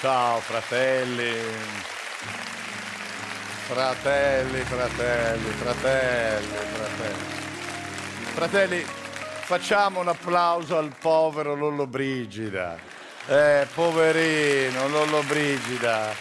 Ciao 0.00 0.40
fratelli, 0.40 1.30
fratelli, 3.66 4.60
fratelli, 4.62 5.50
fratelli, 5.50 6.54
fratelli. 6.72 7.24
Fratelli, 8.32 8.80
facciamo 8.80 10.00
un 10.00 10.08
applauso 10.08 10.78
al 10.78 10.96
povero 10.98 11.54
Lollo 11.54 11.86
Brigida. 11.86 12.78
Eh, 13.26 13.66
poverino 13.74 14.88
Lollo 14.88 15.22
Brigida. 15.24 16.14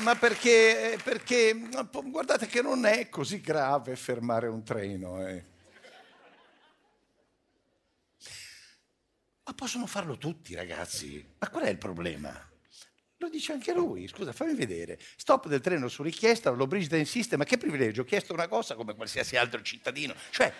Ma 0.00 0.16
perché, 0.16 0.98
perché, 1.02 1.58
guardate 2.04 2.46
che 2.46 2.60
non 2.60 2.84
è 2.84 3.08
così 3.08 3.40
grave 3.40 3.96
fermare 3.96 4.48
un 4.48 4.62
treno. 4.62 5.26
Eh. 5.26 5.49
Possono 9.60 9.86
farlo 9.86 10.16
tutti, 10.16 10.54
ragazzi. 10.54 11.22
Ma 11.36 11.50
qual 11.50 11.64
è 11.64 11.68
il 11.68 11.76
problema? 11.76 12.32
Lo 13.18 13.28
dice 13.28 13.52
anche 13.52 13.74
lui. 13.74 14.08
Scusa, 14.08 14.32
fammi 14.32 14.54
vedere. 14.54 14.98
Stop 15.16 15.48
del 15.48 15.60
treno 15.60 15.88
su 15.88 16.02
richiesta, 16.02 16.48
lo 16.48 16.66
Brigida 16.66 16.96
insiste, 16.96 17.36
ma 17.36 17.44
che 17.44 17.58
privilegio? 17.58 18.00
Ho 18.00 18.04
chiesto 18.04 18.32
una 18.32 18.48
cosa 18.48 18.74
come 18.74 18.94
qualsiasi 18.94 19.36
altro 19.36 19.60
cittadino. 19.60 20.14
Cioè, 20.30 20.50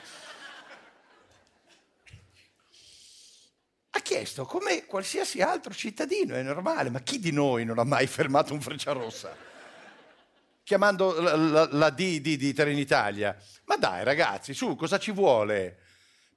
ha 3.89 4.01
chiesto 4.01 4.45
come 4.45 4.85
qualsiasi 4.85 5.41
altro 5.41 5.73
cittadino, 5.73 6.35
è 6.35 6.43
normale, 6.43 6.91
ma 6.91 7.01
chi 7.01 7.19
di 7.19 7.33
noi 7.33 7.65
non 7.65 7.79
ha 7.79 7.85
mai 7.85 8.07
fermato 8.07 8.53
un 8.53 8.61
Frecciarossa? 8.61 9.35
Chiamando 10.63 11.19
la, 11.23 11.37
la, 11.37 11.69
la 11.73 11.89
D, 11.89 12.21
D 12.21 12.37
di 12.37 12.53
Trenitalia. 12.53 13.35
Ma 13.65 13.77
dai 13.77 14.05
ragazzi, 14.05 14.53
su, 14.53 14.77
cosa 14.77 14.99
ci 14.99 15.11
vuole? 15.11 15.89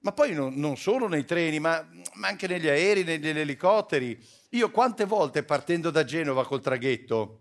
Ma 0.04 0.12
poi 0.12 0.34
non, 0.34 0.54
non 0.56 0.76
solo 0.76 1.08
nei 1.08 1.24
treni, 1.24 1.60
ma, 1.60 1.86
ma, 2.16 2.28
anche 2.28 2.46
negli 2.48 2.68
aerei, 2.68 3.06
negli, 3.06 3.24
negli 3.24 3.40
elicotteri. 3.40 4.22
Io 4.50 4.70
quante 4.70 5.06
volte 5.06 5.44
partendo 5.44 5.92
da 5.92 6.04
Genova 6.04 6.46
col 6.46 6.62
traghetto 6.62 7.40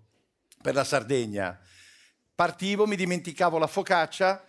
per 0.63 0.75
la 0.75 0.85
Sardegna, 0.85 1.59
partivo, 2.35 2.87
mi 2.87 2.95
dimenticavo 2.95 3.59
la 3.59 3.67
focaccia 3.67 4.45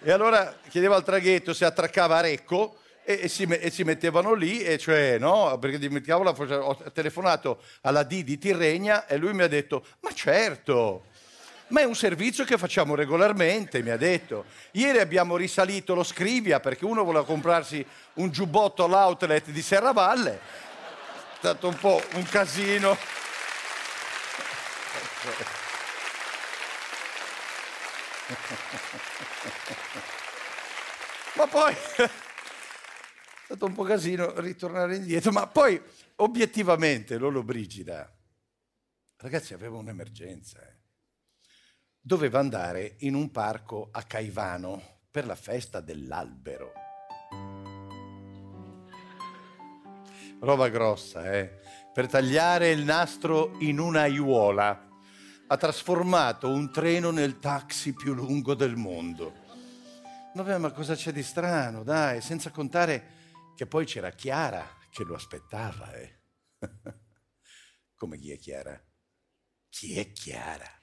e 0.00 0.10
allora 0.10 0.56
chiedevo 0.68 0.94
al 0.94 1.04
traghetto 1.04 1.54
se 1.54 1.64
attraccava 1.64 2.18
a 2.18 2.22
Recco 2.22 2.78
e, 3.04 3.20
e, 3.22 3.28
si, 3.28 3.44
e, 3.44 3.70
si, 3.70 3.84
mettevano 3.84 4.34
lì, 4.34 4.60
e 4.60 4.76
cioè, 4.76 5.18
no, 5.18 5.56
perché 5.58 5.78
dimenticavo 5.78 6.24
la 6.24 6.34
focaccia. 6.34 6.66
Ho 6.66 6.76
telefonato 6.92 7.62
alla 7.82 8.02
D 8.02 8.24
di 8.24 8.38
Tirregna 8.38 9.06
e 9.06 9.16
lui 9.16 9.32
mi 9.34 9.42
ha 9.42 9.48
detto, 9.48 9.86
ma 10.00 10.12
certo, 10.12 11.04
ma 11.72 11.80
è 11.80 11.84
un 11.84 11.94
servizio 11.94 12.44
che 12.44 12.58
facciamo 12.58 12.94
regolarmente, 12.94 13.82
mi 13.82 13.88
ha 13.90 13.96
detto. 13.96 14.44
Ieri 14.72 14.98
abbiamo 14.98 15.36
risalito 15.36 15.94
lo 15.94 16.02
Scrivia 16.04 16.60
perché 16.60 16.84
uno 16.84 17.02
voleva 17.02 17.24
comprarsi 17.24 17.84
un 18.14 18.30
giubbotto 18.30 18.84
all'outlet 18.84 19.48
di 19.48 19.62
Serravalle. 19.62 20.34
È 20.34 21.36
stato 21.38 21.68
un 21.68 21.78
po' 21.78 22.02
un 22.12 22.24
casino. 22.24 22.96
Ma 31.34 31.46
poi 31.46 31.72
è 31.72 32.10
stato 33.44 33.64
un 33.64 33.72
po' 33.72 33.82
casino 33.84 34.38
ritornare 34.40 34.96
indietro, 34.96 35.32
ma 35.32 35.46
poi 35.46 35.80
obiettivamente 36.16 37.16
Lolo 37.16 37.42
Brigida, 37.42 38.14
ragazzi, 39.16 39.54
aveva 39.54 39.78
un'emergenza. 39.78 40.60
Eh 40.60 40.81
doveva 42.04 42.40
andare 42.40 42.96
in 43.00 43.14
un 43.14 43.30
parco 43.30 43.88
a 43.92 44.02
Caivano 44.02 45.00
per 45.08 45.24
la 45.24 45.36
festa 45.36 45.80
dell'albero. 45.80 46.72
Roba 50.40 50.68
grossa, 50.68 51.32
eh? 51.32 51.60
Per 51.94 52.08
tagliare 52.08 52.70
il 52.70 52.82
nastro 52.82 53.56
in 53.60 53.78
una 53.78 54.00
aiuola 54.00 54.88
ha 55.46 55.56
trasformato 55.56 56.48
un 56.48 56.72
treno 56.72 57.10
nel 57.10 57.38
taxi 57.38 57.92
più 57.92 58.14
lungo 58.14 58.54
del 58.54 58.74
mondo. 58.74 59.40
Vabbè, 60.34 60.58
ma 60.58 60.72
cosa 60.72 60.96
c'è 60.96 61.12
di 61.12 61.22
strano, 61.22 61.84
dai, 61.84 62.20
senza 62.20 62.50
contare 62.50 63.20
che 63.54 63.66
poi 63.66 63.84
c'era 63.84 64.10
Chiara 64.10 64.66
che 64.90 65.04
lo 65.04 65.14
aspettava, 65.14 65.92
eh? 65.92 66.20
Come 67.94 68.18
chi 68.18 68.32
è 68.32 68.38
Chiara? 68.38 68.82
Chi 69.68 69.98
è 69.98 70.10
Chiara? 70.10 70.81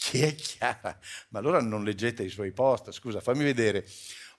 Chi 0.00 0.22
è 0.22 0.34
Chiara? 0.34 0.98
Ma 1.28 1.38
allora 1.40 1.60
non 1.60 1.84
leggete 1.84 2.22
i 2.22 2.30
suoi 2.30 2.52
post, 2.52 2.90
scusa, 2.90 3.20
fammi 3.20 3.44
vedere. 3.44 3.86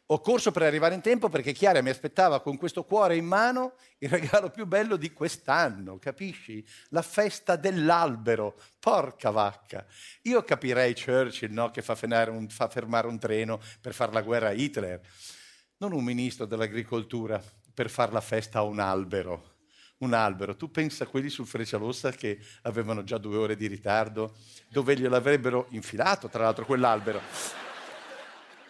Ho 0.08 0.20
corso 0.20 0.52
per 0.52 0.64
arrivare 0.64 0.96
in 0.96 1.02
tempo 1.02 1.30
perché 1.30 1.54
Chiara 1.54 1.84
mi 1.84 1.92
aspettava 1.92 2.42
con 2.42 2.58
questo 2.58 2.84
cuore 2.84 3.16
in 3.16 3.26
mano 3.26 3.76
il 4.00 4.10
regalo 4.10 4.50
più 4.50 4.66
bello 4.66 4.96
di 4.96 5.14
quest'anno, 5.14 6.00
capisci? 6.00 6.66
La 6.90 7.04
festa 7.04 7.58
dell'albero, 7.58 8.60
porca 8.80 9.30
vacca. 9.30 9.86
Io 10.24 10.44
capirei 10.44 10.96
Churchill, 10.96 11.54
no, 11.54 11.70
che 11.70 11.84
fa, 11.84 11.96
un, 12.30 12.50
fa 12.50 12.68
fermare 12.68 13.06
un 13.06 13.20
treno 13.20 13.62
per 13.80 13.94
fare 13.94 14.12
la 14.14 14.24
guerra 14.24 14.48
a 14.48 14.54
Hitler, 14.54 15.00
non 15.78 15.94
un 15.94 16.04
ministro 16.04 16.48
dell'agricoltura 16.48 17.42
per 17.72 17.92
fare 17.92 18.12
la 18.12 18.22
festa 18.22 18.60
a 18.60 18.64
un 18.64 18.80
albero 18.80 19.51
un 20.02 20.14
albero. 20.14 20.56
Tu 20.56 20.70
pensa 20.70 21.04
a 21.04 21.08
quelli 21.08 21.30
sul 21.30 21.48
Freccialossa 21.48 22.12
che 22.12 22.40
avevano 22.64 23.04
già 23.04 23.18
due 23.18 23.38
ore 23.38 23.56
di 23.56 23.68
ritardo, 23.68 24.36
dove 24.70 24.96
gliel'avrebbero 24.96 25.68
infilato, 25.70 26.28
tra 26.30 26.44
l'altro, 26.44 26.66
quell'albero. 26.66 27.22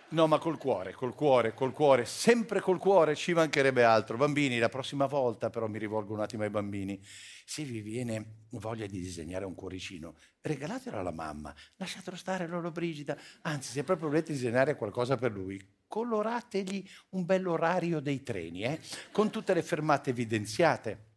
No, 0.09 0.27
ma 0.27 0.39
col 0.39 0.57
cuore, 0.57 0.91
col 0.91 1.15
cuore, 1.15 1.53
col 1.53 1.71
cuore, 1.71 2.03
sempre 2.03 2.59
col 2.59 2.77
cuore, 2.77 3.15
ci 3.15 3.31
mancherebbe 3.31 3.85
altro. 3.85 4.17
Bambini, 4.17 4.59
la 4.59 4.67
prossima 4.67 5.05
volta 5.05 5.49
però 5.49 5.67
mi 5.67 5.79
rivolgo 5.79 6.13
un 6.13 6.19
attimo 6.19 6.43
ai 6.43 6.49
bambini. 6.49 7.01
Se 7.45 7.63
vi 7.63 7.79
viene 7.79 8.47
voglia 8.49 8.85
di 8.87 8.99
disegnare 8.99 9.45
un 9.45 9.55
cuoricino, 9.55 10.15
regalatelo 10.41 10.97
alla 10.97 11.13
mamma, 11.13 11.55
lasciatelo 11.77 12.17
stare 12.17 12.45
loro 12.45 12.71
Brigida. 12.71 13.17
Anzi, 13.43 13.71
se 13.71 13.85
proprio 13.85 14.09
volete 14.09 14.33
disegnare 14.33 14.75
qualcosa 14.75 15.15
per 15.15 15.31
lui, 15.31 15.57
colorategli 15.87 16.85
un 17.11 17.23
bell'orario 17.23 18.01
dei 18.01 18.21
treni, 18.21 18.63
eh? 18.63 18.81
con 19.13 19.29
tutte 19.29 19.53
le 19.53 19.63
fermate 19.63 20.09
evidenziate 20.09 21.10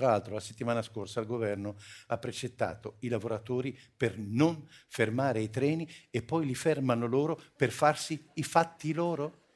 Tra 0.00 0.08
l'altro 0.08 0.32
la 0.32 0.40
settimana 0.40 0.80
scorsa 0.80 1.20
il 1.20 1.26
governo 1.26 1.76
ha 2.06 2.16
precettato 2.16 2.96
i 3.00 3.08
lavoratori 3.08 3.78
per 3.94 4.16
non 4.16 4.66
fermare 4.88 5.42
i 5.42 5.50
treni 5.50 5.86
e 6.08 6.22
poi 6.22 6.46
li 6.46 6.54
fermano 6.54 7.04
loro 7.04 7.38
per 7.54 7.70
farsi 7.70 8.26
i 8.36 8.42
fatti 8.42 8.94
loro? 8.94 9.48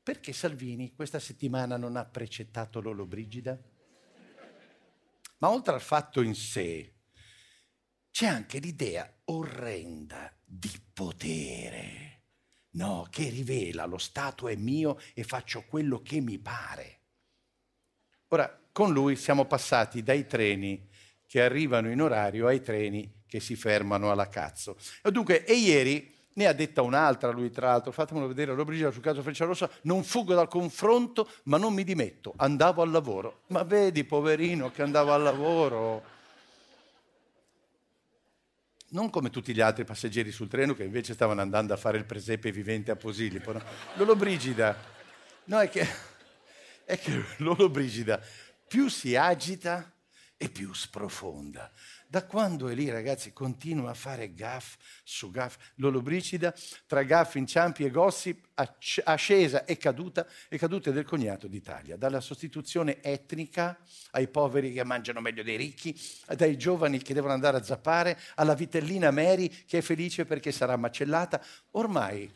Perché 0.00 0.32
Salvini 0.32 0.94
questa 0.94 1.18
settimana 1.18 1.76
non 1.76 1.96
ha 1.96 2.04
precettato 2.04 2.80
Lollobrigida? 2.80 3.60
Ma 5.38 5.50
oltre 5.50 5.74
al 5.74 5.82
fatto 5.82 6.22
in 6.22 6.36
sé, 6.36 6.94
c'è 8.12 8.26
anche 8.26 8.60
l'idea 8.60 9.12
orrenda 9.24 10.32
di 10.44 10.70
potere, 10.92 12.22
no, 12.74 13.08
che 13.10 13.28
rivela 13.28 13.86
lo 13.86 13.98
Stato 13.98 14.46
è 14.46 14.54
mio 14.54 15.00
e 15.14 15.24
faccio 15.24 15.64
quello 15.66 16.00
che 16.00 16.20
mi 16.20 16.38
pare. 16.38 16.95
Ora, 18.28 18.58
con 18.72 18.92
lui 18.92 19.16
siamo 19.16 19.44
passati 19.44 20.02
dai 20.02 20.26
treni 20.26 20.88
che 21.26 21.42
arrivano 21.42 21.90
in 21.90 22.00
orario 22.00 22.46
ai 22.46 22.60
treni 22.60 23.22
che 23.26 23.40
si 23.40 23.56
fermano 23.56 24.10
alla 24.10 24.28
cazzo. 24.28 24.76
Dunque, 25.10 25.44
e 25.44 25.54
ieri 25.54 26.14
ne 26.34 26.46
ha 26.46 26.52
detta 26.52 26.82
un'altra 26.82 27.30
lui, 27.30 27.50
tra 27.50 27.68
l'altro, 27.68 27.92
fatemelo 27.92 28.26
vedere, 28.26 28.50
Lollobrigida 28.50 28.90
sul 28.90 29.02
caso 29.02 29.22
Frecciarossa, 29.22 29.70
non 29.82 30.04
fuggo 30.04 30.34
dal 30.34 30.48
confronto, 30.48 31.30
ma 31.44 31.56
non 31.56 31.72
mi 31.72 31.82
dimetto, 31.82 32.34
andavo 32.36 32.82
al 32.82 32.90
lavoro. 32.90 33.42
Ma 33.48 33.62
vedi, 33.62 34.04
poverino, 34.04 34.70
che 34.70 34.82
andava 34.82 35.14
al 35.14 35.22
lavoro. 35.22 36.14
Non 38.88 39.10
come 39.10 39.30
tutti 39.30 39.54
gli 39.54 39.60
altri 39.60 39.84
passeggeri 39.84 40.30
sul 40.30 40.48
treno 40.48 40.74
che 40.74 40.84
invece 40.84 41.14
stavano 41.14 41.40
andando 41.40 41.72
a 41.72 41.76
fare 41.76 41.98
il 41.98 42.04
presepe 42.04 42.52
vivente 42.52 42.90
a 42.90 42.96
Posillipo. 42.96 43.52
No? 43.52 43.62
Lollobrigida, 43.94 44.76
no, 45.44 45.60
è 45.60 45.68
che 45.68 45.86
è 46.86 46.98
che 46.98 47.22
Lollobrigida 47.38 48.22
più 48.66 48.88
si 48.88 49.16
agita 49.16 49.92
e 50.38 50.48
più 50.48 50.72
sprofonda. 50.72 51.70
Da 52.08 52.24
quando 52.24 52.68
è 52.68 52.74
lì, 52.74 52.88
ragazzi, 52.88 53.32
continua 53.32 53.90
a 53.90 53.94
fare 53.94 54.32
gaff 54.34 54.76
su 55.02 55.30
gaff. 55.30 55.56
Lollobrigida, 55.76 56.54
tra 56.86 57.02
gaff, 57.02 57.34
inciampi 57.34 57.84
e 57.84 57.90
gossip, 57.90 58.46
ascesa 59.04 59.64
e 59.64 59.76
caduta, 59.76 60.26
e 60.48 60.58
cadute 60.58 60.92
del 60.92 61.04
cognato 61.04 61.48
d'Italia. 61.48 61.96
Dalla 61.96 62.20
sostituzione 62.20 63.02
etnica 63.02 63.76
ai 64.12 64.28
poveri 64.28 64.72
che 64.72 64.84
mangiano 64.84 65.20
meglio 65.20 65.42
dei 65.42 65.56
ricchi, 65.56 65.98
dai 66.36 66.56
giovani 66.56 66.98
che 67.02 67.14
devono 67.14 67.32
andare 67.32 67.56
a 67.56 67.62
zappare, 67.62 68.18
alla 68.36 68.54
vitellina 68.54 69.10
Mary 69.10 69.48
che 69.48 69.78
è 69.78 69.82
felice 69.82 70.26
perché 70.26 70.52
sarà 70.52 70.76
macellata. 70.76 71.42
Ormai, 71.72 72.30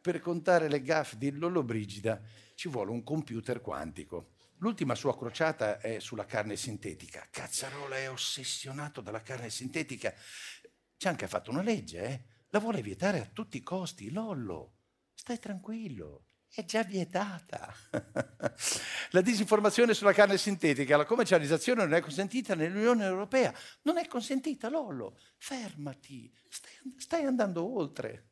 per 0.00 0.20
contare 0.20 0.68
le 0.68 0.80
gaff 0.80 1.14
di 1.14 1.30
Lollobrigida, 1.32 2.20
ci 2.60 2.68
vuole 2.68 2.90
un 2.90 3.02
computer 3.02 3.62
quantico. 3.62 4.32
L'ultima 4.58 4.94
sua 4.94 5.16
crociata 5.16 5.80
è 5.80 5.98
sulla 5.98 6.26
carne 6.26 6.56
sintetica. 6.56 7.26
Cazzarola 7.30 7.96
è 7.96 8.10
ossessionato 8.10 9.00
dalla 9.00 9.22
carne 9.22 9.48
sintetica. 9.48 10.12
Ha 10.12 11.08
anche 11.08 11.26
fatto 11.26 11.50
una 11.50 11.62
legge, 11.62 12.02
eh? 12.02 12.24
La 12.50 12.58
vuole 12.58 12.82
vietare 12.82 13.18
a 13.18 13.30
tutti 13.32 13.56
i 13.56 13.62
costi. 13.62 14.10
Lollo, 14.10 14.74
stai 15.14 15.38
tranquillo, 15.38 16.26
è 16.50 16.62
già 16.66 16.82
vietata. 16.82 17.74
la 19.12 19.22
disinformazione 19.22 19.94
sulla 19.94 20.12
carne 20.12 20.36
sintetica, 20.36 20.98
la 20.98 21.06
commercializzazione 21.06 21.84
non 21.84 21.94
è 21.94 22.02
consentita 22.02 22.54
nell'Unione 22.54 23.06
Europea. 23.06 23.54
Non 23.84 23.96
è 23.96 24.06
consentita, 24.06 24.68
Lollo. 24.68 25.18
Fermati, 25.38 26.30
stai, 26.50 26.72
stai 26.98 27.24
andando 27.24 27.74
oltre. 27.74 28.28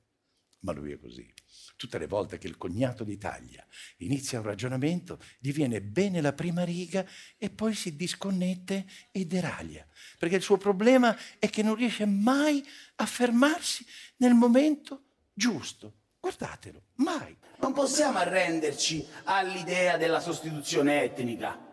Ma 0.59 0.73
lui 0.73 0.93
è 0.93 0.99
così 0.99 1.38
tutte 1.79 1.97
le 1.97 2.09
volte 2.09 2.37
che 2.39 2.49
il 2.49 2.59
cognato 2.59 3.05
d'Italia 3.05 3.65
inizia 3.99 4.41
un 4.41 4.45
ragionamento, 4.45 5.19
gli 5.39 5.53
viene 5.53 5.81
bene 5.81 6.21
la 6.21 6.33
prima 6.33 6.65
riga 6.65 7.07
e 7.39 7.49
poi 7.49 7.73
si 7.73 7.97
disconnette 7.97 8.85
e 9.13 9.25
deraglia. 9.25 9.87
Perché 10.19 10.37
il 10.37 10.43
suo 10.43 10.59
problema 10.59 11.17
è 11.39 11.49
che 11.49 11.63
non 11.63 11.77
riesce 11.77 12.05
mai 12.05 12.63
a 12.97 13.07
fermarsi 13.07 13.87
nel 14.17 14.35
momento 14.35 15.05
giusto. 15.33 15.95
Guardatelo, 16.21 16.83
mai. 16.97 17.35
Non 17.61 17.73
possiamo 17.73 18.19
arrenderci 18.19 19.07
all'idea 19.25 19.97
della 19.97 20.21
sostituzione 20.21 21.05
etnica. 21.05 21.67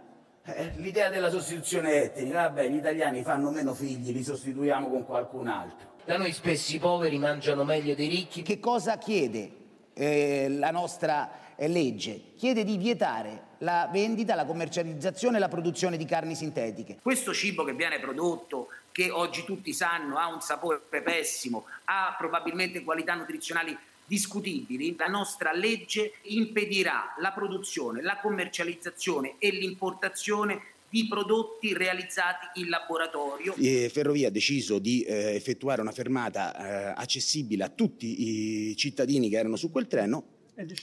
Eh, 0.43 0.73
l'idea 0.75 1.09
della 1.09 1.31
sostituzione 1.31 2.03
etnica, 2.03 2.43
vabbè, 2.43 2.69
gli 2.69 2.75
italiani 2.75 3.23
fanno 3.23 3.49
meno 3.49 3.73
figli, 3.73 4.11
li 4.11 4.23
sostituiamo 4.23 4.87
con 4.87 5.03
qualcun 5.03 5.47
altro. 5.47 5.93
Da 6.05 6.17
noi 6.17 6.31
spesso 6.31 6.75
i 6.75 6.79
poveri 6.79 7.17
mangiano 7.17 7.63
meglio 7.63 7.95
dei 7.95 8.07
ricchi. 8.07 8.43
Che 8.43 8.59
cosa 8.59 8.99
chiede 8.99 9.63
eh, 9.95 10.47
la 10.49 10.71
nostra 10.71 11.55
eh, 11.55 11.67
legge 11.67 12.33
chiede 12.35 12.63
di 12.63 12.77
vietare 12.77 13.53
la 13.59 13.89
vendita, 13.91 14.35
la 14.35 14.45
commercializzazione 14.45 15.37
e 15.37 15.39
la 15.39 15.47
produzione 15.47 15.97
di 15.97 16.05
carni 16.05 16.35
sintetiche. 16.35 16.99
Questo 17.01 17.33
cibo 17.33 17.63
che 17.63 17.73
viene 17.73 17.99
prodotto, 17.99 18.67
che 18.91 19.09
oggi 19.09 19.43
tutti 19.45 19.73
sanno 19.73 20.17
ha 20.17 20.27
un 20.27 20.41
sapore 20.41 20.81
pessimo, 20.89 21.65
ha 21.85 22.13
probabilmente 22.17 22.83
qualità 22.83 23.15
nutrizionali 23.15 23.75
discutibili, 24.05 24.95
la 24.97 25.07
nostra 25.07 25.51
legge 25.51 26.13
impedirà 26.23 27.15
la 27.17 27.31
produzione, 27.31 28.03
la 28.03 28.17
commercializzazione 28.17 29.35
e 29.39 29.49
l'importazione 29.49 30.61
di 30.89 31.07
prodotti 31.07 31.73
realizzati 31.73 32.59
in 32.61 32.69
laboratorio. 32.69 33.55
E 33.57 33.89
Ferrovia 33.91 34.27
ha 34.27 34.31
deciso 34.31 34.79
di 34.79 35.01
eh, 35.01 35.35
effettuare 35.35 35.81
una 35.81 35.91
fermata 35.91 36.55
eh, 36.55 36.93
accessibile 36.95 37.63
a 37.63 37.69
tutti 37.69 38.69
i 38.69 38.75
cittadini 38.75 39.29
che 39.29 39.37
erano 39.37 39.55
su 39.55 39.71
quel 39.71 39.87
treno. 39.87 40.33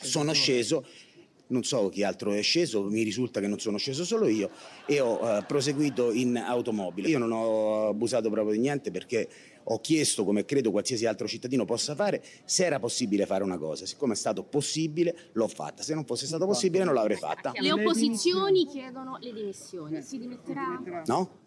Sono 0.01 0.33
sceso 0.33 0.85
non 1.53 1.63
so 1.63 1.91
chi 1.91 2.03
altro 2.03 2.33
è 2.33 2.43
sceso, 2.43 2.83
mi 2.85 3.03
risulta 3.03 3.39
che 3.39 3.47
non 3.47 3.61
sono 3.61 3.77
sceso 3.77 4.05
solo 4.05 4.27
io 4.27 4.51
e 4.87 5.01
ho 5.01 5.23
uh, 5.23 5.45
proseguito 5.47 6.11
in 6.11 6.37
automobile. 6.37 7.09
Io 7.09 7.19
non 7.19 7.31
ho 7.31 7.89
abusato 7.89 8.31
proprio 8.31 8.55
di 8.55 8.61
niente 8.61 8.91
perché 8.91 9.29
ho 9.65 9.81
chiesto, 9.81 10.25
come 10.25 10.45
credo 10.45 10.71
qualsiasi 10.71 11.07
altro 11.07 11.27
cittadino 11.29 11.65
possa 11.65 11.95
fare, 11.95 12.23
se 12.45 12.65
era 12.65 12.79
possibile 12.79 13.27
fare 13.27 13.45
una 13.45 13.59
cosa. 13.59 13.87
Siccome 13.87 14.13
è 14.15 14.17
stato 14.17 14.43
possibile, 14.43 15.15
l'ho 15.33 15.49
fatta. 15.49 15.83
Se 15.83 15.95
non 15.95 16.05
fosse 16.05 16.27
stato 16.27 16.47
possibile, 16.47 16.85
non 16.85 16.95
l'avrei 16.95 17.17
fatta. 17.17 17.53
Le 17.55 17.73
opposizioni 17.73 18.67
chiedono 18.67 19.19
le 19.21 19.33
dimissioni. 19.33 20.03
Si 20.03 20.19
dimetterà? 20.19 20.83
No? 21.07 21.41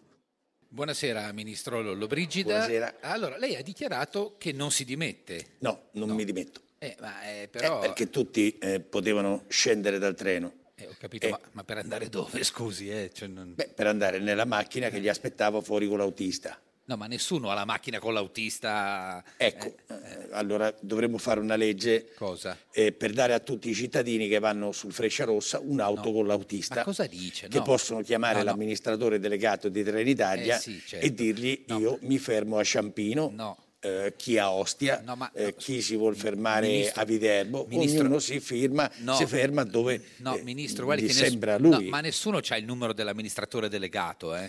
Buonasera 0.68 1.32
Ministro 1.32 1.80
Lollobrigida. 1.80 2.50
Buonasera. 2.66 2.96
Allora, 3.00 3.38
lei 3.38 3.56
ha 3.56 3.62
dichiarato 3.62 4.34
che 4.36 4.52
non 4.52 4.70
si 4.70 4.84
dimette. 4.84 5.44
No, 5.60 5.84
non 5.92 6.08
No. 6.08 6.14
mi 6.14 6.24
dimetto. 6.24 6.60
Eh, 6.78 6.96
ma 7.00 7.22
eh, 7.22 7.48
però... 7.48 7.78
Eh, 7.78 7.80
perché 7.86 8.10
tutti 8.10 8.58
eh, 8.58 8.80
potevano 8.80 9.44
scendere 9.48 9.98
dal 9.98 10.14
treno. 10.14 10.52
Eh, 10.74 10.86
ho 10.88 10.94
capito, 10.98 11.26
Eh. 11.26 11.30
ma, 11.30 11.40
ma 11.52 11.64
per 11.64 11.78
andare 11.78 12.08
dove, 12.10 12.42
scusi? 12.44 12.90
Eh? 12.90 13.10
Cioè, 13.14 13.28
non- 13.28 13.54
Beh, 13.54 13.70
per 13.74 13.86
andare 13.86 14.18
nella 14.18 14.44
macchina 14.44 14.90
che 14.90 15.00
gli 15.00 15.08
aspettavo 15.08 15.62
fuori 15.62 15.88
con 15.88 15.96
l'autista. 15.98 16.60
No, 16.88 16.96
ma 16.96 17.06
nessuno 17.08 17.50
ha 17.50 17.54
la 17.54 17.64
macchina 17.64 17.98
con 17.98 18.14
l'autista... 18.14 19.22
Ecco, 19.36 19.74
eh, 19.88 20.28
allora 20.30 20.72
dovremmo 20.80 21.18
fare 21.18 21.40
una 21.40 21.56
legge 21.56 22.12
Cosa? 22.14 22.56
eh, 22.70 22.92
per 22.92 23.12
dare 23.12 23.32
a 23.34 23.40
tutti 23.40 23.68
i 23.68 23.74
cittadini 23.74 24.28
che 24.28 24.38
vanno 24.38 24.70
sul 24.70 24.92
Frecciarossa 24.92 25.58
un'auto 25.58 26.04
No. 26.10 26.12
con 26.12 26.26
l'autista. 26.28 26.76
Ma 26.76 26.84
cosa 26.84 27.06
dice? 27.06 27.48
Che 27.48 27.58
No. 27.58 27.64
possono 27.64 28.02
chiamare 28.02 28.38
No, 28.38 28.44
l'amministratore 28.44 29.18
delegato 29.18 29.68
di 29.68 29.82
Trenitalia 29.82 30.56
Eh 30.56 30.60
sì, 30.60 30.80
certo. 30.86 31.04
e 31.04 31.12
dirgli 31.12 31.64
io 31.70 31.98
mi 32.02 32.18
fermo 32.18 32.56
a 32.58 32.62
Ciampino, 32.62 33.32
No. 33.34 33.58
eh, 33.80 34.14
chi 34.16 34.38
a 34.38 34.52
Ostia, 34.52 35.02
No, 35.04 35.16
ma- 35.16 35.32
eh, 35.32 35.56
chi 35.56 35.82
si 35.82 35.96
vuol 35.96 36.14
fermare 36.14 36.68
Ministro- 36.68 37.02
a 37.02 37.04
Viterbo, 37.04 37.66
Ministro- 37.68 38.04
ognuno 38.04 38.18
si 38.20 38.38
firma, 38.38 38.88
No. 38.98 39.16
si 39.16 39.26
ferma 39.26 39.64
dove 39.64 40.00
No, 40.18 40.36
eh, 40.36 40.42
Ministro, 40.44 40.84
guardi 40.84 41.02
gli 41.02 41.06
che 41.08 41.12
sembra 41.14 41.54
a 41.54 41.58
no, 41.58 41.78
lui. 41.78 41.88
ma 41.88 42.00
nessuno 42.00 42.38
ha 42.48 42.56
il 42.56 42.64
numero 42.64 42.92
dell'amministratore 42.92 43.68
delegato, 43.68 44.36
eh? 44.36 44.48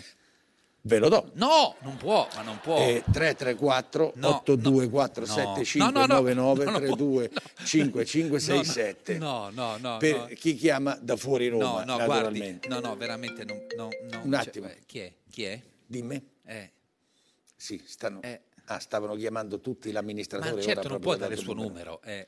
Ve 0.88 0.98
lo 0.98 1.10
do. 1.10 1.30
No, 1.34 1.76
non 1.80 1.98
può, 1.98 2.26
ma 2.34 2.40
non 2.40 2.58
può. 2.60 2.78
Eh, 2.78 3.04
334 3.12 4.12
No, 4.14 4.28
82475 4.42 5.78
no, 5.84 5.90
no, 5.90 6.06
no, 6.06 6.14
no, 6.14 6.22
99 6.22 6.64
no, 6.64 6.70
no, 6.70 6.78
32 6.78 7.30
no. 7.30 7.64
5567 7.66 9.18
No, 9.18 9.50
no, 9.50 9.76
no, 9.76 9.98
per 9.98 10.32
chi 10.32 10.54
chiama 10.54 10.96
da 10.98 11.16
fuori 11.16 11.48
Roma 11.48 11.84
no, 11.84 11.96
no, 11.98 12.04
guardi, 12.06 12.58
no, 12.68 12.80
no, 12.80 12.96
veramente 12.96 13.44
non, 13.44 13.66
no, 13.76 13.88
no, 14.10 14.20
Un 14.24 14.30
cioè, 14.32 14.40
attimo. 14.40 14.66
eh, 14.68 14.78
chi 14.86 15.00
è? 15.00 15.12
Chi 15.30 15.44
è? 15.44 15.60
dimmi 15.86 16.26
Eh, 16.46 16.72
sì 17.54 17.82
stanno 17.84 18.22
Eh. 18.22 18.40
ah, 18.66 18.78
stavano 18.78 19.14
chiamando 19.14 19.60
tutti 19.60 19.92
l'amministratore 19.92 20.50
ma 20.52 20.56
ora 20.56 20.64
certo 20.72 20.88
non 20.88 21.00
può 21.00 21.16
dare 21.16 21.34
il 21.34 21.40
suo 21.40 21.52
numero. 21.52 22.00
Eh, 22.02 22.26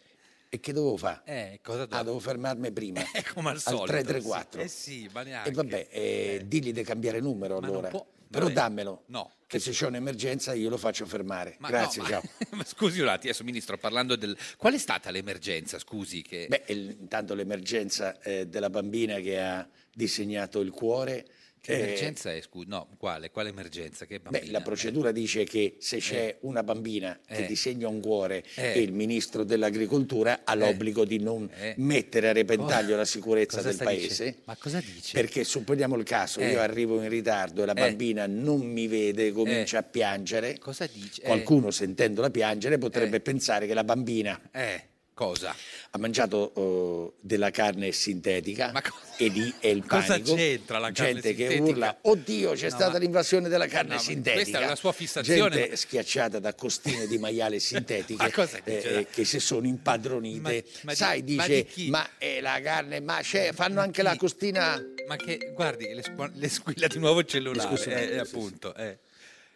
e 0.51 0.61
che 0.61 0.73
dovevo 0.75 0.99
fare? 0.99 1.23
eh, 1.25 1.61
cosa 1.63 1.85
ah 1.85 1.99
dovevo 2.03 2.19
fermarmi 2.19 2.71
prima 2.73 3.01
Eh, 3.15 3.25
come 3.33 3.49
al 3.49 3.55
al 3.55 3.61
solito. 3.63 3.85
334 3.87 4.61
Eh 4.61 4.69
sì, 4.69 5.09
ma 5.15 5.23
neanche. 5.23 5.49
e 5.49 5.53
vabbè 5.53 5.87
eh, 5.91 6.43
digli 6.47 6.73
di 6.75 6.83
cambiare 6.83 7.21
numero 7.21 7.55
Ma 7.55 7.61
non 7.61 7.71
allora 7.71 7.89
può- 7.89 8.07
però 8.31 8.45
vabbè. 8.45 8.55
dammelo 8.55 9.03
No. 9.07 9.31
che 9.47 9.59
se 9.59 9.73
c'è 9.73 9.87
un'emergenza 9.87 10.55
io 10.55 10.69
lo 10.69 10.77
faccio 10.77 11.05
fermare 11.07 11.57
Ma 11.59 11.69
grazie 11.69 12.03
no, 12.03 12.09
ciao 12.09 12.23
ma, 12.53 12.65
scusi 12.65 13.01
un 13.01 13.09
attimo, 13.09 13.31
adesso 13.31 13.45
Ministro, 13.45 13.77
parlando 13.77 14.15
del... 14.17 14.37
Qual 14.57 14.73
è 14.75 14.79
stata 14.79 15.11
l'emergenza, 15.11 15.79
scusi? 15.79 16.23
Che... 16.23 16.47
Beh, 16.49 16.63
il- 16.69 16.97
intanto 17.01 17.35
l'emergenza 17.35 18.21
eh, 18.21 18.47
della 18.47 18.71
bambina 18.71 19.19
che 19.19 19.41
ha 19.41 19.69
disegnato 19.93 20.61
il 20.61 20.71
cuore 20.71 21.27
Che 21.63 21.73
Eh, 21.73 21.79
emergenza 21.83 22.33
è, 22.33 22.41
scusa? 22.41 22.67
No, 22.69 22.89
quale? 22.97 23.31
Quale 23.31 23.51
emergenza? 23.51 24.07
Che 24.07 24.19
bambina? 24.19 24.45
Beh, 24.45 24.51
la 24.51 24.63
procedura 24.63 25.13
dice 25.13 25.45
che 25.45 25.77
se 25.79 25.99
c'è 25.99 26.39
una 26.41 26.63
bambina 26.63 27.19
che 27.27 27.45
Eh. 27.45 27.47
disegna 27.47 27.87
un 27.87 28.01
cuore 28.01 28.43
Eh. 28.55 28.73
e 28.73 28.81
il 28.81 28.93
ministro 28.93 29.45
dell'agricoltura 29.45 30.41
ha 30.45 30.55
l'obbligo 30.55 31.05
di 31.05 31.19
non 31.21 31.51
Eh. 31.55 31.75
mettere 31.77 32.31
a 32.31 32.33
repentaglio 32.33 32.97
la 32.97 33.05
sicurezza 33.05 33.59
Cosa 33.59 33.69
del 33.69 33.77
paese. 33.77 34.25
dice? 34.25 34.37
Ma 34.45 34.57
cosa 34.57 34.81
dice? 34.81 35.13
Perché 35.13 35.45
supponiamo 35.45 35.97
il 35.97 36.05
caso, 36.05 36.41
Eh. 36.41 36.51
io 36.51 36.61
arrivo 36.61 37.03
in 37.03 37.11
ritardo 37.11 37.63
e 37.63 37.67
la 37.67 37.73
Eh. 37.73 37.81
bambina 37.81 38.27
non 38.27 38.61
mi 38.61 38.87
vede, 38.87 39.31
comincia 39.31 39.77
Eh. 39.77 39.81
a 39.81 39.83
piangere. 39.83 40.59
Cosa 40.59 40.87
dice? 40.87 41.21
Eh. 41.21 41.27
Qualcuno 41.27 41.71
sentendola 41.71 42.31
piangere 42.31 42.79
potrebbe 42.79 43.17
Eh. 43.17 43.21
pensare 43.21 43.67
che 43.67 43.75
la 43.75 43.85
bambina 43.85 44.41
Eh, 44.53 44.89
cosa? 45.21 45.55
ha 45.93 45.99
mangiato 45.99 46.53
eh, 46.55 47.19
della 47.21 47.51
carne 47.51 47.93
sintetica 47.93 48.71
Ma 48.73 48.81
e 49.19 49.29
lì 49.29 49.53
è 49.61 49.67
il 49.67 49.85
Cosa 49.85 50.07
panico. 50.15 50.35
c'entra 50.35 50.79
la 50.79 50.93
carne 50.93 51.13
gente 51.15 51.35
che 51.35 51.49
sintetica? 51.49 51.71
urla 51.73 51.99
oddio 52.03 52.53
c'è 52.53 52.69
No, 52.71 52.75
stata 52.77 52.93
ma- 52.93 52.99
l'invasione 52.99 53.49
della 53.51 53.67
carne 53.67 53.95
No, 53.95 54.01
sintetica 54.01 54.33
questa 54.41 54.59
è 54.61 54.67
la 54.67 54.77
sua 54.77 54.93
fissazione. 54.93 55.57
gente 55.57 55.77
schiacciata 55.77 56.39
da 56.39 56.55
costine 56.55 57.07
di 57.07 57.19
maiale 57.19 57.59
sintetiche 57.61 58.23
Ma 58.23 58.31
cosa 58.31 58.61
dice? 58.65 58.99
eh, 59.01 59.07
che 59.11 59.25
si 59.27 59.41
sono 59.41 59.67
impadronite 59.67 60.41
Ma- 60.41 60.53
ma 60.85 60.93
di- 60.93 60.97
sai 60.97 61.19
ma 61.35 61.47
dice 61.47 61.67
di 61.75 61.91
ma 61.91 62.09
è 62.17 62.41
la 62.41 62.59
carne 62.63 63.01
ma 63.01 63.19
c'è 63.21 63.53
fanno 63.53 63.81
anche 63.81 64.03
la 64.03 64.13
chi? 64.13 64.19
costina 64.19 64.83
Ma 65.07 65.17
che, 65.17 65.51
guardi, 65.53 65.93
le, 65.93 66.49
squilla 66.49 66.87
di 66.87 66.99
nuovo 67.01 67.19
il 67.21 67.27
cellulare. 67.27 67.75
Eh, 67.75 67.77
sì, 67.77 67.91
sì, 67.91 68.17
appunto. 68.17 68.75
eh. 68.77 68.99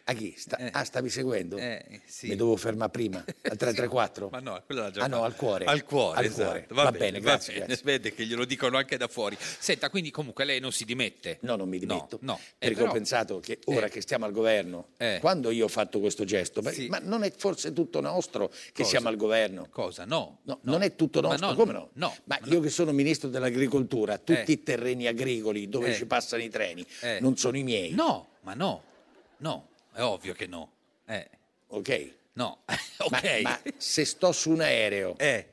A 0.07 0.13
chi? 0.13 0.35
Sta- 0.37 0.57
Eh. 0.57 0.69
ah 0.71 0.83
stavi 0.83 1.09
seguendo? 1.09 1.57
Eh, 1.57 2.01
sì. 2.05 2.27
mi 2.27 2.35
dovevo 2.35 2.57
fermare 2.57 2.91
prima 2.91 3.17
al 3.25 3.57
334 3.57 4.29
Ma 4.29 4.39
no, 4.39 4.61
quella 4.65 4.83
l'ha 4.83 4.91
già 4.91 5.03
Ah, 5.03 5.07
no, 5.07 5.23
al 5.23 5.35
cuore. 5.35 5.65
Al 5.65 5.83
cuore, 5.83 6.19
Al 6.19 6.25
esatto. 6.25 6.43
cuore. 6.43 6.65
Va, 6.69 6.83
Va 6.83 6.91
bene, 6.91 7.05
bene, 7.05 7.19
va 7.19 7.23
grazie, 7.31 7.53
bene. 7.53 7.65
grazie. 7.65 7.83
Vede 7.83 8.13
che 8.13 8.25
glielo 8.25 8.45
dicono 8.45 8.77
anche 8.77 8.97
da 8.97 9.07
fuori. 9.07 9.35
Senta, 9.39 9.89
quindi 9.89 10.11
comunque 10.11 10.45
lei 10.45 10.59
non 10.59 10.71
si 10.71 10.85
dimette? 10.85 11.39
No, 11.41 11.55
non 11.55 11.67
mi 11.67 11.79
dimetto. 11.79 12.19
No, 12.21 12.33
no. 12.33 12.39
Eh, 12.39 12.53
perché 12.59 12.75
però- 12.75 12.89
ho 12.89 12.93
pensato 12.93 13.39
che 13.39 13.59
ora 13.65 13.87
Eh. 13.87 13.89
che 13.89 14.01
stiamo 14.01 14.25
al 14.25 14.31
governo, 14.31 14.89
Eh. 14.97 15.17
quando 15.21 15.49
io 15.49 15.65
ho 15.65 15.69
fatto 15.69 15.99
questo 15.99 16.23
gesto, 16.23 16.61
Sì. 16.71 16.87
ma 16.87 16.99
non 17.01 17.23
è 17.23 17.31
forse 17.35 17.73
tutto 17.73 17.99
nostro 17.99 18.49
che 18.49 18.71
Cosa? 18.73 18.89
siamo 18.89 19.07
al 19.09 19.15
governo? 19.17 19.67
Cosa? 19.71 20.05
No. 20.05 20.39
No, 20.43 20.59
non 20.63 20.83
è 20.83 20.95
tutto 20.95 21.19
Ma 21.21 21.29
nostro, 21.29 21.47
no, 21.47 21.55
come 21.55 21.71
no? 21.73 21.89
no, 21.93 22.15
ma 22.25 22.37
no. 22.41 22.47
io 22.53 22.59
che 22.59 22.69
sono 22.69 22.91
ministro 22.91 23.27
dell'agricoltura, 23.29 24.19
tutti 24.19 24.51
Eh. 24.51 24.53
i 24.53 24.63
terreni 24.63 25.07
agricoli 25.07 25.67
dove 25.67 25.89
Eh. 25.89 25.95
ci 25.95 26.05
passano 26.05 26.43
i 26.43 26.49
treni 26.49 26.85
Eh. 27.01 27.17
non 27.21 27.35
sono 27.37 27.57
i 27.57 27.63
miei, 27.63 27.89
No, 27.91 28.27
ma 28.41 28.53
no. 28.53 28.83
No, 29.37 29.69
è 29.95 30.01
ovvio 30.03 30.33
che 30.33 30.45
no. 30.47 30.71
Eh, 31.07 31.29
ok? 31.67 32.11
no. 32.33 32.59
Ma, 32.65 32.75
ok. 33.05 33.41
ma 33.41 33.59
se 33.77 34.05
sto 34.05 34.31
su 34.31 34.51
un 34.51 34.61
aereo 34.61 35.15
Eh. 35.17 35.47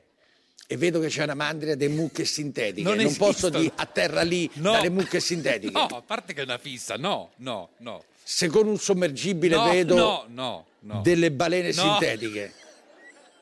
e 0.67 0.77
vedo 0.77 0.99
che 0.99 1.07
c'è 1.07 1.23
una 1.23 1.33
mandria 1.35 1.75
di 1.75 1.87
mucche 1.87 2.25
sintetiche, 2.25 2.87
Non 2.87 2.97
non, 2.97 3.15
posso 3.15 3.47
esistono. 3.47 3.59
di 3.59 3.71
a 3.75 3.85
terra 3.85 4.21
lì 4.23 4.49
No. 4.55 4.71
dalle 4.73 4.89
mucche 4.89 5.19
sintetiche. 5.19 5.71
No, 5.71 5.85
a 5.85 6.01
parte 6.01 6.33
che 6.33 6.41
è 6.41 6.43
una 6.43 6.57
fissa, 6.57 6.95
no, 6.97 7.31
no, 7.37 7.69
no. 7.77 8.03
Se 8.23 8.47
con 8.47 8.67
un 8.67 8.77
sommergibile 8.77 9.55
No, 9.55 9.69
vedo 9.69 9.95
no, 9.95 10.25
no, 10.29 10.65
no. 10.79 11.01
delle 11.01 11.31
balene 11.31 11.71
No. 11.73 11.81
sintetiche. 11.81 12.53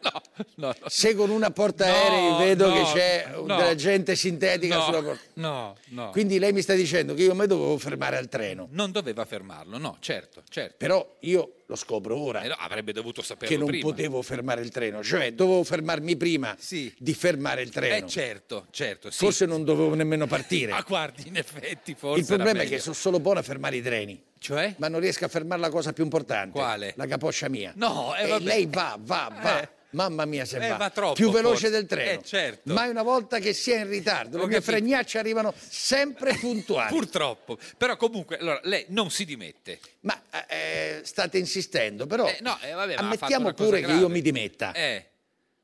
No, 0.12 0.22
no, 0.56 0.76
no. 0.80 0.90
Se 0.90 1.14
con 1.16 1.30
una 1.30 1.52
portaerei 1.52 2.38
vedo 2.46 2.72
che 2.74 2.84
c'è 2.94 3.32
della 3.46 3.76
gente 3.76 4.16
sintetica 4.16 4.82
sulla 4.82 5.02
porta. 5.04 5.22
No, 5.36 5.76
no. 5.90 6.10
Quindi 6.10 6.40
lei 6.40 6.52
mi 6.54 6.62
sta 6.62 6.74
dicendo 6.74 7.14
che 7.14 7.24
io 7.24 7.36
mi 7.36 7.46
dovevo 7.48 7.78
fermare 7.78 8.18
al 8.18 8.28
treno. 8.28 8.68
Non 8.72 8.92
doveva 8.92 9.24
fermarlo, 9.26 9.78
no, 9.78 9.98
certo, 10.00 10.42
certo. 10.50 10.76
Però 10.78 11.18
io 11.22 11.58
lo 11.68 11.76
scopro 11.76 12.18
ora 12.20 12.42
Eh 12.42 12.54
avrebbe 12.58 12.92
dovuto 12.92 13.22
saperlo 13.22 13.48
che 13.54 13.58
non 13.58 13.68
prima. 13.70 13.84
potevo 13.90 14.22
fermare 14.22 14.62
il 14.62 14.70
treno, 14.72 15.04
cioè 15.04 15.32
dovevo 15.34 15.64
fermarmi 15.64 16.16
prima 16.18 16.56
Sì. 16.60 16.94
di 16.98 17.14
fermare 17.14 17.62
il 17.62 17.70
Eh 17.70 17.72
treno. 17.72 18.08
certo, 18.08 18.66
certo, 18.72 19.10
sì. 19.12 19.18
Forse 19.20 19.46
non 19.46 19.64
dovevo 19.64 19.94
nemmeno 19.94 20.26
partire. 20.28 20.72
Ah, 20.82 20.84
guardi, 20.88 21.28
in 21.28 21.38
effetti 21.38 21.94
forse 21.96 22.22
il 22.22 22.26
problema 22.26 22.62
è 22.64 22.68
che 22.68 22.80
sono 22.80 22.96
solo 22.96 23.20
buono 23.20 23.40
a 23.40 23.44
fermare 23.44 23.76
i 23.78 23.82
treni. 23.82 24.22
Cioè? 24.40 24.74
Ma 24.78 24.88
non 24.88 25.00
riesco 25.00 25.24
a 25.26 25.28
fermare 25.28 25.62
la 25.62 25.70
cosa 25.70 25.94
più 25.94 26.04
importante. 26.04 26.52
Quale? 26.58 26.94
La 26.98 27.06
capoccia 27.06 27.48
mia. 27.48 27.72
No, 27.76 28.16
eh, 28.16 28.24
e 28.24 28.28
vabbè. 28.28 28.44
lei 28.44 28.66
va, 28.66 28.98
va, 29.00 29.32
va. 29.42 29.62
Eh. 29.62 29.70
Mamma 29.92 30.26
mia 30.26 30.46
se 30.46 30.58
Eh, 30.58 30.70
va. 30.70 30.78
va 30.78 30.90
troppo, 30.90 31.14
più 31.14 31.32
veloce 31.32 31.68
forse. 31.68 31.70
del 31.70 31.86
treno. 31.86 32.20
Eh, 32.22 32.24
certo. 32.24 32.74
Mai 32.74 32.90
una 32.90 33.04
volta 33.04 33.40
che 33.40 33.52
sia 33.54 33.78
in 33.80 33.90
ritardo. 33.90 34.38
Le 34.38 34.48
mie 34.48 34.62
fregnacce 34.62 35.18
arrivano 35.20 35.54
sempre 35.68 36.34
puntuali. 36.36 36.90
Purtroppo. 36.96 37.58
Però 37.78 37.98
comunque, 37.98 38.38
allora, 38.38 38.60
lei 38.64 38.86
non 38.90 39.10
si 39.12 39.26
dimette. 39.26 39.80
Ma 40.02 40.20
eh, 40.48 41.02
state 41.04 41.38
insistendo, 41.38 42.08
però 42.08 42.26
Eh, 42.28 42.38
no, 42.42 42.58
eh, 42.62 42.72
vabbè, 42.72 42.96
ma 42.96 43.02
ammettiamo 43.02 43.54
pure 43.54 43.80
che 43.82 43.86
grave. 43.88 44.00
io 44.00 44.08
mi 44.10 44.22
dimetta. 44.22 44.72
Eh, 44.74 45.06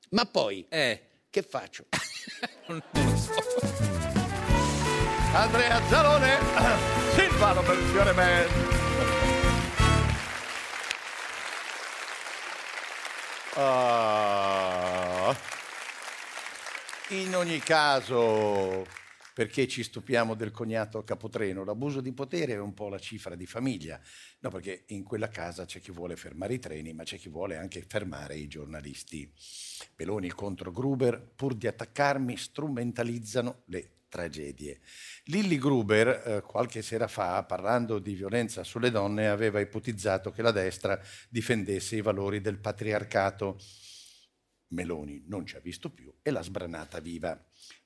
Ma 0.10 0.26
poi 0.26 0.66
eh, 0.70 1.02
che 1.30 1.42
faccio? 1.42 1.86
non 2.68 2.82
lo 2.94 3.16
so. 3.18 3.32
Andrea 5.34 5.82
Zalone, 5.90 6.38
Silvano 7.16 7.62
Versione 7.62 8.12
Man. 8.14 8.77
Ah. 13.60 15.36
In 17.10 17.36
ogni 17.36 17.58
caso, 17.58 18.86
perché 19.34 19.68
ci 19.68 19.82
stupiamo 19.82 20.36
del 20.36 20.52
cognato 20.52 21.04
capotreno? 21.04 21.64
L'abuso 21.64 22.00
di 22.00 22.14
potere 22.14 22.54
è 22.54 22.60
un 22.60 22.76
po' 22.76 22.88
la 22.88 23.00
cifra 23.00 23.34
di 23.34 23.48
famiglia. 23.48 24.00
No, 24.42 24.50
perché 24.50 24.84
in 24.90 25.02
quella 25.04 25.30
casa 25.30 25.66
c'è 25.66 25.80
chi 25.80 25.92
vuole 25.92 26.16
fermare 26.16 26.54
i 26.54 26.60
treni, 26.60 26.94
ma 26.94 27.02
c'è 27.02 27.18
chi 27.18 27.30
vuole 27.30 27.58
anche 27.58 27.84
fermare 27.88 28.36
i 28.36 28.48
giornalisti. 28.48 29.34
Peloni 29.96 30.30
contro 30.30 30.72
Gruber, 30.72 31.20
pur 31.36 31.56
di 31.56 31.66
attaccarmi, 31.66 32.38
strumentalizzano 32.38 33.64
le 33.66 33.97
tragedie. 34.10 34.80
Lilly 35.26 35.58
Gruber, 35.58 36.08
eh, 36.08 36.42
qualche 36.42 36.82
sera 36.82 37.08
fa, 37.08 37.44
parlando 37.44 38.00
di 38.00 38.14
violenza 38.14 38.64
sulle 38.64 38.92
donne, 38.92 39.28
aveva 39.28 39.60
ipotizzato 39.60 40.32
che 40.32 40.42
la 40.42 40.52
destra 40.52 41.00
difendesse 41.30 41.96
i 41.96 42.02
valori 42.02 42.42
del 42.42 42.60
patriarcato. 42.60 43.60
Meloni 44.70 45.24
non 45.28 45.46
ci 45.46 45.56
ha 45.56 45.60
visto 45.60 45.90
più 45.90 46.14
e 46.22 46.32
l'ha 46.32 46.42
sbranata 46.42 47.00
viva. 47.00 47.42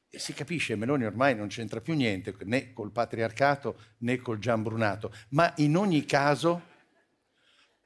E 0.10 0.20
si 0.20 0.34
capisce, 0.34 0.76
Meloni 0.76 1.06
ormai 1.06 1.36
non 1.36 1.48
c'entra 1.48 1.80
più 1.80 1.94
niente 1.94 2.36
né 2.44 2.74
col 2.74 2.92
patriarcato 2.92 3.80
né 4.00 4.18
col 4.18 4.40
giambrunato, 4.40 5.14
ma 5.30 5.54
in 5.58 5.78
ogni 5.78 6.04
caso, 6.06 6.70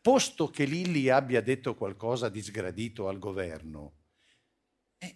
posto 0.02 0.50
che 0.50 0.66
Lilli 0.66 1.10
abbia 1.10 1.42
detto 1.42 1.76
qualcosa 1.76 2.30
di 2.30 2.42
sgradito 2.42 3.08
al 3.08 3.20
governo, 3.20 3.98
eh, 4.98 5.16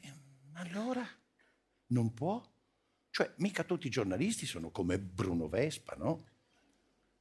allora 0.54 1.04
non 1.88 2.14
può? 2.14 2.44
Cioè, 3.20 3.34
mica 3.40 3.66
tutti 3.66 3.86
i 3.86 3.90
giornalisti 3.90 4.46
sono 4.46 4.72
come 4.72 4.98
Bruno 4.98 5.50
Vespa, 5.50 5.94
no? 5.98 6.26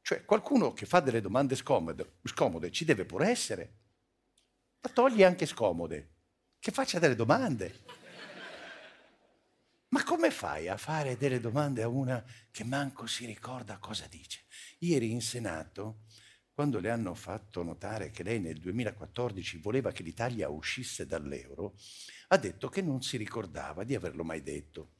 Cioè, 0.00 0.24
qualcuno 0.24 0.72
che 0.72 0.86
fa 0.86 1.00
delle 1.00 1.20
domande 1.20 1.56
scomode, 1.56 2.18
scomode 2.22 2.70
ci 2.70 2.84
deve 2.84 3.04
pure 3.04 3.28
essere. 3.28 3.78
Ma 4.80 4.90
togli 4.90 5.24
anche 5.24 5.44
scomode, 5.44 6.10
che 6.60 6.70
faccia 6.70 7.00
delle 7.00 7.16
domande. 7.16 7.80
Ma 9.88 10.04
come 10.04 10.30
fai 10.30 10.68
a 10.68 10.76
fare 10.76 11.16
delle 11.16 11.40
domande 11.40 11.82
a 11.82 11.88
una 11.88 12.24
che 12.52 12.62
manco 12.62 13.08
si 13.08 13.26
ricorda 13.26 13.78
cosa 13.78 14.06
dice? 14.06 14.44
Ieri 14.78 15.10
in 15.10 15.20
Senato, 15.20 16.02
quando 16.52 16.78
le 16.78 16.90
hanno 16.90 17.14
fatto 17.14 17.64
notare 17.64 18.12
che 18.12 18.22
lei 18.22 18.38
nel 18.38 18.60
2014 18.60 19.56
voleva 19.56 19.90
che 19.90 20.04
l'Italia 20.04 20.48
uscisse 20.48 21.06
dall'euro, 21.06 21.74
ha 22.28 22.36
detto 22.36 22.68
che 22.68 22.82
non 22.82 23.02
si 23.02 23.16
ricordava 23.16 23.82
di 23.82 23.96
averlo 23.96 24.22
mai 24.22 24.44
detto. 24.44 24.92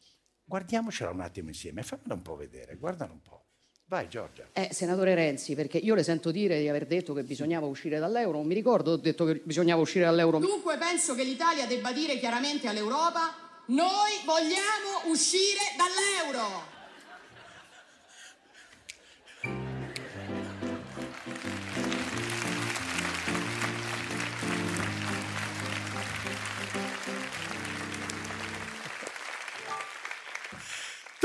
Guardiamocela 0.49 1.11
un 1.11 1.21
attimo 1.21 1.49
insieme, 1.49 1.83
fammela 1.83 2.15
un 2.15 2.23
po' 2.23 2.35
vedere, 2.35 2.77
guardala 2.77 3.13
un 3.13 3.21
po'. 3.21 3.45
Vai 3.85 4.09
Giorgia. 4.09 4.49
Eh, 4.55 4.71
senatore 4.73 5.15
Renzi, 5.15 5.55
perché 5.55 5.77
io 5.77 5.95
le 5.95 6.03
sento 6.03 6.31
dire 6.31 6.59
di 6.59 6.69
aver 6.69 6.87
detto 6.87 7.13
che 7.13 7.23
bisognava 7.23 7.67
uscire 7.67 7.99
dall'euro, 7.99 8.39
non 8.39 8.47
mi 8.47 8.55
ricordo, 8.55 8.93
ho 8.93 8.97
detto 8.97 9.27
che 9.27 9.43
bisognava 9.45 9.83
uscire 9.83 10.07
dall'euro. 10.07 10.39
Dunque 10.39 10.79
penso 10.79 11.15
che 11.15 11.23
l'Italia 11.23 11.67
debba 11.67 11.93
dire 11.93 12.19
chiaramente 12.19 12.67
all'Europa 12.67 13.63
noi 13.67 14.13
vogliamo 14.25 15.11
uscire 15.11 15.61
dall'euro. 15.77 16.77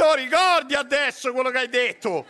Lo 0.04 0.14
ricordi 0.16 0.76
adesso 0.76 1.32
quello 1.32 1.50
che 1.50 1.60
hai 1.60 1.70
detto? 1.70 2.26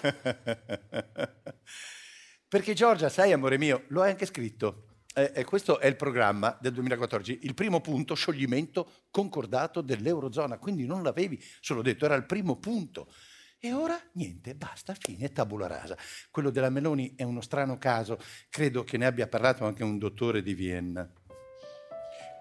Perché 2.48 2.72
Giorgia, 2.72 3.10
sai 3.10 3.32
amore 3.32 3.58
mio, 3.58 3.84
lo 3.88 4.00
hai 4.00 4.08
anche 4.10 4.24
scritto. 4.24 4.84
Eh, 5.14 5.44
questo 5.44 5.78
è 5.78 5.86
il 5.86 5.96
programma 5.96 6.56
del 6.60 6.72
2014, 6.72 7.40
il 7.42 7.52
primo 7.52 7.82
punto, 7.82 8.14
scioglimento 8.14 8.90
concordato 9.10 9.82
dell'Eurozona, 9.82 10.56
quindi 10.58 10.86
non 10.86 11.02
l'avevi 11.02 11.38
solo 11.60 11.82
detto, 11.82 12.06
era 12.06 12.14
il 12.14 12.24
primo 12.24 12.56
punto. 12.56 13.12
E 13.58 13.72
ora 13.72 14.00
niente, 14.12 14.54
basta, 14.54 14.94
fine, 14.94 15.30
tabula 15.30 15.66
rasa. 15.66 15.98
Quello 16.30 16.48
della 16.50 16.70
Meloni 16.70 17.14
è 17.16 17.24
uno 17.24 17.42
strano 17.42 17.76
caso, 17.76 18.18
credo 18.48 18.84
che 18.84 18.96
ne 18.96 19.04
abbia 19.04 19.26
parlato 19.26 19.66
anche 19.66 19.82
un 19.82 19.98
dottore 19.98 20.42
di 20.42 20.54
Vienna. 20.54 21.10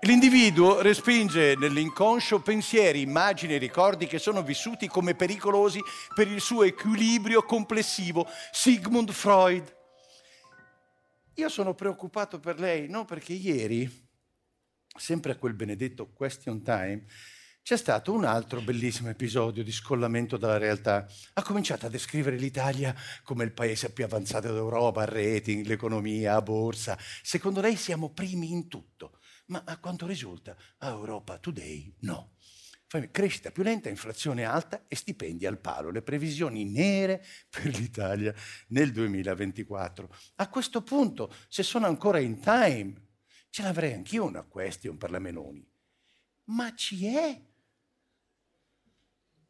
L'individuo 0.01 0.81
respinge 0.81 1.55
nell'inconscio 1.55 2.39
pensieri, 2.39 3.01
immagini 3.01 3.55
e 3.55 3.57
ricordi 3.57 4.05
che 4.05 4.19
sono 4.19 4.43
vissuti 4.43 4.87
come 4.87 5.15
pericolosi 5.15 5.81
per 6.13 6.27
il 6.27 6.39
suo 6.39 6.63
equilibrio 6.63 7.43
complessivo. 7.43 8.27
Sigmund 8.51 9.11
Freud. 9.11 9.75
Io 11.33 11.49
sono 11.49 11.73
preoccupato 11.73 12.39
per 12.39 12.59
lei, 12.59 12.87
non 12.87 13.05
perché 13.05 13.33
ieri, 13.33 13.89
sempre 14.95 15.31
a 15.31 15.35
quel 15.35 15.55
benedetto 15.55 16.11
question 16.13 16.61
time, 16.61 17.05
c'è 17.67 17.75
stato 17.75 18.13
un 18.13 18.23
altro 18.23 18.61
bellissimo 18.61 19.09
episodio 19.09 19.61
di 19.61 19.73
scollamento 19.73 20.37
dalla 20.37 20.57
realtà. 20.57 21.05
Ha 21.33 21.43
cominciato 21.43 21.85
a 21.85 21.89
descrivere 21.89 22.37
l'Italia 22.37 22.95
come 23.23 23.43
il 23.43 23.51
paese 23.51 23.91
più 23.91 24.05
avanzato 24.05 24.53
d'Europa, 24.53 25.03
rating, 25.03 25.65
l'economia, 25.65 26.41
borsa. 26.41 26.97
Secondo 27.21 27.59
lei 27.59 27.75
siamo 27.75 28.13
primi 28.13 28.51
in 28.51 28.69
tutto, 28.69 29.16
ma 29.47 29.63
a 29.65 29.77
quanto 29.77 30.05
risulta 30.05 30.55
a 30.79 30.89
Europa 30.89 31.37
Today 31.37 31.93
no. 31.99 32.31
Crescita 33.11 33.51
più 33.51 33.63
lenta, 33.63 33.89
inflazione 33.89 34.45
alta 34.45 34.85
e 34.87 34.95
stipendi 34.95 35.45
al 35.45 35.59
palo. 35.59 35.89
Le 35.89 36.01
previsioni 36.01 36.63
nere 36.63 37.21
per 37.49 37.65
l'Italia 37.65 38.33
nel 38.69 38.93
2024. 38.93 40.15
A 40.35 40.49
questo 40.49 40.81
punto, 40.81 41.33
se 41.49 41.63
sono 41.63 41.85
ancora 41.85 42.19
in 42.19 42.39
time, 42.39 42.93
ce 43.49 43.61
l'avrei 43.63 43.91
anch'io 43.91 44.23
una 44.23 44.43
question 44.43 44.97
per 44.97 45.11
la 45.11 45.19
Meloni. 45.19 45.69
Ma 46.45 46.73
ci 46.75 47.07
è 47.07 47.41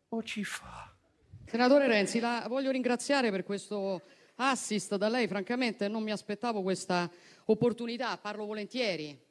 o 0.10 0.24
ci 0.24 0.44
fa? 0.44 0.98
Senatore 1.46 1.88
Renzi, 1.88 2.20
la 2.20 2.44
voglio 2.48 2.72
ringraziare 2.72 3.30
per 3.30 3.44
questo 3.44 4.02
assist 4.38 4.96
da 4.96 5.10
lei. 5.10 5.28
Francamente 5.28 5.88
non 5.88 6.02
mi 6.02 6.12
aspettavo 6.12 6.64
questa 6.64 7.10
opportunità. 7.46 8.18
Parlo 8.18 8.46
volentieri 8.46 9.27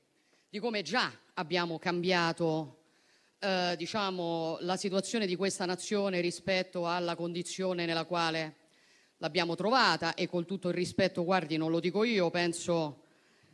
di 0.56 0.62
come 0.62 0.80
già 0.80 1.12
abbiamo 1.34 1.78
cambiato 1.78 2.78
eh, 3.40 3.74
diciamo, 3.76 4.56
la 4.60 4.78
situazione 4.78 5.26
di 5.26 5.36
questa 5.36 5.66
nazione 5.66 6.22
rispetto 6.22 6.88
alla 6.88 7.14
condizione 7.14 7.84
nella 7.84 8.06
quale 8.06 8.54
l'abbiamo 9.18 9.54
trovata 9.54 10.14
e 10.14 10.26
con 10.26 10.46
tutto 10.46 10.68
il 10.68 10.74
rispetto, 10.74 11.24
guardi, 11.24 11.58
non 11.58 11.70
lo 11.70 11.78
dico 11.78 12.04
io, 12.04 12.30
penso 12.30 13.02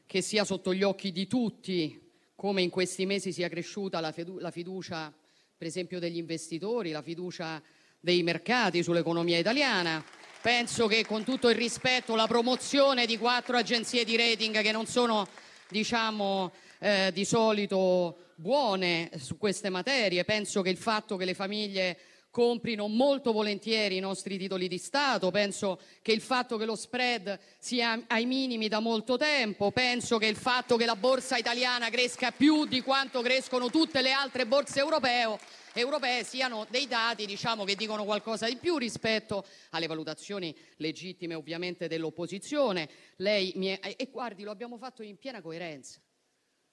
che 0.07 0.21
sia 0.21 0.45
sotto 0.45 0.73
gli 0.73 0.85
occhi 0.85 1.11
di 1.11 1.27
tutti 1.27 2.01
come 2.37 2.63
in 2.63 2.71
questi 2.71 3.05
mesi 3.05 3.33
sia 3.33 3.49
cresciuta 3.49 3.99
la, 3.99 4.15
la 4.39 4.53
fiducia 4.53 5.13
per 5.59 5.67
esempio 5.67 5.99
degli 5.99 6.19
investitori, 6.19 6.93
la 6.93 7.03
fiducia 7.03 7.61
dei 7.99 8.23
mercati 8.23 8.81
sull'economia 8.81 9.39
italiana. 9.39 10.05
Penso 10.41 10.87
che 10.87 11.05
con 11.05 11.25
tutto 11.25 11.49
il 11.49 11.57
rispetto 11.57 12.15
la 12.15 12.29
promozione 12.29 13.07
di 13.07 13.19
quattro 13.19 13.57
agenzie 13.57 14.05
di 14.05 14.17
rating 14.17 14.63
che 14.63 14.71
non 14.71 14.87
sono 14.87 15.27
diciamo 15.73 16.53
eh, 16.83 17.13
di 17.13 17.25
solito 17.25 18.33
buone 18.35 19.11
su 19.17 19.39
queste 19.39 19.71
materie, 19.71 20.25
penso 20.25 20.63
che 20.63 20.71
il 20.71 20.77
fatto 20.77 21.17
che 21.17 21.25
le 21.25 21.35
famiglie 21.35 21.97
comprino 22.29 22.89
molto 22.89 23.31
volentieri 23.31 23.99
i 23.99 24.01
nostri 24.01 24.37
titoli 24.37 24.67
di 24.67 24.79
Stato, 24.79 25.31
penso 25.31 25.79
che 26.01 26.11
il 26.13 26.21
fatto 26.21 26.57
che 26.57 26.65
lo 26.65 26.75
spread 26.75 27.39
sia 27.59 28.03
ai 28.09 28.27
minimi 28.27 28.67
da 28.67 28.81
molto 28.81 29.17
tempo, 29.17 29.71
penso 29.71 30.19
che 30.19 30.27
il 30.27 30.35
fatto 30.35 30.77
che 30.77 30.85
la 30.85 30.97
borsa 30.97 31.37
italiana 31.37 31.89
cresca 31.89 32.33
più 32.33 32.65
di 32.65 32.81
quanto 32.81 33.21
crescono 33.21 33.71
tutte 33.71 34.03
le 34.03 34.11
altre 34.11 34.47
borse 34.47 34.81
europeo, 34.81 35.39
europee 35.75 36.25
siano 36.25 36.67
dei 36.69 36.89
dati 36.89 37.27
diciamo, 37.27 37.63
che 37.63 37.77
dicono 37.77 38.05
qualcosa 38.05 38.49
di 38.49 38.57
più 38.57 38.77
rispetto 38.77 39.47
alle 39.71 39.87
valutazioni 39.87 40.53
legittime 40.79 41.35
ovviamente 41.35 41.87
dell'opposizione. 41.87 42.89
Lei 43.17 43.53
è... 43.53 43.95
E 43.97 44.09
guardi, 44.11 44.43
lo 44.43 44.51
abbiamo 44.51 44.79
fatto 44.79 45.05
in 45.05 45.17
piena 45.17 45.41
coerenza. 45.41 46.01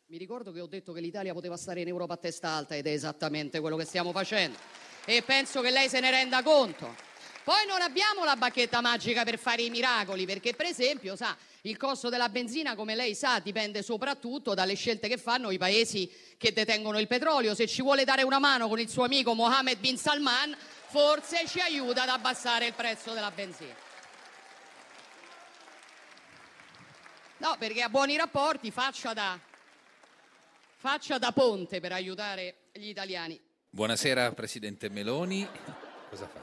Mi 0.09 0.17
ricordo 0.17 0.51
che 0.51 0.59
ho 0.59 0.65
detto 0.65 0.91
che 0.91 1.01
l'Italia 1.01 1.33
poteva 1.33 1.55
stare 1.55 1.81
in 1.81 1.87
Europa 1.87 2.13
a 2.13 2.17
testa 2.17 2.49
alta 2.49 2.75
ed 2.75 2.87
è 2.87 2.89
esattamente 2.89 3.59
quello 3.59 3.77
che 3.77 3.85
stiamo 3.85 4.11
facendo 4.11 4.57
e 5.05 5.21
penso 5.21 5.61
che 5.61 5.69
lei 5.69 5.87
se 5.87 5.99
ne 5.99 6.09
renda 6.09 6.41
conto. 6.41 6.95
Poi 7.43 7.67
non 7.67 7.79
abbiamo 7.81 8.25
la 8.25 8.35
bacchetta 8.35 8.81
magica 8.81 9.23
per 9.23 9.37
fare 9.37 9.61
i 9.61 9.69
miracoli, 9.69 10.25
perché 10.25 10.55
per 10.55 10.65
esempio, 10.65 11.15
sa, 11.15 11.37
il 11.61 11.77
costo 11.77 12.09
della 12.09 12.27
benzina, 12.27 12.73
come 12.73 12.95
lei 12.95 13.13
sa, 13.13 13.37
dipende 13.37 13.83
soprattutto 13.83 14.55
dalle 14.55 14.73
scelte 14.73 15.07
che 15.07 15.17
fanno 15.17 15.51
i 15.51 15.59
paesi 15.59 16.11
che 16.39 16.53
detengono 16.53 16.97
il 16.99 17.05
petrolio. 17.05 17.53
Se 17.53 17.67
ci 17.67 17.83
vuole 17.83 18.03
dare 18.03 18.23
una 18.23 18.39
mano 18.39 18.67
con 18.67 18.79
il 18.79 18.89
suo 18.89 19.03
amico 19.03 19.35
Mohammed 19.35 19.77
bin 19.77 19.95
Salman, 19.95 20.57
forse 20.87 21.45
ci 21.45 21.59
aiuta 21.59 22.01
ad 22.01 22.09
abbassare 22.09 22.65
il 22.65 22.73
prezzo 22.73 23.13
della 23.13 23.29
benzina. 23.29 23.75
No, 27.37 27.55
perché 27.59 27.83
ha 27.83 27.89
buoni 27.89 28.17
rapporti, 28.17 28.71
faccia 28.71 29.13
da, 29.13 29.39
faccia 30.81 31.17
da 31.17 31.33
ponte 31.33 31.81
per 31.81 31.91
aiutare 31.91 32.69
gli 32.71 32.87
italiani. 32.87 33.37
Buonasera 33.69 34.31
Presidente 34.31 34.87
Meloni. 34.89 35.45
Cosa 36.09 36.25
fa? 36.25 36.39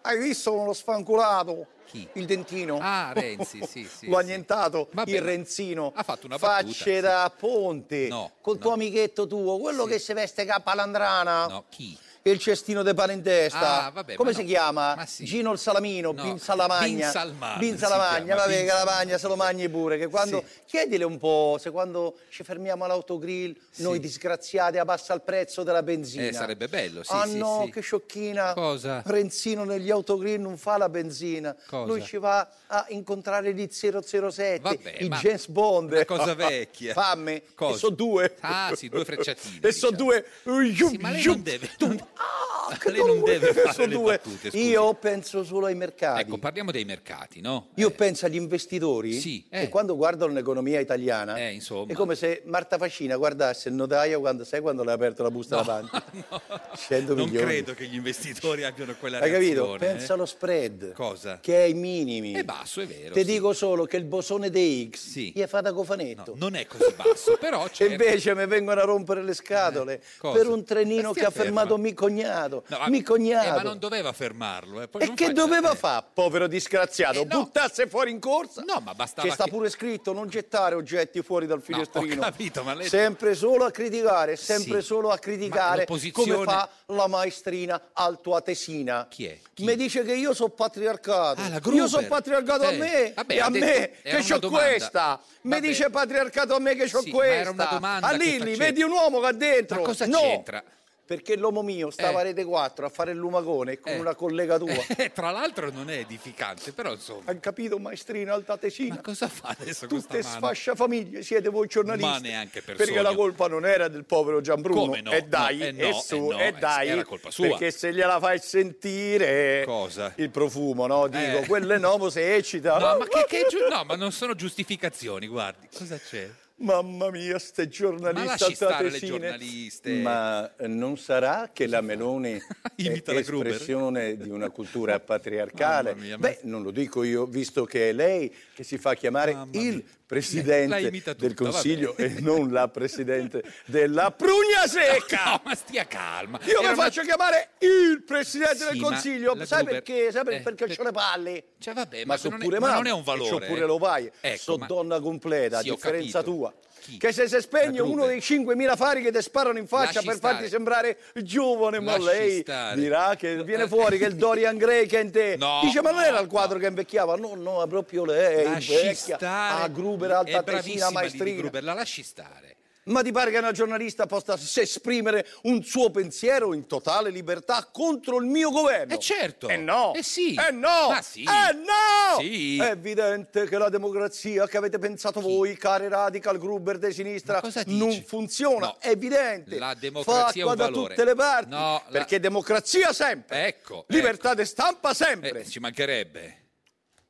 Hai 0.00 0.18
visto 0.18 0.54
uno 0.54 0.72
sfanculato? 0.72 1.66
Chi? 1.84 2.08
Il 2.14 2.24
dentino. 2.24 2.78
Ah, 2.80 3.12
Renzi, 3.12 3.60
sì, 3.66 3.84
sì. 3.94 4.06
L'ho 4.08 4.14
sì. 4.16 4.20
annientato, 4.22 4.88
il 5.04 5.20
Renzino. 5.20 5.92
Ha 5.94 6.02
fatto 6.02 6.24
una 6.24 6.38
battuta. 6.38 6.72
Facce 6.72 7.00
da 7.00 7.30
ponte. 7.36 8.08
No, 8.08 8.32
Col 8.40 8.56
tuo 8.56 8.72
amichetto 8.72 9.26
tuo, 9.26 9.58
quello 9.58 9.84
Sì. 9.84 9.90
che 9.90 9.98
si 9.98 10.12
veste 10.14 10.46
capalandrana. 10.46 11.46
No, 11.46 11.64
chi? 11.68 11.96
Il 12.26 12.38
cestino 12.38 12.82
de 12.82 12.94
pane 12.94 13.12
in 13.12 13.20
testa. 13.22 13.84
Ah, 13.84 13.90
vabbè, 13.90 14.14
Come 14.14 14.32
si 14.32 14.40
no. 14.40 14.46
chiama? 14.48 14.94
Ma 14.94 15.04
sì. 15.04 15.24
Gino 15.24 15.52
il 15.52 15.58
Salamino, 15.58 16.10
No, 16.12 16.22
Bin 16.22 16.38
Salamagna. 16.38 16.86
Bin 16.86 17.02
Salman 17.10 17.58
Bin 17.58 17.76
Salamagna, 17.76 18.34
vabbè 18.34 18.48
Bin 18.48 18.58
che 18.60 18.64
la 18.72 18.76
Salman. 18.78 18.94
magna 18.94 19.18
se 19.18 19.28
lo 19.28 19.36
mangi 19.36 19.68
pure. 19.68 19.98
Che 19.98 20.06
quando... 20.06 20.42
Chiedile 20.64 21.04
un 21.04 21.18
po' 21.18 21.58
se 21.60 21.70
quando 21.70 22.16
ci 22.30 22.42
fermiamo 22.42 22.82
all'autogrill, 22.84 23.54
noi 23.76 24.00
disgraziati 24.00 24.78
abbassa 24.78 25.12
il 25.12 25.20
prezzo 25.20 25.62
della 25.64 25.82
benzina. 25.82 26.26
Eh, 26.26 26.32
sarebbe 26.32 26.66
bello, 26.66 27.02
sì, 27.02 27.12
ah 27.12 27.26
sì, 27.26 27.36
no, 27.36 27.62
sì. 27.66 27.70
che 27.70 27.80
sciocchina. 27.82 28.54
Cosa? 28.54 29.02
Renzino 29.04 29.64
negli 29.64 29.90
autogrill 29.90 30.40
non 30.40 30.56
fa 30.56 30.78
la 30.78 30.88
benzina. 30.88 31.54
Cosa? 31.66 31.84
Lui 31.92 32.02
ci 32.02 32.16
va 32.16 32.48
a 32.68 32.86
incontrare 32.88 33.52
gli 33.52 33.68
007, 33.70 34.60
Vabbè, 34.62 34.96
i 35.00 35.08
James 35.10 35.46
Bond. 35.48 35.92
una 35.92 36.04
cosa 36.06 36.32
vecchia. 36.34 36.94
Fammi. 36.94 37.42
Cosa? 37.54 37.74
E 37.74 37.78
so 37.78 37.90
due. 37.90 38.34
Ah, 38.40 38.72
sì, 38.74 38.88
due 38.88 39.04
frecciatine. 39.04 39.58
E 39.68 39.72
so 39.72 39.90
due. 39.90 40.24
Sì, 40.42 40.96
ma 40.98 41.10
lei 41.10 41.22
non 41.22 41.42
deve... 41.42 41.68
non- 42.16 42.92
lei 42.92 43.04
non 43.04 43.22
deve 43.22 43.52
fare 43.52 43.86
le 43.86 43.94
due. 43.94 44.16
battute, 44.16 44.50
scusi. 44.50 44.66
Io 44.68 44.94
penso 44.94 45.44
solo 45.44 45.66
ai 45.66 45.74
mercati. 45.74 46.22
Ecco, 46.22 46.38
parliamo 46.38 46.70
dei 46.70 46.84
mercati, 46.84 47.40
no? 47.40 47.68
Io 47.74 47.90
penso 47.90 48.26
agli 48.26 48.36
investitori 48.36 49.12
Sì, 49.12 49.44
che 49.48 49.62
eh. 49.62 49.68
quando 49.68 49.96
guardano 49.96 50.32
l'economia 50.32 50.80
italiana 50.80 51.36
Eh, 51.36 51.52
insomma. 51.52 51.92
è 51.92 51.94
come 51.94 52.14
se 52.14 52.42
Marta 52.46 52.78
Facina 52.78 53.16
guardasse 53.16 53.68
il 53.68 53.74
notaio 53.74 54.20
quando 54.20 54.44
sai 54.44 54.60
quando 54.60 54.82
le 54.84 54.90
ha 54.90 54.94
aperto 54.94 55.22
la 55.22 55.30
busta 55.30 55.56
davanti. 55.56 55.90
100 56.76 57.14
Non 57.14 57.24
milioni. 57.24 57.46
credo 57.46 57.74
che 57.74 57.86
gli 57.86 57.94
investitori 57.94 58.64
abbiano 58.64 58.94
quella 58.98 59.18
Hai 59.20 59.30
capito? 59.30 59.76
reazione. 59.76 59.78
Pensa 59.78 60.12
eh. 60.12 60.14
allo 60.16 60.26
spread. 60.26 60.92
Cosa? 60.92 61.38
Che 61.40 61.56
è 61.56 61.62
ai 61.62 61.74
minimi. 61.74 62.32
È 62.32 62.44
basso, 62.44 62.80
è 62.80 62.86
vero. 62.86 63.14
Ti 63.14 63.20
sì. 63.20 63.26
dico 63.26 63.52
solo 63.52 63.84
che 63.84 63.96
il 63.96 64.04
bosone 64.04 64.50
dei 64.50 64.88
X 64.92 65.08
Sì. 65.10 65.32
gli 65.34 65.40
è 65.40 65.46
fatta 65.46 65.72
cofanetto. 65.72 66.32
No, 66.32 66.44
non 66.50 66.54
è 66.56 66.66
così 66.66 66.92
basso, 66.96 67.36
però 67.38 67.66
E 67.66 67.70
certo. 67.72 67.92
invece 67.92 68.34
mi 68.34 68.46
vengono 68.46 68.80
a 68.80 68.84
rompere 68.84 69.22
le 69.22 69.34
scatole 69.34 70.02
cosa? 70.18 70.36
per 70.38 70.48
un 70.48 70.64
trenino 70.64 71.10
Stia 71.10 71.22
che 71.22 71.26
ha 71.28 71.30
ferma. 71.30 71.60
fermato 71.60 71.76
mio 71.78 71.94
cognato. 72.04 72.64
No, 72.68 72.78
mi 72.88 73.02
cognato. 73.02 73.48
eh, 73.48 73.50
ma 73.52 73.62
non 73.62 73.78
doveva 73.78 74.12
fermarlo. 74.12 74.82
Eh. 74.82 74.88
E 74.98 75.14
che 75.14 75.32
doveva 75.32 75.74
fare, 75.74 76.04
povero 76.12 76.46
disgraziato? 76.46 77.20
Eh, 77.20 77.24
no. 77.24 77.42
Buttasse 77.44 77.86
fuori 77.88 78.10
in 78.10 78.20
corsa? 78.20 78.62
No, 78.66 78.80
ma 78.80 78.94
bastava 78.94 79.26
Che 79.28 79.34
sta 79.34 79.44
che- 79.44 79.50
pure 79.50 79.70
scritto 79.70 80.12
non 80.12 80.28
gettare 80.28 80.74
oggetti 80.74 81.22
fuori 81.22 81.46
dal 81.46 81.58
No, 81.58 81.64
finestrino. 81.64 82.20
ho 82.20 82.24
capito, 82.24 82.62
ma 82.62 82.74
lei... 82.74 82.88
Sempre 82.88 83.34
solo 83.34 83.64
a 83.64 83.70
criticare, 83.70 84.36
sempre 84.36 84.80
Sì. 84.80 84.86
solo 84.86 85.10
a 85.10 85.18
criticare 85.18 85.86
come 85.86 86.44
fa 86.44 86.68
la 86.86 87.06
maestrina 87.06 87.80
altoatesina. 87.92 89.06
Chi 89.08 89.26
è? 89.26 89.38
Mi 89.58 89.76
dice 89.76 90.02
che 90.02 90.14
io 90.14 90.34
sono 90.34 90.50
patriarcato. 90.50 91.40
Ah, 91.40 91.48
la 91.48 91.60
io 91.72 91.86
sono 91.86 92.06
patriarcato 92.06 92.64
a 92.64 92.70
Eh, 92.72 92.76
me 92.78 93.12
vabbè, 93.14 93.32
e 93.34 93.40
a 93.40 93.50
detto- 93.50 93.64
me 93.66 93.90
che 94.02 94.38
domanda. 94.38 94.48
questa. 94.66 95.20
Mi 95.42 95.60
dice 95.60 95.90
patriarcato 95.90 96.54
a 96.54 96.58
me 96.58 96.74
che 96.74 96.90
c'ho 96.90 97.00
Sì, 97.00 97.10
ma 97.12 97.24
era 97.26 97.50
una 97.50 97.54
questa. 97.66 97.74
domanda 97.74 98.06
A 98.06 98.12
Lilli, 98.12 98.56
vedi 98.56 98.82
un 98.82 98.90
uomo 98.90 99.20
ha 99.20 99.32
dentro. 99.32 99.76
Ma 99.80 99.82
cosa 99.86 100.06
no. 100.06 100.18
c'entra? 100.18 100.62
Perché 101.06 101.36
l'uomo 101.36 101.60
mio 101.62 101.90
stava 101.90 102.18
a 102.18 102.20
Eh. 102.22 102.24
Rete 102.24 102.44
4 102.44 102.86
a 102.86 102.88
fare 102.88 103.10
il 103.12 103.18
lumagone 103.18 103.78
con 103.78 103.92
Eh. 103.92 103.98
una 103.98 104.14
collega 104.14 104.56
tua. 104.58 104.72
Eh, 104.96 105.12
tra 105.12 105.30
l'altro 105.30 105.70
non 105.70 105.90
è 105.90 105.98
edificante, 105.98 106.72
però 106.72 106.92
insomma... 106.92 107.30
Ha 107.30 107.34
capito, 107.36 107.78
maestrina 107.78 108.32
altatesina? 108.32 108.94
Ma 108.94 109.00
cosa 109.02 109.28
fa 109.28 109.54
adesso 109.58 109.86
Tutte 109.86 110.06
questa 110.06 110.34
mano? 110.40 110.46
sfasciafamiglie 110.46 111.22
siete 111.22 111.48
voi 111.50 111.66
giornalisti. 111.66 112.08
Ma 112.10 112.18
neanche 112.18 112.62
per 112.62 112.76
Perché 112.76 113.02
la 113.02 113.14
colpa 113.14 113.48
non 113.48 113.66
era 113.66 113.88
del 113.88 114.04
povero 114.04 114.40
Gianbruno. 114.40 114.80
Come 114.80 115.00
no? 115.02 115.10
E 115.12 115.22
dai, 115.22 115.58
No, 115.58 115.64
eh 115.64 115.72
no, 115.72 115.82
e 115.88 115.92
su, 115.92 116.14
eh 116.14 116.18
no, 116.18 116.38
e 116.38 116.46
eh, 116.46 116.52
dai. 116.52 116.88
era 116.88 117.04
colpa 117.04 117.30
sua. 117.30 117.48
Perché 117.48 117.70
se 117.70 117.92
gliela 117.92 118.18
fai 118.18 118.38
sentire... 118.38 119.64
Cosa? 119.66 120.12
Il 120.16 120.30
profumo, 120.30 120.86
no? 120.86 121.06
Dico, 121.08 121.38
Eh. 121.38 121.46
quelle 121.46 121.76
nomo 121.78 122.08
se 122.08 122.34
eccita. 122.34 122.78
No, 122.78 122.98
ma 122.98 123.06
che, 123.06 123.24
che 123.28 123.46
no, 123.68 123.84
ma 123.84 123.94
non 123.96 124.10
sono 124.12 124.34
giustificazizioni, 124.34 125.26
guardi. 125.26 125.68
Cosa 125.72 125.98
c'è? 125.98 126.30
Mamma 126.56 127.10
mia, 127.10 127.38
ste 127.40 127.66
giornaliste 127.68 128.24
Ma 128.24 128.36
lasci 128.38 128.54
stare 128.54 128.88
le 128.88 128.98
giornaliste. 129.00 129.92
Ma 130.00 130.48
non 130.66 130.96
sarà 130.96 131.50
che 131.52 131.66
la 131.66 131.80
Meloni 131.80 132.40
Imita 132.76 133.12
è 133.12 133.16
espressione 133.16 134.16
di 134.16 134.30
una 134.30 134.50
cultura 134.50 134.98
patriarcale? 135.00 135.96
Mia, 135.96 136.16
Beh, 136.16 136.40
non 136.42 136.62
lo 136.62 136.70
dico 136.70 137.02
io, 137.02 137.26
visto 137.26 137.64
che 137.64 137.90
è 137.90 137.92
lei 137.92 138.32
che 138.54 138.62
si 138.62 138.78
fa 138.78 138.94
chiamare 138.94 139.34
Mamma 139.34 139.60
il 139.60 139.74
mia. 139.74 139.84
Presidente 140.18 140.80
imita 140.80 141.12
del 141.12 141.34
tutta, 141.34 141.50
Consiglio 141.50 141.94
vabbè. 141.96 142.02
e 142.16 142.20
non 142.20 142.50
la 142.52 142.68
presidente 142.68 143.42
della 143.66 144.10
Prugna 144.12 144.66
Secca. 144.66 145.22
No, 145.34 145.40
ma 145.44 145.54
stia 145.54 145.86
calma. 145.86 146.38
Io 146.44 146.50
Era 146.52 146.60
mi 146.60 146.66
una- 146.74 146.74
faccio 146.84 147.02
chiamare 147.02 147.50
il 147.60 148.02
presidente 148.06 148.56
Sì, 148.58 148.64
del 148.72 148.80
Consiglio. 148.80 149.36
Sai 149.44 149.62
Gruber- 149.64 149.82
perché? 149.82 150.12
Sai 150.12 150.20
eh, 150.20 150.40
perché 150.40 150.66
per- 150.66 150.76
c'ho 150.76 150.82
le 150.84 150.90
palle. 150.92 151.44
Cioè, 151.58 151.74
vabbè, 151.74 151.98
ma 152.04 152.12
ma, 152.14 152.16
so 152.18 152.28
non, 152.28 152.42
è, 152.54 152.58
ma 152.58 152.74
non 152.74 152.86
è 152.86 152.92
un 152.92 153.02
valore. 153.02 153.30
c'ho 153.30 153.38
pure 153.38 153.60
eh. 153.62 153.66
lo 153.66 153.78
vai. 153.78 154.10
Ecco, 154.20 154.36
so 154.38 154.56
ma- 154.56 154.66
donna 154.66 155.00
completa, 155.00 155.60
Sì, 155.60 155.68
a 155.68 155.72
ho 155.72 155.74
differenza 155.74 156.22
tua. 156.22 156.52
Chi? 156.84 156.98
Che 156.98 157.12
se 157.12 157.26
si 157.28 157.40
spegne 157.40 157.80
uno 157.80 158.04
dei 158.04 158.18
5.000 158.18 158.76
fari 158.76 159.00
che 159.00 159.10
ti 159.10 159.22
sparano 159.22 159.58
in 159.58 159.66
faccia 159.66 159.84
Lasci 159.94 160.06
per 160.06 160.16
stare. 160.16 160.34
farti 160.34 160.48
sembrare 160.50 160.98
giovane, 161.14 161.80
ma 161.80 161.92
Lasci 161.96 162.04
lei 162.04 162.40
stare. 162.42 162.78
dirà 162.78 163.14
che 163.16 163.42
viene 163.42 163.66
fuori 163.66 163.96
che 163.96 164.04
il 164.04 164.16
Dorian 164.16 164.58
Gray 164.58 164.84
che 164.84 164.98
è 164.98 165.02
in 165.02 165.10
te. 165.10 165.36
No, 165.38 165.60
Dice, 165.62 165.80
ma 165.80 165.92
non 165.92 166.02
era 166.02 166.16
no, 166.16 166.20
il 166.22 166.28
quadro 166.28 166.58
che 166.58 166.66
invecchiava? 166.66 167.16
No, 167.16 167.34
no, 167.36 167.62
è 167.62 167.66
proprio 167.68 168.04
lei, 168.04 168.44
Lasci 168.44 168.74
vecchia. 168.74 169.16
stare. 169.16 169.62
Ah, 169.62 169.68
Gruber, 169.68 170.10
alta 170.10 170.42
tesina, 170.42 170.90
maestrina. 170.90 171.40
Gruber, 171.40 171.64
la 171.64 171.72
lasci 171.72 172.02
stare. 172.02 172.53
Ma 172.86 173.02
ti 173.02 173.12
pare 173.12 173.30
che 173.30 173.38
una 173.38 173.52
giornalista 173.52 174.04
possa 174.06 174.38
esprimere 174.60 175.26
un 175.42 175.62
suo 175.62 175.90
pensiero 175.90 176.52
in 176.52 176.66
totale 176.66 177.08
libertà 177.08 177.68
contro 177.72 178.18
il 178.18 178.26
mio 178.26 178.50
governo? 178.50 178.92
Eh 178.92 178.98
certo. 178.98 179.48
Eh 179.48 179.56
no! 179.56 179.94
Eh 179.94 180.02
sì. 180.02 180.34
Eh 180.34 180.50
no! 180.52 180.88
Ma 180.90 181.00
sì. 181.00 181.22
Eh 181.22 181.52
no! 181.54 182.20
Sì. 182.20 182.58
È 182.58 182.70
evidente 182.70 183.46
che 183.46 183.56
la 183.56 183.70
democrazia 183.70 184.46
che 184.46 184.58
avete 184.58 184.78
pensato 184.78 185.20
voi, 185.20 185.56
cari 185.56 185.88
radical 185.88 186.36
Gruber 186.38 186.76
di 186.76 186.92
sinistra, 186.92 187.40
non 187.66 188.02
funziona. 188.04 188.66
No. 188.66 188.76
È 188.78 188.88
evidente. 188.90 189.58
La 189.58 189.74
democrazia 189.74 190.42
è 190.42 190.46
Fa 190.46 190.50
un 190.52 190.56
da 190.56 190.68
tutte 190.68 191.04
le 191.04 191.14
parti. 191.14 191.48
No, 191.50 191.82
la- 191.86 191.90
Perché 191.90 192.20
democrazia 192.20 192.92
sempre. 192.92 193.46
Ecco. 193.46 193.84
Libertà 193.88 194.34
di 194.34 194.44
stampa 194.44 194.90
ecco. 194.90 195.04
sempre. 195.04 195.40
Eh, 195.40 195.46
ci 195.46 195.58
mancherebbe. 195.58 196.42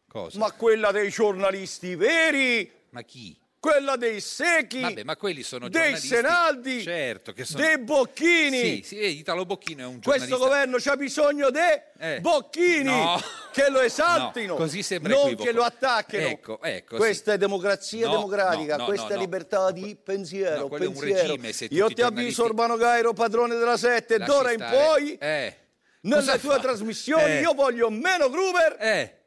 Cosa? 0.09 0.39
Ma 0.39 0.53
quella 0.53 0.93
dei 0.93 1.11
giornalisti 1.11 1.97
veri, 1.97 2.71
Ma 2.91 3.03
chi? 3.03 3.37
Quella 3.65 3.97
dei 3.97 4.21
secchi, 4.21 4.81
Vabbè, 4.83 5.05
ma 5.05 5.17
quelli 5.17 5.43
sono 5.43 5.71
dei. 5.71 5.97
Senaldi, 5.97 6.83
Certo, 6.83 7.33
che 7.33 7.47
sono... 7.47 7.65
dei 7.65 7.79
Bocchini. 7.79 8.83
Sì, 8.83 8.83
sì, 8.85 9.19
Italo 9.19 9.47
Bocchino 9.47 9.81
è 9.83 9.87
un 9.87 10.01
giornalista. 10.01 10.37
Questo 10.37 10.37
governo 10.39 10.77
c'ha 10.79 10.97
bisogno 10.97 11.49
di 11.51 11.59
Eh. 11.99 12.21
Bocchini 12.21 12.83
No. 12.85 13.19
che 13.53 13.71
lo 13.71 13.81
esaltino, 13.81 14.53
No, 14.53 14.57
così 14.59 14.83
sembra 14.83 15.13
non 15.15 15.23
equivoco. 15.23 15.45
che 15.45 15.53
lo 15.53 15.63
attacchino. 15.63 16.23
Ecco, 16.27 16.61
ecco, 16.61 16.97
Questa 16.97 17.31
sì. 17.31 17.37
è 17.37 17.39
democrazia 17.39 18.07
No, 18.07 18.13
democratica, 18.17 18.85
questa 18.85 19.15
è 19.15 19.17
libertà 19.17 19.71
di 19.71 19.97
pensiero. 19.97 20.61
No, 20.61 20.69
quello 20.69 20.85
è 20.85 20.89
un 20.89 20.93
pensiero. 20.99 21.37
regime, 21.37 21.49
Io 21.71 21.87
ti 21.89 22.03
avviso, 22.03 22.03
giornalisti- 22.03 22.41
Urbano 22.43 22.77
Gairo, 22.77 23.13
padrone 23.15 23.55
della 23.57 23.79
Sette, 23.79 24.19
d'ora 24.19 24.53
in 24.53 24.59
poi, 24.71 25.17
Eh. 25.19 25.57
nelle 26.03 26.17
Cosa 26.21 26.37
tue 26.39 26.55
fa? 26.57 26.61
trasmissioni, 26.61 27.25
Eh. 27.39 27.41
io 27.41 27.55
voglio 27.55 27.89
meno 27.89 28.29
Gruber 28.29 28.77
Eh. 28.79 29.19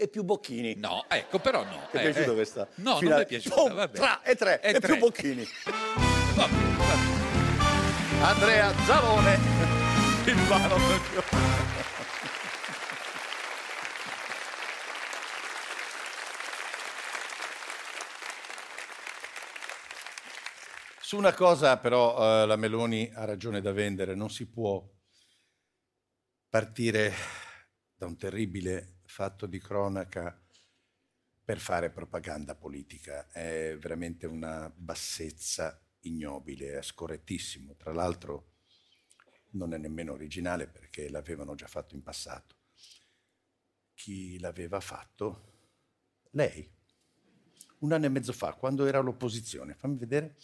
E 0.00 0.08
più 0.08 0.24
Bocchini. 0.24 0.76
No, 0.76 1.04
ecco, 1.08 1.38
però 1.38 1.62
no. 1.62 1.88
Ti 1.90 1.98
è 1.98 2.00
eh, 2.00 2.10
piaciuta 2.10 2.30
eh. 2.30 2.34
questa? 2.34 2.68
No, 2.76 2.92
non 2.92 2.98
finale? 3.00 3.16
mi 3.16 3.22
è 3.22 3.26
piaciuta, 3.26 3.54
Boom, 3.54 3.74
vabbè. 3.74 3.98
Tra 3.98 4.22
e 4.22 4.34
tre, 4.34 4.60
E 4.62 4.68
e, 4.70 4.80
tre. 4.80 4.92
più 4.92 4.98
Bocchini. 4.98 5.46
Va 6.34 6.48
bene, 6.48 6.76
va 6.76 6.84
bene. 6.84 8.22
Andrea 8.22 8.72
Zalone, 8.86 9.38
il 10.24 10.36
vano 10.46 10.76
Su 21.00 21.18
una 21.18 21.34
cosa 21.34 21.76
però 21.76 22.42
eh, 22.42 22.46
la 22.46 22.56
Meloni 22.56 23.10
ha 23.14 23.24
ragione 23.26 23.60
da 23.60 23.72
vendere, 23.72 24.14
non 24.14 24.30
si 24.30 24.48
può 24.48 24.82
partire 26.48 27.12
da 27.94 28.06
un 28.06 28.16
terribile 28.16 28.99
fatto 29.20 29.44
di 29.44 29.58
cronaca 29.58 30.34
per 31.44 31.58
fare 31.58 31.90
propaganda 31.90 32.54
politica. 32.54 33.28
È 33.28 33.76
veramente 33.78 34.24
una 34.24 34.72
bassezza 34.74 35.78
ignobile, 36.04 36.78
è 36.78 36.82
scorrettissimo. 36.82 37.76
Tra 37.76 37.92
l'altro 37.92 38.52
non 39.50 39.74
è 39.74 39.76
nemmeno 39.76 40.12
originale 40.12 40.66
perché 40.68 41.10
l'avevano 41.10 41.54
già 41.54 41.66
fatto 41.66 41.94
in 41.94 42.02
passato. 42.02 42.56
Chi 43.92 44.38
l'aveva 44.38 44.80
fatto? 44.80 45.66
Lei. 46.30 46.66
Un 47.80 47.92
anno 47.92 48.06
e 48.06 48.08
mezzo 48.08 48.32
fa, 48.32 48.54
quando 48.54 48.86
era 48.86 49.00
all'opposizione. 49.00 49.74
Fammi 49.74 49.98
vedere. 49.98 50.36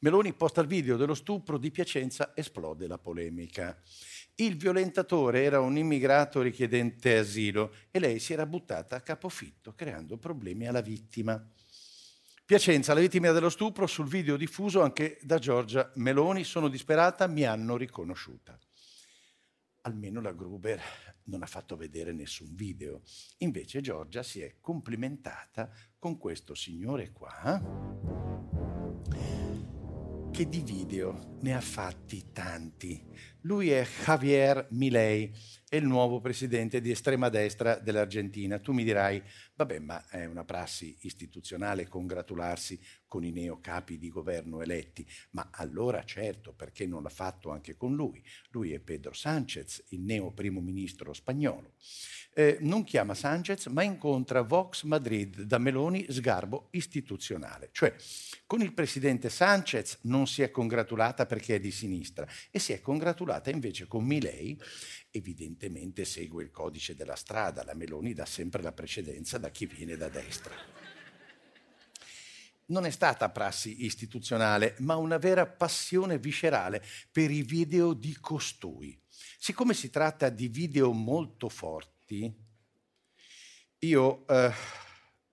Meloni 0.00 0.32
posta 0.34 0.60
il 0.60 0.66
video 0.66 0.96
dello 0.96 1.14
stupro 1.14 1.56
di 1.56 1.70
Piacenza, 1.70 2.32
esplode 2.34 2.88
la 2.88 2.98
polemica. 2.98 3.80
Il 4.36 4.56
violentatore 4.56 5.44
era 5.44 5.60
un 5.60 5.76
immigrato 5.76 6.42
richiedente 6.42 7.18
asilo 7.18 7.72
e 7.92 8.00
lei 8.00 8.18
si 8.18 8.32
era 8.32 8.46
buttata 8.46 8.96
a 8.96 9.00
capofitto, 9.00 9.74
creando 9.74 10.18
problemi 10.18 10.66
alla 10.66 10.80
vittima. 10.80 11.40
Piacenza, 12.44 12.94
la 12.94 13.00
vittima 13.00 13.30
dello 13.30 13.48
stupro, 13.48 13.86
sul 13.86 14.08
video 14.08 14.36
diffuso 14.36 14.82
anche 14.82 15.18
da 15.22 15.38
Giorgia 15.38 15.88
Meloni, 15.94 16.42
sono 16.42 16.68
disperata, 16.68 17.28
mi 17.28 17.44
hanno 17.44 17.76
riconosciuta. 17.76 18.58
Almeno 19.82 20.20
la 20.20 20.32
Gruber 20.32 20.82
non 21.24 21.42
ha 21.42 21.46
fatto 21.46 21.76
vedere 21.76 22.12
nessun 22.12 22.56
video. 22.56 23.02
Invece 23.38 23.80
Giorgia 23.80 24.24
si 24.24 24.40
è 24.40 24.56
complimentata 24.60 25.70
con 25.96 26.18
questo 26.18 26.54
signore 26.54 27.12
qua 27.12 28.12
che 30.34 30.48
di 30.48 30.62
video 30.62 31.36
ne 31.42 31.54
ha 31.54 31.60
fatti 31.60 32.32
tanti. 32.32 33.00
Lui 33.46 33.70
è 33.70 33.86
Javier 34.04 34.68
Milei, 34.70 35.30
è 35.68 35.76
il 35.76 35.84
nuovo 35.84 36.18
presidente 36.20 36.80
di 36.80 36.90
estrema 36.90 37.28
destra 37.28 37.76
dell'Argentina. 37.76 38.58
Tu 38.58 38.72
mi 38.72 38.84
dirai, 38.84 39.22
vabbè, 39.54 39.80
ma 39.80 40.08
è 40.08 40.24
una 40.24 40.44
prassi 40.44 40.96
istituzionale 41.00 41.86
congratularsi 41.86 42.80
con 43.06 43.22
i 43.22 43.32
neocapi 43.32 43.98
di 43.98 44.08
governo 44.08 44.62
eletti. 44.62 45.06
Ma 45.32 45.50
allora 45.52 46.04
certo, 46.04 46.54
perché 46.54 46.86
non 46.86 47.02
l'ha 47.02 47.10
fatto 47.10 47.50
anche 47.50 47.76
con 47.76 47.94
lui? 47.94 48.24
Lui 48.48 48.72
è 48.72 48.78
Pedro 48.78 49.12
Sánchez, 49.12 49.84
il 49.88 50.00
neo 50.00 50.32
primo 50.32 50.60
ministro 50.60 51.12
spagnolo. 51.12 51.74
Eh, 52.36 52.56
non 52.62 52.82
chiama 52.82 53.14
Sánchez, 53.14 53.66
ma 53.66 53.82
incontra 53.82 54.42
Vox 54.42 54.82
Madrid 54.84 55.42
da 55.42 55.58
Meloni 55.58 56.06
sgarbo 56.08 56.68
istituzionale. 56.70 57.68
Cioè, 57.72 57.94
con 58.46 58.60
il 58.60 58.72
presidente 58.72 59.28
Sánchez 59.28 59.98
non 60.02 60.26
si 60.26 60.42
è 60.42 60.50
congratulata 60.50 61.26
perché 61.26 61.56
è 61.56 61.60
di 61.60 61.70
sinistra 61.70 62.26
e 62.50 62.58
si 62.58 62.72
è 62.72 62.80
congratulata 62.80 63.33
invece 63.50 63.86
con 63.86 64.04
Milei, 64.04 64.60
evidentemente 65.10 66.04
segue 66.04 66.42
il 66.42 66.50
codice 66.50 66.94
della 66.94 67.16
strada, 67.16 67.64
la 67.64 67.74
Meloni 67.74 68.12
dà 68.12 68.26
sempre 68.26 68.62
la 68.62 68.72
precedenza 68.72 69.38
da 69.38 69.50
chi 69.50 69.66
viene 69.66 69.96
da 69.96 70.08
destra. 70.08 70.54
Non 72.66 72.86
è 72.86 72.90
stata 72.90 73.28
prassi 73.28 73.84
istituzionale, 73.84 74.74
ma 74.78 74.96
una 74.96 75.18
vera 75.18 75.46
passione 75.46 76.18
viscerale 76.18 76.82
per 77.12 77.30
i 77.30 77.42
video 77.42 77.92
di 77.92 78.16
costui. 78.18 78.98
Siccome 79.38 79.74
si 79.74 79.90
tratta 79.90 80.30
di 80.30 80.48
video 80.48 80.92
molto 80.92 81.48
forti, 81.48 82.32
io 83.80 84.26
eh, 84.26 84.52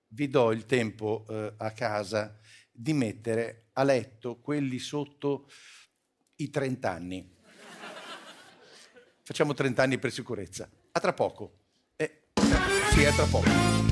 vi 0.08 0.28
do 0.28 0.52
il 0.52 0.66
tempo 0.66 1.24
eh, 1.28 1.54
a 1.56 1.70
casa 1.72 2.38
di 2.70 2.92
mettere 2.92 3.68
a 3.72 3.82
letto 3.82 4.38
quelli 4.40 4.78
sotto 4.78 5.48
i 6.36 6.50
30 6.50 6.90
anni. 6.90 7.36
Facciamo 9.24 9.54
30 9.54 9.82
anni 9.82 9.98
per 9.98 10.10
sicurezza. 10.10 10.68
A 10.92 11.00
tra 11.00 11.12
poco. 11.12 11.52
Eh, 11.96 12.22
sì, 12.90 13.04
a 13.04 13.12
tra 13.12 13.24
poco. 13.26 13.82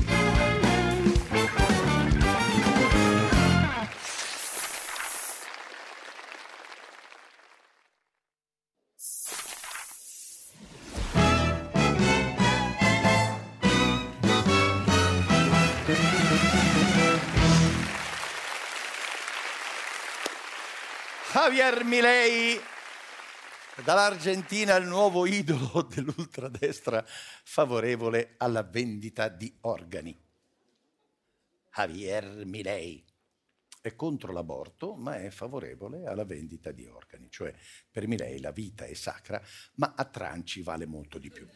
Javier 21.33 21.85
Milei, 21.85 22.61
dall'Argentina 23.83 24.75
il 24.75 24.87
nuovo 24.87 25.25
idolo 25.25 25.81
dell'ultradestra 25.89 27.03
favorevole 27.05 28.35
alla 28.37 28.63
vendita 28.63 29.27
di 29.27 29.53
organi. 29.61 30.17
Javier 31.73 32.45
Milei 32.45 33.03
è 33.81 33.95
contro 33.95 34.31
l'aborto, 34.31 34.95
ma 34.95 35.15
è 35.15 35.29
favorevole 35.29 36.05
alla 36.05 36.25
vendita 36.25 36.71
di 36.71 36.85
organi, 36.85 37.27
cioè 37.29 37.53
per 37.89 38.07
Milei 38.07 38.39
la 38.39 38.51
vita 38.51 38.85
è 38.85 38.93
sacra, 38.93 39.41
ma 39.75 39.93
a 39.95 40.05
tranci 40.05 40.61
vale 40.61 40.85
molto 40.85 41.17
di 41.17 41.29
più. 41.29 41.47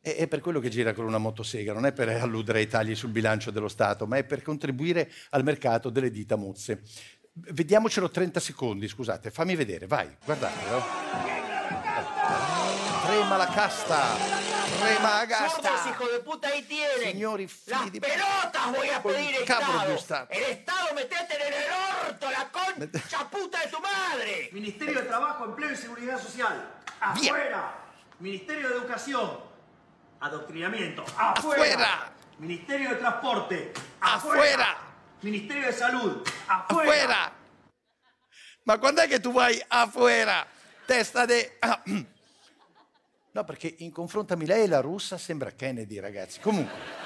È 0.00 0.28
per 0.28 0.38
quello 0.38 0.60
che 0.60 0.68
gira 0.68 0.94
con 0.94 1.04
una 1.04 1.18
motosega, 1.18 1.72
non 1.72 1.84
è 1.84 1.92
per 1.92 2.08
alludere 2.08 2.60
ai 2.60 2.68
tagli 2.68 2.94
sul 2.94 3.10
bilancio 3.10 3.50
dello 3.50 3.66
Stato, 3.66 4.06
ma 4.06 4.16
è 4.16 4.24
per 4.24 4.40
contribuire 4.40 5.10
al 5.30 5.42
mercato 5.42 5.90
delle 5.90 6.12
dita 6.12 6.36
mozze. 6.36 6.82
Vediamocelo 7.38 8.10
30 8.10 8.40
secondi, 8.40 8.88
scusate, 8.88 9.30
fammi 9.30 9.54
vedere, 9.56 9.86
vai, 9.86 10.08
guardate. 10.24 10.70
no? 10.70 10.82
trema 13.06 13.36
la 13.36 13.46
casta, 13.46 14.16
trema 14.80 15.18
la 15.18 15.26
casta. 15.26 15.70
Hijo 15.86 16.08
de 16.08 16.20
puta, 16.20 16.48
ahí 16.48 16.62
tienen. 16.62 17.12
Signori 17.12 17.46
figli 17.46 17.90
di 17.90 18.00
pelotas 18.00 18.72
voy 18.74 18.88
a 18.88 19.02
pedir, 19.02 19.44
cavolo 19.44 19.84
di 19.86 19.92
Estado. 19.92 19.98
Stato. 19.98 20.32
El 20.32 20.42
Estado, 20.44 20.94
metete 20.94 21.34
en 21.34 21.52
el 21.52 21.70
orto, 22.06 22.30
la 22.30 22.48
concha 22.50 23.30
puta 23.30 23.60
de 23.60 23.66
tu 23.68 23.80
madre. 23.80 24.48
Ministerio 24.52 25.00
de 25.02 25.06
Trabajo, 25.06 25.44
Empleo 25.44 25.72
y 25.72 25.76
Seguridad 25.76 26.18
Social. 26.18 26.70
Afuera. 27.00 27.74
Ministerio 28.18 28.68
de 28.70 28.74
Educación. 28.76 29.40
Adoctrinamiento. 30.20 31.04
Afuera. 31.18 31.62
Afuera. 31.62 32.12
Ministerio 32.38 32.88
de 32.88 32.96
Transporte. 32.96 33.72
Afuera. 34.00 34.85
Ministerio 35.20 35.66
de 35.66 35.72
Salud. 35.72 36.28
Afuera. 36.46 36.90
Afuera. 36.90 37.32
Ma 38.64 38.78
quando 38.78 39.00
è 39.00 39.08
che 39.08 39.20
tu 39.20 39.32
vai 39.32 39.62
afuera? 39.68 40.46
Testa 40.84 41.24
de... 41.24 41.56
Ah. 41.60 41.82
No, 43.32 43.44
perché 43.44 43.74
in 43.78 43.92
confronto 43.92 44.32
a 44.32 44.36
lei 44.36 44.66
la 44.66 44.80
russa 44.80 45.18
sembra 45.18 45.50
Kennedy, 45.50 45.98
ragazzi. 45.98 46.40
Comunque. 46.40 47.04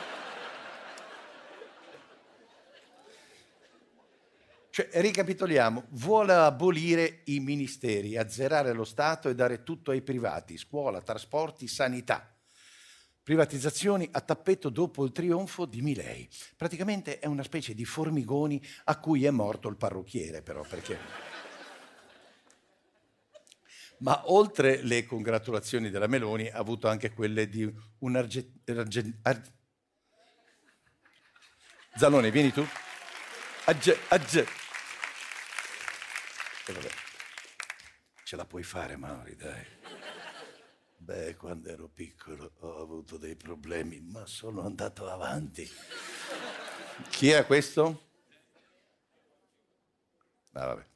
Cioè, 4.70 4.88
ricapitoliamo, 4.92 5.86
vuole 5.90 6.32
abolire 6.32 7.22
i 7.24 7.40
ministeri, 7.40 8.16
azzerare 8.16 8.72
lo 8.72 8.84
Stato 8.84 9.28
e 9.28 9.34
dare 9.34 9.64
tutto 9.64 9.90
ai 9.90 10.00
privati, 10.00 10.56
scuola, 10.56 11.02
trasporti, 11.02 11.66
sanità. 11.66 12.29
Privatizzazioni 13.30 14.08
a 14.10 14.22
tappeto 14.22 14.70
dopo 14.70 15.04
il 15.04 15.12
trionfo 15.12 15.64
di 15.64 15.82
Milei. 15.82 16.28
Praticamente 16.56 17.20
è 17.20 17.26
una 17.28 17.44
specie 17.44 17.74
di 17.74 17.84
formigoni 17.84 18.60
a 18.86 18.98
cui 18.98 19.24
è 19.24 19.30
morto 19.30 19.68
il 19.68 19.76
parrucchiere, 19.76 20.42
però, 20.42 20.64
perché... 20.64 20.98
Ma 23.98 24.32
oltre 24.32 24.82
le 24.82 25.06
congratulazioni 25.06 25.90
della 25.90 26.08
Meloni, 26.08 26.48
ha 26.48 26.58
avuto 26.58 26.88
anche 26.88 27.12
quelle 27.12 27.48
di 27.48 27.72
un 27.98 28.16
arge... 28.16 28.50
arge- 28.66 29.18
ar- 29.22 29.52
Zalone, 31.94 32.32
vieni 32.32 32.50
tu. 32.50 32.66
Agge, 33.66 33.96
agge. 34.08 34.46
E 36.66 36.72
vabbè. 36.72 36.90
Ce 38.24 38.34
la 38.34 38.44
puoi 38.44 38.64
fare, 38.64 38.96
Mauri, 38.96 39.36
dai. 39.36 39.99
Beh, 41.10 41.34
quando 41.34 41.68
ero 41.68 41.88
piccolo 41.88 42.52
ho 42.60 42.80
avuto 42.80 43.16
dei 43.16 43.34
problemi, 43.34 44.00
ma 44.00 44.24
sono 44.26 44.60
andato 44.60 45.08
avanti. 45.08 45.68
Chi 47.08 47.30
è 47.30 47.44
questo? 47.46 48.10
Ah, 50.52 50.66
vabbè. 50.66 50.86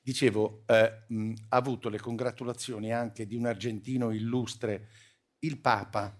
Dicevo, 0.00 0.62
eh, 0.66 1.04
mh, 1.08 1.34
ha 1.50 1.56
avuto 1.58 1.90
le 1.90 1.98
congratulazioni 1.98 2.94
anche 2.94 3.26
di 3.26 3.36
un 3.36 3.44
argentino 3.44 4.10
illustre, 4.10 4.88
il 5.40 5.60
Papa, 5.60 6.18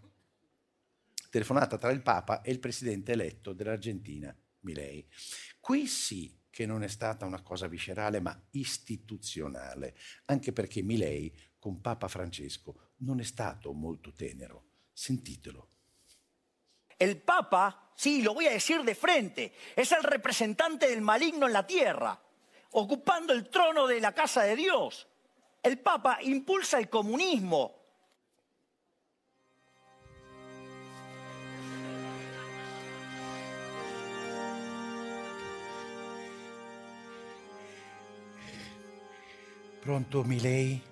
telefonata 1.30 1.78
tra 1.78 1.90
il 1.90 2.02
Papa 2.02 2.42
e 2.42 2.50
il 2.50 2.58
presidente 2.58 3.12
eletto 3.12 3.54
dell'Argentina, 3.54 4.36
Milei. 4.64 5.06
Qui 5.60 5.86
sì 5.86 6.36
che 6.50 6.66
non 6.66 6.82
è 6.82 6.88
stata 6.88 7.24
una 7.24 7.42
cosa 7.42 7.66
viscerale, 7.66 8.20
ma 8.20 8.38
istituzionale, 8.52 9.96
anche 10.26 10.52
perché 10.52 10.82
Milei 10.82 11.34
con 11.58 11.80
Papa 11.80 12.08
Francesco 12.08 12.92
non 12.98 13.20
è 13.20 13.24
stato 13.24 13.72
molto 13.72 14.12
tenero. 14.12 14.66
Sentitelo. 14.92 15.68
El 16.96 17.20
Papa, 17.20 17.92
sí, 17.96 18.22
lo 18.22 18.34
voy 18.34 18.46
a 18.46 18.52
decir 18.52 18.82
de 18.84 18.94
frente, 18.94 19.52
es 19.74 19.90
el 19.90 20.04
representante 20.04 20.88
del 20.88 21.00
maligno 21.00 21.46
en 21.46 21.52
la 21.52 21.66
tierra, 21.66 22.22
ocupando 22.70 23.32
el 23.32 23.48
trono 23.48 23.88
de 23.88 24.00
la 24.00 24.12
casa 24.12 24.44
de 24.44 24.54
Dios. 24.54 25.08
El 25.62 25.78
Papa 25.78 26.18
impulsa 26.22 26.78
el 26.78 26.88
comunismo. 26.88 27.83
Pronto 39.84 40.24
Milei? 40.24 40.82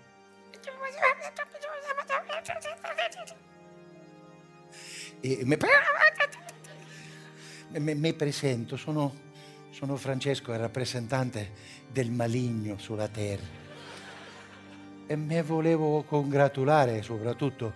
E 5.23 5.45
me, 7.81 8.13
presento, 8.13 8.77
sono, 8.77 9.15
sono 9.71 9.97
Francesco, 9.97 10.53
il 10.53 10.59
rappresentante 10.59 11.53
del 11.89 12.11
maligno 12.11 12.77
sulla 12.77 13.09
terra. 13.09 13.47
E 15.07 15.17
me 15.17 15.43
volevo 15.43 16.03
congratulare 16.03 17.01
soprattutto 17.01 17.73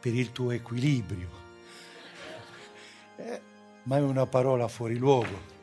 per 0.00 0.14
il 0.14 0.32
tuo 0.32 0.52
equilibrio. 0.52 1.28
Eh, 3.16 3.40
ma 3.82 3.98
è 3.98 4.00
una 4.00 4.24
parola 4.24 4.68
fuori 4.68 4.96
luogo. 4.96 5.60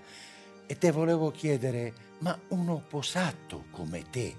E 0.71 0.77
te 0.77 0.91
volevo 0.91 1.31
chiedere, 1.31 1.93
ma 2.19 2.39
un 2.49 2.69
opposato 2.69 3.65
come 3.71 4.07
te 4.11 4.37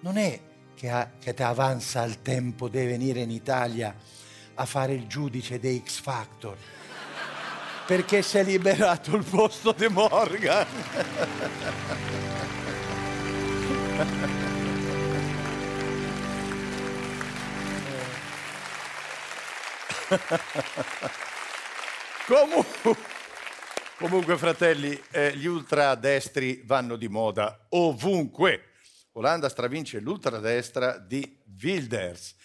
non 0.00 0.16
è 0.16 0.40
che, 0.74 0.90
ha- 0.90 1.08
che 1.20 1.32
ti 1.34 1.44
avanza 1.44 2.02
il 2.02 2.20
tempo 2.20 2.68
di 2.68 2.84
venire 2.84 3.20
in 3.20 3.30
Italia 3.30 3.94
a 4.54 4.66
fare 4.66 4.94
il 4.94 5.06
giudice 5.06 5.60
dei 5.60 5.80
X 5.86 6.00
Factor? 6.00 6.56
Perché 7.86 8.22
si 8.22 8.38
è 8.38 8.42
liberato 8.42 9.14
il 9.14 9.22
posto 9.22 9.70
di 9.70 9.86
Morgan. 9.86 10.66
Comunque, 22.26 23.17
comunque, 23.98 24.38
fratelli, 24.38 24.98
eh, 25.10 25.36
gli 25.36 25.46
ultradestri 25.46 26.62
vanno 26.64 26.94
di 26.94 27.08
moda 27.08 27.66
ovunque. 27.70 28.70
Olanda 29.12 29.48
stravince 29.48 29.98
l'ultradestra 29.98 30.98
di 30.98 31.36
Wilders. 31.60 32.36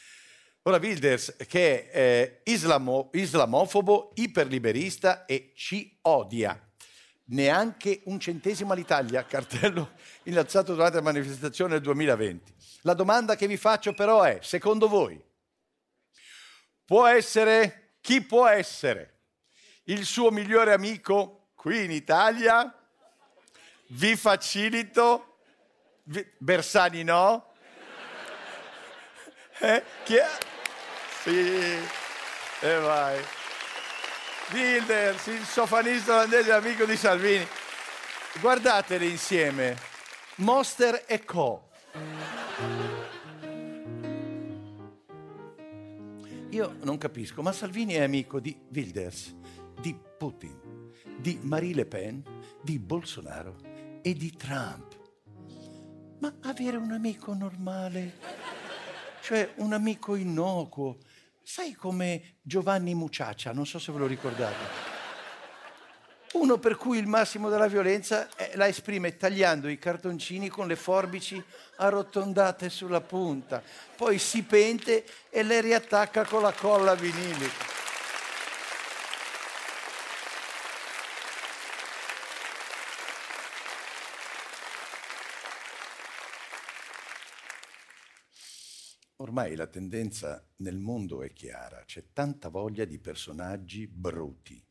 Ora 0.63 0.77
Wilders 0.77 1.35
che 1.47 1.91
è 1.91 2.41
eh, 2.43 2.51
islamo- 2.51 3.11
islamofobo, 3.13 4.13
iperliberista 4.15 5.25
e 5.25 5.51
ci 5.55 5.95
odia. 6.01 6.59
Neanche 7.25 8.01
un 8.05 8.19
centesimo 8.19 8.73
all'Italia, 8.73 9.23
cartello 9.25 9.91
innalzato 10.23 10.73
durante 10.73 10.97
la 10.97 11.03
manifestazione 11.03 11.73
del 11.73 11.81
2020. 11.81 12.53
La 12.81 12.95
domanda 12.95 13.35
che 13.35 13.45
vi 13.45 13.57
faccio 13.57 13.93
però 13.93 14.23
è, 14.23 14.39
secondo 14.41 14.87
voi, 14.87 15.23
può 16.83 17.05
essere, 17.05 17.97
chi 18.01 18.21
può 18.21 18.47
essere 18.47 19.19
il 19.83 20.05
suo 20.05 20.31
migliore 20.31 20.73
amico 20.73 21.42
qui 21.63 21.85
in 21.85 21.91
Italia? 21.91 22.77
Vi 23.87 24.17
facilito? 24.17 25.37
Vi- 26.03 26.29
Bersani 26.37 27.03
no? 27.03 27.51
Eh? 29.59 29.81
Chi 30.03 30.15
è? 30.15 30.27
Sì, 31.21 31.77
e 32.59 32.79
vai. 32.79 33.23
Wilders, 34.51 35.27
il 35.27 35.45
sofanista 35.45 36.15
olandese 36.15 36.51
amico 36.51 36.83
di 36.83 36.97
Salvini. 36.97 37.47
Guardatele 38.41 39.05
insieme. 39.05 39.77
Monster 40.37 41.05
e 41.07 41.23
Co. 41.23 41.69
Io 46.49 46.75
non 46.81 46.97
capisco, 46.97 47.41
ma 47.41 47.53
Salvini 47.53 47.93
è 47.93 48.01
amico 48.01 48.41
di 48.41 48.59
Wilders, 48.69 49.33
di 49.79 49.97
Putin, 50.17 50.82
di 51.23 51.39
Marie 51.41 51.73
Le 51.73 51.85
Pen, 51.85 52.21
di 52.61 52.77
Bolsonaro 52.79 53.55
e 54.01 54.13
di 54.13 54.35
Trump. 54.35 54.99
Ma 56.19 56.35
avere 56.41 56.75
un 56.75 56.91
amico 56.91 57.33
normale, 57.33 58.17
cioè 59.21 59.53
un 59.59 59.71
amico 59.71 60.15
innocuo, 60.15 60.97
sai 61.41 61.75
come 61.75 62.39
Giovanni 62.41 62.93
Muciaccia, 62.93 63.53
non 63.53 63.65
so 63.65 63.79
se 63.79 63.93
ve 63.93 63.99
lo 63.99 64.05
ricordate. 64.05 64.91
Uno 66.33 66.57
per 66.57 66.75
cui 66.75 66.97
il 66.97 67.07
massimo 67.07 67.47
della 67.47 67.67
violenza 67.67 68.27
eh, 68.35 68.51
la 68.55 68.67
esprime 68.67 69.15
tagliando 69.15 69.69
i 69.69 69.79
cartoncini 69.79 70.49
con 70.49 70.67
le 70.67 70.75
forbici 70.75 71.41
arrotondate 71.77 72.69
sulla 72.69 72.99
punta, 72.99 73.63
poi 73.95 74.19
si 74.19 74.43
pente 74.43 75.05
e 75.29 75.41
le 75.41 75.61
riattacca 75.61 76.25
con 76.25 76.41
la 76.41 76.51
colla 76.51 76.95
vinilica. 76.95 77.72
Ormai 89.35 89.55
la 89.55 89.65
tendenza 89.65 90.47
nel 90.57 90.77
mondo 90.77 91.23
è 91.23 91.33
chiara, 91.33 91.81
c'è 91.87 92.03
tanta 92.13 92.49
voglia 92.49 92.85
di 92.85 92.99
personaggi 92.99 93.87
bruti. 93.87 94.63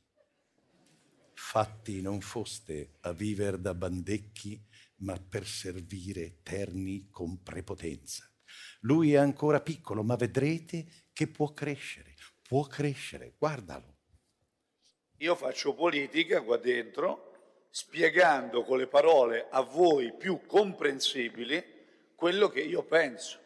fatti 1.35 2.01
non 2.01 2.21
foste 2.21 2.99
a 3.01 3.13
viver 3.13 3.59
da 3.59 3.75
bandecchi, 3.75 4.65
ma 4.99 5.19
per 5.19 5.49
servire 5.49 6.43
terni 6.45 7.09
con 7.11 7.43
prepotenza. 7.43 8.25
Lui 8.83 9.15
è 9.15 9.17
ancora 9.17 9.61
piccolo, 9.61 10.05
ma 10.05 10.15
vedrete 10.15 11.09
che 11.13 11.27
può 11.27 11.53
crescere, 11.53 12.15
può 12.41 12.63
crescere, 12.63 13.35
guardalo. 13.37 13.97
Io 15.17 15.35
faccio 15.35 15.75
politica 15.75 16.41
qua 16.41 16.57
dentro 16.57 17.67
spiegando 17.69 18.63
con 18.63 18.79
le 18.79 18.87
parole 18.87 19.49
a 19.51 19.63
voi 19.63 20.15
più 20.17 20.47
comprensibili 20.47 21.65
quello 22.15 22.49
che 22.49 22.61
io 22.61 22.85
penso. 22.85 23.42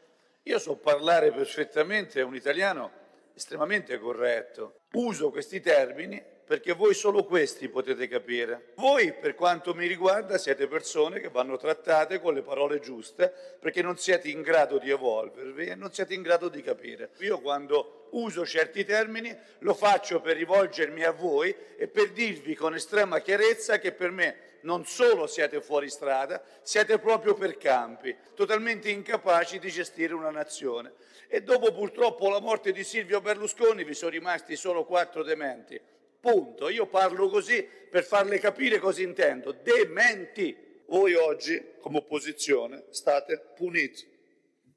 Io 0.48 0.61
so 0.61 0.76
parlare 0.76 1.32
perfettamente, 1.32 2.22
un 2.22 2.37
italiano 2.37 2.92
estremamente 3.35 3.98
corretto. 3.98 4.82
Uso 4.92 5.30
questi 5.30 5.61
termini 5.61 6.22
perché 6.46 6.72
voi 6.72 6.94
solo 6.94 7.24
questi 7.24 7.68
potete 7.68 8.06
capire. 8.06 8.72
Voi, 8.76 9.12
per 9.12 9.35
quanto 9.35 9.74
mi 9.74 9.88
riguarda, 9.88 10.38
siete 10.38 10.68
persone 10.68 11.18
che 11.18 11.30
vanno 11.30 11.56
trattate 11.56 12.20
con 12.20 12.32
le 12.32 12.42
parole 12.42 12.78
giuste 12.78 13.32
perché 13.61 13.82
non 13.82 13.98
siete 13.98 14.28
in 14.28 14.42
grado 14.42 14.78
di 14.78 14.88
evolvervi 14.88 15.66
e 15.66 15.74
non 15.74 15.92
siete 15.92 16.14
in 16.14 16.22
grado 16.22 16.48
di 16.48 16.62
capire. 16.62 17.11
Io 17.18 17.40
quando 17.40 18.06
uso 18.12 18.46
certi 18.46 18.85
termini 18.85 19.37
lo 19.61 19.74
faccio 19.74 20.20
per 20.20 20.37
rivolgermi 20.37 21.02
a 21.02 21.11
voi 21.11 21.52
e 21.76 21.88
per 21.88 22.12
dirvi 22.12 22.54
con 22.54 22.72
estrema 22.72 23.18
chiarezza 23.18 23.80
che 23.80 23.90
per 23.90 24.12
me 24.12 24.37
non 24.66 24.85
solo 24.85 25.26
siete 25.29 25.62
fuori 25.62 25.88
strada, 25.88 26.42
siete 26.61 26.98
proprio 26.98 27.35
per 27.35 27.57
campi, 27.57 28.14
totalmente 28.35 28.90
incapaci 28.90 29.61
di 29.61 29.70
gestire 29.70 30.12
una 30.12 30.31
nazione. 30.31 30.92
E 31.29 31.42
dopo 31.42 31.72
purtroppo 31.72 32.29
la 32.29 32.40
morte 32.40 32.72
di 32.72 32.85
Silvio 32.85 33.20
Berlusconi 33.20 33.85
vi 33.85 33.94
sono 33.94 34.11
rimasti 34.11 34.57
solo 34.57 34.85
quattro 34.85 35.22
dementi. 35.22 35.81
Punto. 36.20 36.68
Io 36.68 36.87
parlo 36.87 37.29
così 37.29 37.62
per 37.62 38.05
farle 38.05 38.38
capire 38.38 38.79
cosa 38.79 39.02
intendo. 39.02 39.52
Dementi. 39.52 40.64
Voi 40.88 41.14
oggi, 41.14 41.74
come 41.81 41.98
opposizione, 41.98 42.85
state 42.90 43.52
puniti. 43.57 44.07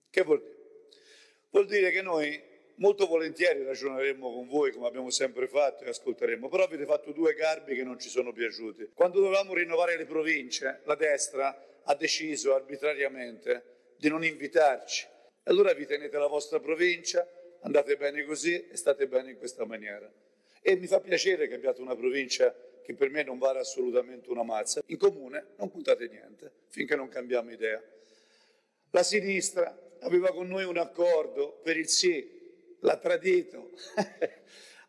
Che 0.09 0.21
vuol 0.23 0.39
dire? 0.39 0.57
Vuol 1.51 1.65
dire 1.65 1.89
che 1.91 2.01
noi 2.03 2.39
molto 2.79 3.07
volentieri 3.07 3.63
ragioneremo 3.63 4.33
con 4.33 4.47
voi 4.47 4.71
come 4.71 4.87
abbiamo 4.87 5.09
sempre 5.09 5.47
fatto 5.47 5.83
e 5.83 5.89
ascolteremo, 5.89 6.49
però 6.49 6.63
avete 6.63 6.85
fatto 6.85 7.11
due 7.11 7.33
garbi 7.33 7.75
che 7.75 7.83
non 7.83 7.99
ci 7.99 8.09
sono 8.09 8.33
piaciuti. 8.33 8.91
Quando 8.93 9.19
dovevamo 9.19 9.53
rinnovare 9.53 9.97
le 9.97 10.05
province, 10.05 10.81
la 10.85 10.95
destra 10.95 11.81
ha 11.83 11.95
deciso 11.95 12.53
arbitrariamente 12.55 13.93
di 13.97 14.09
non 14.09 14.23
invitarci. 14.23 15.07
Allora 15.43 15.73
vi 15.73 15.85
tenete 15.85 16.17
la 16.17 16.27
vostra 16.27 16.59
provincia, 16.59 17.27
andate 17.61 17.95
bene 17.97 18.23
così 18.23 18.67
e 18.67 18.75
state 18.75 19.07
bene 19.07 19.31
in 19.31 19.37
questa 19.37 19.65
maniera. 19.65 20.11
E 20.61 20.75
mi 20.75 20.87
fa 20.87 20.99
piacere 20.99 21.47
che 21.47 21.55
abbiate 21.55 21.81
una 21.81 21.95
provincia 21.95 22.53
che 22.83 22.93
per 22.93 23.09
me 23.09 23.23
non 23.23 23.37
vale 23.37 23.59
assolutamente 23.59 24.29
una 24.29 24.43
mazza. 24.43 24.81
In 24.87 24.97
comune 24.97 25.47
non 25.57 25.69
puntate 25.69 26.07
niente 26.07 26.51
finché 26.69 26.95
non 26.95 27.07
cambiamo 27.07 27.51
idea. 27.51 27.81
La 28.91 29.03
sinistra 29.03 29.95
aveva 30.01 30.31
con 30.31 30.47
noi 30.47 30.63
un 30.63 30.77
accordo 30.77 31.59
per 31.63 31.77
il 31.77 31.87
sì, 31.87 32.38
l'ha 32.81 32.97
tradito, 32.97 33.71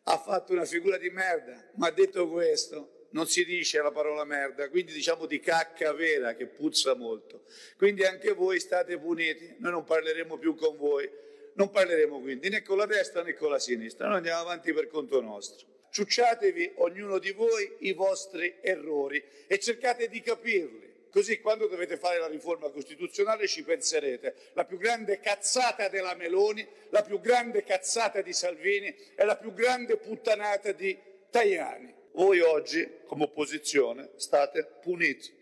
ha 0.05 0.18
fatto 0.18 0.53
una 0.53 0.64
figura 0.64 0.96
di 0.98 1.11
merda, 1.11 1.70
ma 1.74 1.90
detto 1.90 2.29
questo 2.29 3.07
non 3.11 3.26
si 3.26 3.44
dice 3.44 3.83
la 3.83 3.90
parola 3.90 4.24
merda, 4.24 4.68
quindi 4.68 4.92
diciamo 4.92 5.26
di 5.26 5.40
cacca 5.40 5.92
vera 5.92 6.35
che 6.35 6.46
puzza 6.46 6.94
molto. 6.94 7.44
Quindi 7.76 8.05
anche 8.05 8.33
voi 8.33 8.61
state 8.61 8.98
puniti, 8.98 9.57
noi 9.59 9.72
non 9.72 9.85
parleremo 9.85 10.38
più 10.38 10.55
con 10.55 10.76
voi 10.76 11.29
non 11.55 11.70
parleremo 11.70 12.20
quindi 12.20 12.48
né 12.48 12.62
con 12.62 12.76
la 12.76 12.87
destra 12.87 13.22
né 13.22 13.35
con 13.35 13.50
la 13.50 13.59
sinistra, 13.59 14.07
noi 14.07 14.18
andiamo 14.18 14.40
avanti 14.40 14.72
per 14.72 14.87
conto 14.88 15.20
nostro. 15.20 15.66
Ciucciatevi 15.90 16.74
ognuno 16.76 17.18
di 17.18 17.33
voi 17.33 17.76
i 17.81 17.92
vostri 17.92 18.57
errori 18.61 19.22
e 19.46 19.59
cercate 19.59 20.09
di 20.09 20.20
capirli. 20.20 20.89
Così 21.10 21.40
quando 21.40 21.66
dovete 21.66 21.96
fare 21.96 22.18
la 22.18 22.28
riforma 22.28 22.70
costituzionale 22.70 23.48
ci 23.48 23.62
penserete. 23.62 24.34
La 24.52 24.64
più 24.64 24.78
grande 24.78 25.18
cazzata 25.20 25.88
della 25.88 26.14
Meloni, 26.14 26.66
la 26.90 27.02
più 27.02 27.20
grande 27.20 27.64
cazzata 27.64 28.22
di 28.22 28.32
Salvini 28.32 28.94
e 29.14 29.24
la 29.24 29.36
più 29.36 29.52
grande 29.52 29.96
puttanata 29.96 30.72
di 30.72 30.96
Tajani. 31.30 31.94
Voi 32.12 32.40
oggi, 32.40 32.88
come 33.06 33.24
opposizione, 33.24 34.10
state 34.16 34.64
puniti. 34.80 35.39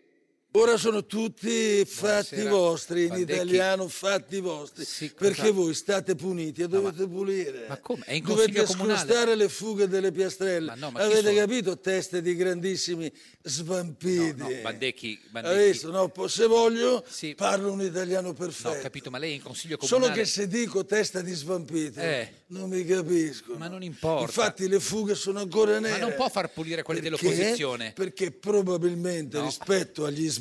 Ora 0.53 0.77
sono 0.77 1.05
tutti 1.05 1.85
fatti 1.85 2.37
Buonasera. 2.37 2.49
vostri, 2.49 3.01
in 3.03 3.07
Bandecchi. 3.09 3.33
italiano 3.33 3.87
fatti 3.87 4.39
vostri, 4.39 4.83
Sì, 4.83 5.11
perché 5.15 5.51
voi 5.51 5.75
state 5.75 6.15
puniti 6.15 6.63
e 6.63 6.67
dovete 6.67 7.07
pulire. 7.07 7.65
Ma 7.69 7.77
come? 7.77 8.03
È 8.03 8.13
in 8.13 8.23
Dovete 8.23 8.63
comunale? 8.65 8.97
scostare 8.97 9.35
le 9.35 9.47
fughe 9.47 9.87
delle 9.87 10.11
piastrelle. 10.11 10.65
Ma 10.65 10.73
no, 10.73 10.89
ma 10.89 11.01
Avete 11.01 11.35
capito? 11.35 11.77
Teste 11.77 12.23
di 12.23 12.35
grandissimi 12.35 13.13
svampiti. 13.43 14.33
No, 14.37 14.49
Bandecchi, 14.63 15.19
Hai 15.23 15.29
Bandecchi. 15.29 15.67
visto? 15.69 15.91
No, 15.91 16.11
se 16.27 16.47
voglio 16.47 17.05
Sì. 17.07 17.35
parlo 17.35 17.71
un 17.71 17.83
italiano 17.83 18.29
No, 18.29 18.33
perfetto. 18.33 18.69
ho 18.69 18.81
capito, 18.81 19.11
ma 19.11 19.19
lei 19.19 19.33
è 19.33 19.35
in 19.35 19.43
consiglio 19.43 19.77
comunale. 19.77 20.03
Solo 20.03 20.17
che 20.19 20.25
se 20.25 20.47
dico 20.47 20.83
testa 20.83 21.21
di 21.21 21.31
svampito 21.35 21.99
Eh. 21.99 22.33
non 22.47 22.69
mi 22.71 22.83
capisco. 22.85 23.53
Ma 23.55 23.67
non 23.67 23.83
importa. 23.83 24.23
Infatti 24.23 24.67
le 24.67 24.79
fughe 24.79 25.13
sono 25.13 25.41
ancora 25.41 25.77
nere. 25.77 25.99
Ma 25.99 26.05
non 26.07 26.15
può 26.15 26.27
far 26.27 26.51
pulire 26.51 26.81
quelle 26.81 27.01
Perché? 27.01 27.21
dell'opposizione. 27.23 27.91
Perché 27.93 28.31
probabilmente 28.31 29.37
No. 29.37 29.45
rispetto 29.45 30.05
agli 30.05 30.21
svampiti 30.21 30.37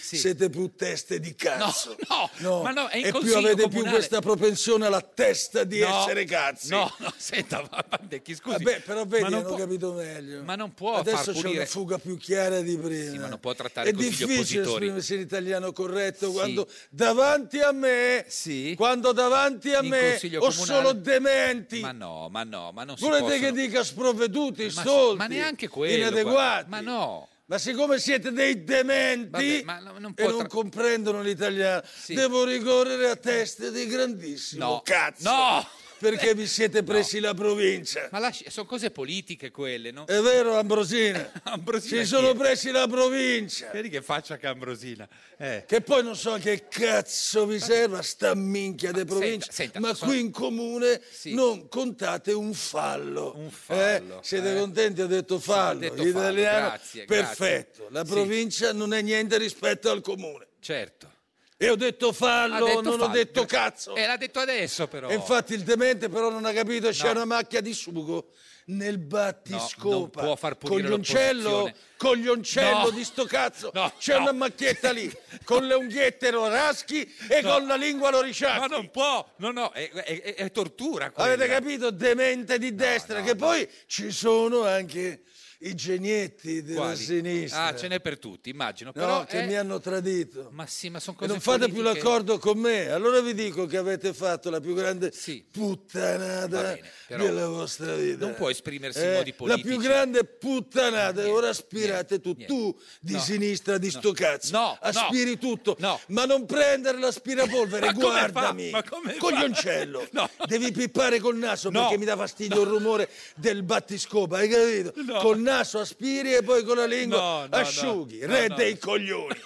sì. 0.00 0.16
siete 0.16 0.48
più 0.50 0.72
teste 0.74 1.18
di 1.20 1.34
cazzo. 1.34 1.96
no, 2.38 2.62
ma 2.62 2.70
no, 2.70 2.88
è 2.88 2.98
in 2.98 3.06
e 3.06 3.10
più 3.12 3.34
avete 3.36 3.54
più 3.62 3.68
comunale. 3.68 3.90
questa 3.96 4.20
propensione 4.20 4.86
alla 4.86 5.00
testa 5.02 5.64
di 5.64 5.80
No, 5.80 6.00
essere 6.00 6.24
cazzi. 6.24 6.68
No, 6.70 6.92
no, 6.98 7.12
senta, 7.16 7.66
ma 7.70 7.84
Bandecchi, 7.88 8.34
scusi. 8.34 8.62
Vabbè, 8.62 8.80
però 8.80 9.04
vedi, 9.04 9.22
ma 9.22 9.28
non 9.28 9.38
hanno 9.40 9.48
può- 9.48 9.56
capito 9.58 9.92
meglio. 9.92 10.42
Ma 10.42 10.54
non 10.56 10.74
può 10.74 10.94
Adesso 10.96 11.32
c'è 11.32 11.40
pulire... 11.40 11.58
una 11.58 11.66
fuga 11.66 11.98
più 11.98 12.16
chiara 12.16 12.60
di 12.60 12.76
prima. 12.76 13.10
Sì, 13.12 13.18
ma 13.18 13.26
non 13.28 13.38
può 13.40 13.54
trattare 13.54 13.90
È 13.90 13.92
così 13.92 14.04
gli 14.06 14.08
difficile 14.10 14.34
oppositori. 14.34 14.72
esprimersi 14.72 15.14
in 15.14 15.20
italiano 15.20 15.72
corretto 15.72 16.32
quando 16.32 16.68
davanti 16.90 17.58
a 17.60 17.72
me, 17.72 18.24
Sì. 18.28 18.74
quando 18.76 19.12
davanti 19.12 19.72
a 19.72 19.80
In 19.82 19.88
me 19.88 20.10
consiglio 20.10 20.40
ho 20.42 20.50
solo 20.50 20.92
dementi. 20.92 21.80
Ma 21.80 21.92
no, 21.92 22.28
ma 22.30 22.42
no, 22.44 22.70
ma 22.72 22.84
non 22.84 22.96
si 22.96 23.04
Volete 23.04 23.38
che 23.38 23.52
dica 23.52 23.82
sprovveduti, 23.84 24.64
Ma- 24.64 24.70
stolti, 24.82 25.16
ma 25.18 25.26
neanche 25.26 25.68
quello, 25.68 25.96
inadeguati? 25.96 26.68
Ma 26.70 26.80
no. 26.80 27.28
Ma 27.48 27.58
siccome 27.58 28.00
siete 28.00 28.32
dei 28.32 28.64
dementi 28.64 29.62
Vabbè, 29.62 30.00
non 30.00 30.12
e 30.16 30.26
non 30.26 30.48
comprendono 30.48 31.22
l'italiano, 31.22 31.80
Sì. 31.96 32.14
devo 32.14 32.44
ricorrere 32.44 33.08
a 33.08 33.14
teste 33.14 33.70
di 33.70 33.86
grandissimo 33.86 34.64
No. 34.64 34.80
cazzo. 34.82 35.30
No! 35.30 35.68
Perché 35.98 36.34
vi 36.34 36.46
siete 36.46 36.82
presi 36.82 37.20
la 37.20 37.32
provincia. 37.32 38.08
Ma 38.12 38.18
lasci- 38.18 38.44
sono 38.50 38.66
cose 38.66 38.90
politiche 38.90 39.50
quelle, 39.50 39.90
no? 39.90 40.04
È 40.04 40.20
vero, 40.20 40.58
Ambrosina? 40.58 41.30
Ambrosina 41.44 41.96
Si 41.96 42.00
chi 42.02 42.06
sono 42.06 42.34
presi 42.34 42.70
la 42.70 42.86
provincia. 42.86 43.70
Vedi 43.72 43.88
che 43.88 44.02
faccia 44.02 44.36
che 44.36 44.46
Ambrosina. 44.46 45.08
Eh. 45.38 45.64
Che 45.66 45.80
poi 45.80 46.02
non 46.02 46.14
so 46.14 46.34
che 46.34 46.66
cazzo 46.68 47.46
vi 47.46 47.58
serva 47.58 48.02
sta 48.02 48.34
minchia 48.34 48.92
di 48.92 49.04
provincia, 49.04 49.50
senta, 49.50 49.80
ma 49.80 49.94
sono- 49.94 50.10
qui 50.10 50.20
in 50.20 50.30
comune 50.30 51.00
Sì. 51.10 51.34
non 51.34 51.68
contate 51.68 52.32
un 52.32 52.52
fallo. 52.52 53.32
Un 53.36 53.50
fallo, 53.50 54.18
Eh? 54.20 54.22
Siete 54.22 54.54
eh. 54.54 54.58
contenti? 54.58 55.00
Ho 55.00 55.06
detto 55.06 55.38
fallo. 55.38 55.80
detto 55.80 56.02
In 56.02 56.12
fallo, 56.12 56.40
grazie, 56.40 57.04
perfetto. 57.06 57.88
grazie. 57.88 57.92
La 57.94 58.04
Sì. 58.04 58.10
provincia 58.12 58.72
non 58.72 58.92
è 58.92 59.00
niente 59.00 59.38
rispetto 59.38 59.90
al 59.90 60.02
comune. 60.02 60.46
Certo. 60.60 61.10
E 61.58 61.70
ho 61.70 61.76
detto 61.76 62.12
fallo, 62.12 62.66
detto 62.66 62.80
non 62.82 62.94
ho 62.94 62.98
fallo. 63.04 63.12
detto 63.12 63.44
cazzo. 63.46 63.94
E 63.94 64.06
l'ha 64.06 64.16
detto 64.18 64.40
adesso, 64.40 64.86
però. 64.88 65.08
E 65.08 65.14
infatti 65.14 65.54
il 65.54 65.62
demente 65.62 66.08
però 66.10 66.28
non 66.30 66.44
ha 66.44 66.52
capito, 66.52 66.90
c'è 66.90 67.06
No. 67.06 67.10
una 67.12 67.24
macchia 67.24 67.62
di 67.62 67.72
sugo 67.72 68.32
nel 68.66 68.98
battiscopa. 68.98 69.88
No, 69.88 69.98
non 69.98 70.10
può 70.10 70.36
far 70.36 70.56
pulire 70.56 70.82
Coglioncello, 70.82 71.72
coglioncello 71.96 72.78
No. 72.82 72.90
di 72.90 73.04
sto 73.04 73.24
cazzo. 73.24 73.70
No, 73.72 73.90
c'è 73.98 74.16
una 74.16 74.32
macchietta 74.32 74.90
lì, 74.90 75.10
con 75.44 75.66
le 75.66 75.74
unghiette 75.74 76.30
lo 76.30 76.46
raschi 76.48 77.10
e 77.28 77.40
con 77.42 77.66
la 77.66 77.76
lingua 77.76 78.10
lo 78.10 78.20
riciacchi. 78.20 78.58
Ma 78.60 78.66
non 78.66 78.90
può, 78.90 79.26
no, 79.36 79.50
no, 79.50 79.70
è, 79.72 79.90
è- 79.90 80.20
è- 80.22 80.34
è 80.34 80.50
tortura 80.50 81.10
quella. 81.10 81.32
Avete 81.32 81.48
capito? 81.50 81.90
Demente 81.90 82.58
di 82.58 82.74
destra, 82.74 83.22
che 83.22 83.34
poi 83.34 83.66
ci 83.86 84.10
sono 84.10 84.64
anche 84.66 85.22
i 85.68 85.74
genietti 85.74 86.62
della 86.62 86.80
Quali? 86.80 86.96
sinistra. 86.96 87.64
Ah, 87.64 87.74
ce 87.76 87.88
n'è 87.88 88.00
per 88.00 88.18
tutti, 88.18 88.50
immagino. 88.50 88.92
No, 88.94 89.00
Però 89.00 89.24
che 89.24 89.40
è- 89.42 89.46
mi 89.46 89.54
hanno 89.56 89.78
tradito. 89.80 90.48
Ma 90.52 90.66
sì, 90.66 90.88
ma 90.90 91.00
sono 91.00 91.16
E 91.16 91.20
cose 91.20 91.30
non 91.32 91.40
fate 91.40 91.66
più 91.66 91.82
politiche. 91.82 92.04
l'accordo 92.04 92.38
con 92.38 92.58
me, 92.58 92.88
allora 92.90 93.20
vi 93.20 93.34
dico 93.34 93.66
che 93.66 93.76
avete 93.76 94.12
fatto 94.14 94.50
la 94.50 94.60
più 94.60 94.74
grande 94.74 95.10
Va 95.10 95.42
puttanata 95.50 96.46
bene, 96.74 96.80
della 97.08 97.48
vostra 97.48 97.94
vita. 97.94 98.24
non 98.26 98.34
può 98.34 98.50
esprimersi 98.50 98.98
in 99.00 99.04
Eh, 99.06 99.12
modi 99.14 99.30
La 99.30 99.36
politici. 99.36 99.66
più 99.68 99.78
grande 99.78 100.24
puttanata, 100.24 101.22
e 101.22 101.28
ora 101.28 101.48
aspirate 101.48 102.20
tu, 102.20 102.32
niente. 102.36 102.46
tu 102.46 102.76
di 103.00 103.12
No, 103.14 103.20
sinistra 103.20 103.78
di 103.78 103.90
sto 103.90 104.12
cazzo, 104.12 104.52
no, 104.52 104.60
no, 104.60 104.78
aspiri 104.80 105.38
tutto, 105.38 105.76
no. 105.78 105.98
ma 106.08 106.24
non 106.24 106.46
prendere 106.46 106.98
l'aspirapolvere, 106.98 107.86
Ma 107.86 107.92
come 107.92 108.04
fa? 108.06 108.10
guardami, 108.30 108.70
Ma 108.70 108.82
come 108.82 109.16
coglioncello, 109.16 110.08
No. 110.12 110.28
devi 110.46 110.70
pippare 110.72 111.18
col 111.18 111.36
naso 111.36 111.70
No. 111.70 111.80
perché 111.82 111.98
mi 111.98 112.04
dà 112.04 112.16
fastidio 112.16 112.62
il 112.62 112.68
rumore 112.68 113.08
del 113.36 113.62
battiscopa, 113.62 114.38
hai 114.38 114.48
capito? 114.48 114.92
No. 115.02 115.18
Col 115.20 115.38
naso 115.40 115.55
aspiri 115.60 116.34
e 116.34 116.42
poi 116.42 116.64
con 116.64 116.76
la 116.76 116.86
lingua 116.86 117.18
No, 117.18 117.38
no, 117.40 117.46
no. 117.50 117.56
asciughi, 117.56 118.18
No, 118.20 118.26
re 118.26 118.48
no. 118.48 118.54
dei 118.56 118.78
coglioni. 118.78 119.40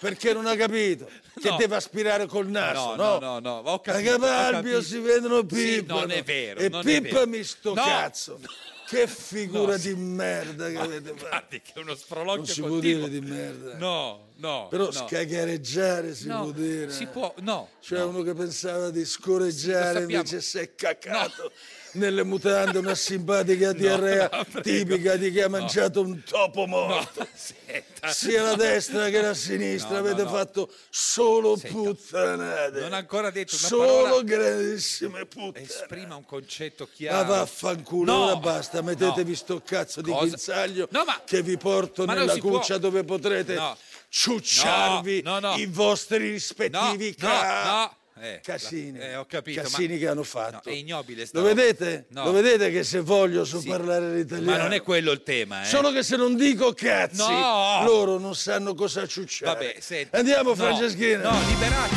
Perché 0.00 0.32
non 0.34 0.46
ha 0.46 0.54
capito 0.54 1.08
che 1.40 1.48
No. 1.48 1.56
deve 1.56 1.76
aspirare 1.76 2.26
col 2.26 2.46
No, 2.48 2.58
naso, 2.60 2.94
no, 2.96 3.18
no, 3.18 3.38
no, 3.38 3.62
ho 3.64 3.74
A 3.76 3.80
capito, 3.80 4.14
ho 4.14 4.18
Capalbio 4.18 4.82
si 4.82 4.98
vedono 4.98 5.38
Sì, 5.48 5.76
pippano. 5.78 6.00
non 6.00 6.10
è 6.10 6.22
vero, 6.22 6.60
E 6.60 6.68
vero. 6.68 6.82
pippami 6.82 7.42
sto 7.42 7.72
No. 7.74 7.82
cazzo. 7.82 8.38
Che 8.86 9.06
figura 9.08 9.78
di 9.78 9.94
merda 9.94 10.66
che 10.66 10.74
Ma 10.74 10.82
avete 10.82 11.08
fatto. 11.14 11.26
guardi 11.28 11.62
che 11.62 11.78
uno 11.78 11.94
sproloquio 11.94 12.36
Non 12.36 12.46
si 12.46 12.60
può 12.60 12.68
continuo. 12.68 13.08
dire 13.08 13.20
di 13.20 13.26
merda. 13.26 13.76
No, 13.78 14.28
no. 14.36 14.66
Però 14.70 14.84
no. 14.86 14.92
scagareggiare 14.92 16.14
si 16.14 16.26
No, 16.26 16.42
può 16.42 16.50
dire. 16.52 16.90
si 16.90 17.06
può- 17.06 17.34
no, 17.40 17.68
C'è 17.80 17.98
no. 17.98 18.08
uno 18.08 18.22
che 18.22 18.34
pensava 18.34 18.90
di 18.90 19.04
scoreggiare, 19.04 20.00
invece 20.00 20.40
si 20.40 20.58
è 20.58 20.74
caccato 20.74 21.52
nelle 21.94 22.24
mutande 22.24 22.78
una 22.78 22.94
simpatica 22.96 23.70
diarrea 23.74 24.28
no, 24.32 24.60
tipica 24.60 25.14
di 25.16 25.30
chi 25.30 25.40
ha 25.40 25.44
No. 25.48 25.58
mangiato 25.58 26.00
un 26.00 26.22
topo 26.24 26.66
morto. 26.66 27.26
Senta. 27.34 28.08
Sia 28.12 28.42
la 28.42 28.54
destra 28.56 29.08
che 29.08 29.20
la 29.20 29.34
sinistra 29.34 29.98
No, 29.98 30.00
no, 30.02 30.06
avete 30.08 30.22
no. 30.24 30.28
fatto 30.30 30.70
solo 30.90 31.56
Senta, 31.56 31.76
puttanate. 31.76 32.80
Non 32.80 32.92
ha 32.92 32.96
ancora 32.98 33.30
detto 33.30 33.54
una 33.56 33.66
Solo 33.68 34.22
grandissime 34.24 35.24
puttane. 35.26 35.64
Esprima 35.64 36.16
un 36.16 36.24
concetto 36.24 36.84
Ma 36.84 36.90
chiaro. 36.94 37.28
vaffanculo, 37.28 38.12
No, 38.12 38.24
ora 38.24 38.36
basta, 38.36 38.82
mettetevi 38.82 39.30
no. 39.30 39.36
sto 39.36 39.62
cazzo 39.64 40.00
di 40.02 40.10
Cosa? 40.10 40.24
guinzaglio 40.26 40.88
No, 40.90 41.04
ma- 41.04 41.22
che 41.24 41.42
vi 41.42 41.56
porto 41.56 42.04
ma 42.04 42.14
nella 42.14 42.32
si 42.34 42.40
può. 42.40 42.58
cuccia 42.58 42.76
dove 42.78 43.04
potrete 43.04 43.54
No. 43.54 43.76
Ciucciarvi 44.16 45.22
No, 45.22 45.40
no, 45.40 45.50
no. 45.50 45.56
i 45.56 45.66
vostri 45.66 46.30
rispettivi 46.30 47.14
No, 47.18 47.28
ca- 47.28 47.64
no, 47.64 47.70
no. 47.70 47.96
Eh, 48.22 48.40
casini. 48.44 48.96
la- 48.96 49.04
eh, 49.06 49.16
ho 49.16 49.26
capito, 49.26 49.60
Casini 49.62 49.94
ma- 49.94 49.98
che 49.98 50.06
hanno 50.08 50.22
fatto. 50.22 50.60
No, 50.68 50.72
è 50.72 50.76
ignobile 50.76 51.26
sta 51.26 51.40
Lo 51.40 51.44
vedete? 51.46 52.06
No. 52.10 52.22
Lo 52.26 52.30
vedete 52.30 52.70
che 52.70 52.84
se 52.84 53.00
voglio 53.00 53.44
so 53.44 53.58
Sì. 53.58 53.66
parlare 53.68 54.14
l'italiano. 54.14 54.50
Ma 54.52 54.56
non 54.62 54.72
è 54.72 54.82
quello 54.82 55.10
il 55.10 55.24
tema, 55.24 55.62
eh. 55.62 55.64
Solo 55.66 55.90
che 55.90 56.04
se 56.04 56.14
non 56.16 56.36
dico 56.36 56.72
cazzi, 56.74 57.16
No. 57.26 57.82
loro 57.84 58.18
non 58.18 58.36
sanno 58.36 58.72
cosa 58.74 59.04
ciucciare. 59.08 59.52
Vabbè, 59.52 59.76
senta. 59.80 60.18
Andiamo, 60.18 60.50
No, 60.50 60.54
Franceschina. 60.54 61.30
No, 61.32 61.40
liberati. 61.48 61.94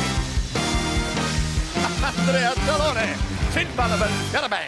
Andrea 2.02 2.52
Zalone, 2.64 3.16
Silvan 3.52 3.96
Band. 3.96 4.66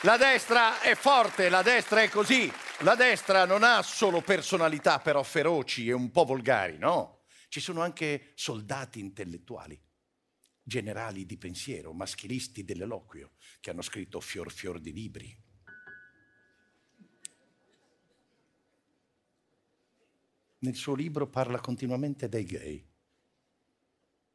La 0.00 0.16
destra 0.16 0.80
è 0.80 0.96
forte, 0.96 1.48
la 1.48 1.62
destra 1.62 2.02
è 2.02 2.08
così. 2.08 2.52
La 2.84 2.96
destra 2.96 3.46
non 3.46 3.62
ha 3.62 3.80
solo 3.80 4.20
personalità 4.20 5.00
però 5.00 5.22
feroci 5.22 5.88
e 5.88 5.92
un 5.92 6.10
po' 6.10 6.26
volgari, 6.26 6.76
no. 6.76 7.22
Ci 7.48 7.58
sono 7.58 7.80
anche 7.80 8.32
soldati 8.34 9.00
intellettuali, 9.00 9.82
generali 10.62 11.24
di 11.24 11.38
pensiero, 11.38 11.94
maschilisti 11.94 12.62
dell'eloquio, 12.62 13.36
che 13.60 13.70
hanno 13.70 13.80
scritto 13.80 14.20
fior 14.20 14.52
fior 14.52 14.80
di 14.80 14.92
libri. 14.92 15.34
Nel 20.58 20.74
suo 20.74 20.94
libro 20.94 21.26
parla 21.26 21.60
continuamente 21.60 22.28
dei 22.28 22.44
gay. 22.44 22.86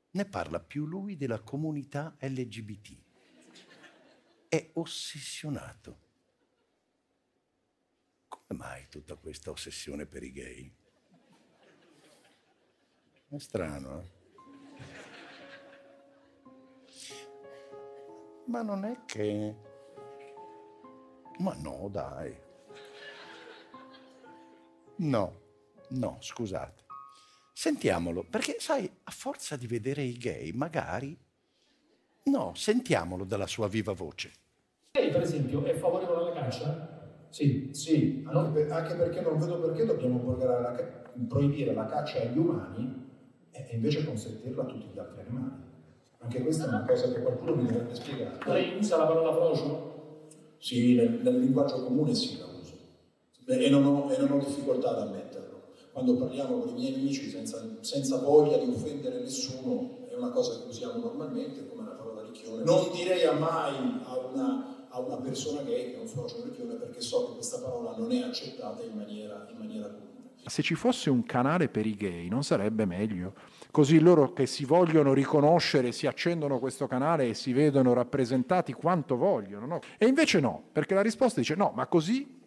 Ne 0.10 0.26
parla 0.26 0.60
più 0.60 0.88
lui 0.88 1.18
della 1.18 1.42
comunità 1.42 2.18
LGBT. 2.20 2.98
È 4.48 4.72
ossessionato. 4.74 6.08
Mai 8.52 8.88
tutta 8.90 9.16
questa 9.16 9.52
ossessione 9.52 10.08
per 10.08 10.24
i 10.24 10.32
gay? 10.32 10.74
È 13.30 13.38
strano, 13.38 14.02
eh? 14.02 14.18
Ma 18.46 18.64
non 18.64 18.86
è 18.86 19.06
che... 19.06 19.56
Ma 21.38 21.54
no, 21.54 21.88
dai. 21.92 22.36
No, 24.96 25.42
no, 25.90 26.18
scusate. 26.20 26.86
Sentiamolo, 27.54 28.24
perché 28.24 28.56
sai, 28.60 28.92
a 29.04 29.12
forza 29.12 29.56
di 29.58 29.68
vedere 29.68 30.02
i 30.02 30.18
gay, 30.18 30.52
magari... 30.54 31.16
No, 32.24 32.56
sentiamolo 32.56 33.26
dalla 33.26 33.48
sua 33.48 33.68
viva 33.68 33.94
voce. 33.94 34.32
Lei, 34.94 35.12
per 35.12 35.22
esempio, 35.22 35.64
è 35.64 35.76
favorevole 35.76 36.32
alla 36.32 36.42
caccia? 36.42 36.89
Sì, 37.30 37.70
sì. 37.72 38.24
Anche, 38.26 38.52
per- 38.52 38.72
anche 38.72 38.96
perché 38.96 39.22
non 39.22 39.38
vedo 39.38 39.60
perché 39.60 39.86
dobbiamo 39.86 40.20
proibire 40.20 40.48
la, 40.48 40.76
proibire 41.28 41.74
la 41.74 41.86
caccia 41.86 42.22
agli 42.22 42.38
umani 42.38 43.08
e 43.52 43.68
e 43.70 43.76
invece 43.76 44.06
consentirla 44.06 44.64
a 44.64 44.66
tutti 44.66 44.88
gli 44.94 44.98
altri 44.98 45.22
animali. 45.22 45.68
Anche 46.20 46.42
questa 46.42 46.66
è 46.66 46.68
una 46.68 46.86
cosa 46.86 47.12
che 47.12 47.22
qualcuno 47.22 47.56
mi 47.56 47.66
dovrebbe 47.66 47.96
spiegare. 47.96 48.38
Lei 48.46 48.78
usa 48.78 48.98
la 48.98 49.06
parola 49.06 49.34
frocio? 49.34 50.28
Sì, 50.58 50.96
nel, 50.96 51.22
nel 51.22 51.40
linguaggio 51.40 51.84
comune 51.84 52.14
sì, 52.14 52.38
la 52.38 52.46
uso. 52.46 52.74
E 53.46 53.70
non, 53.70 53.86
ho, 53.86 54.12
e 54.12 54.18
non 54.18 54.32
ho 54.32 54.40
difficoltà 54.40 54.90
ad 54.90 55.08
ammetterlo. 55.08 55.62
Quando 55.92 56.18
parliamo 56.18 56.60
con 56.60 56.70
i 56.70 56.74
miei 56.74 56.94
amici 56.94 57.30
senza, 57.30 57.64
senza 57.82 58.18
voglia 58.20 58.58
di 58.58 58.70
offendere 58.70 59.20
nessuno, 59.20 60.08
è 60.10 60.16
una 60.16 60.30
cosa 60.30 60.60
che 60.60 60.68
usiamo 60.68 61.00
normalmente, 61.00 61.68
come 61.68 61.84
la 61.84 61.96
parola 61.96 62.22
ricchione. 62.22 62.64
Non 62.64 62.90
direi 62.92 63.24
a 63.24 63.34
mai 63.34 63.76
a 64.04 64.18
una, 64.18 64.79
a 64.90 65.00
una 65.00 65.18
persona 65.18 65.62
gay 65.62 65.92
che 65.92 65.98
è 65.98 66.00
un 66.00 66.08
frocio 66.08 66.44
ricchione 66.44 66.76
perché 66.76 67.02
so 67.02 67.28
che 67.28 67.34
questa 67.36 67.60
parola 67.60 67.96
non 67.98 68.12
è 68.12 68.22
accettata 68.22 68.84
in 68.84 68.96
maniera, 68.96 69.48
in 69.52 69.58
maniera 69.58 69.88
comune. 69.88 70.08
Se 70.46 70.62
ci 70.62 70.76
fosse 70.76 71.10
un 71.10 71.24
canale 71.24 71.70
per 71.70 71.86
i 71.86 71.96
gay 71.96 72.28
non 72.28 72.44
sarebbe 72.44 72.86
meglio? 72.86 73.34
Così 73.72 74.00
loro 74.00 74.34
che 74.34 74.48
si 74.48 74.66
vogliono 74.66 75.14
riconoscere 75.14 75.92
si 75.92 76.08
accendono 76.08 76.58
questo 76.58 76.88
canale 76.88 77.30
e 77.30 77.34
si 77.36 77.54
vedono 77.54 77.94
rappresentati 77.94 78.74
quanto 78.74 79.16
vogliono. 79.16 79.68
no? 79.68 79.80
E 79.98 80.08
invece 80.08 80.40
no, 80.40 80.64
perché 80.72 80.96
la 80.96 81.02
risposta 81.02 81.40
dice 81.40 81.56
no, 81.56 81.72
ma 81.76 81.86
così 81.86 82.40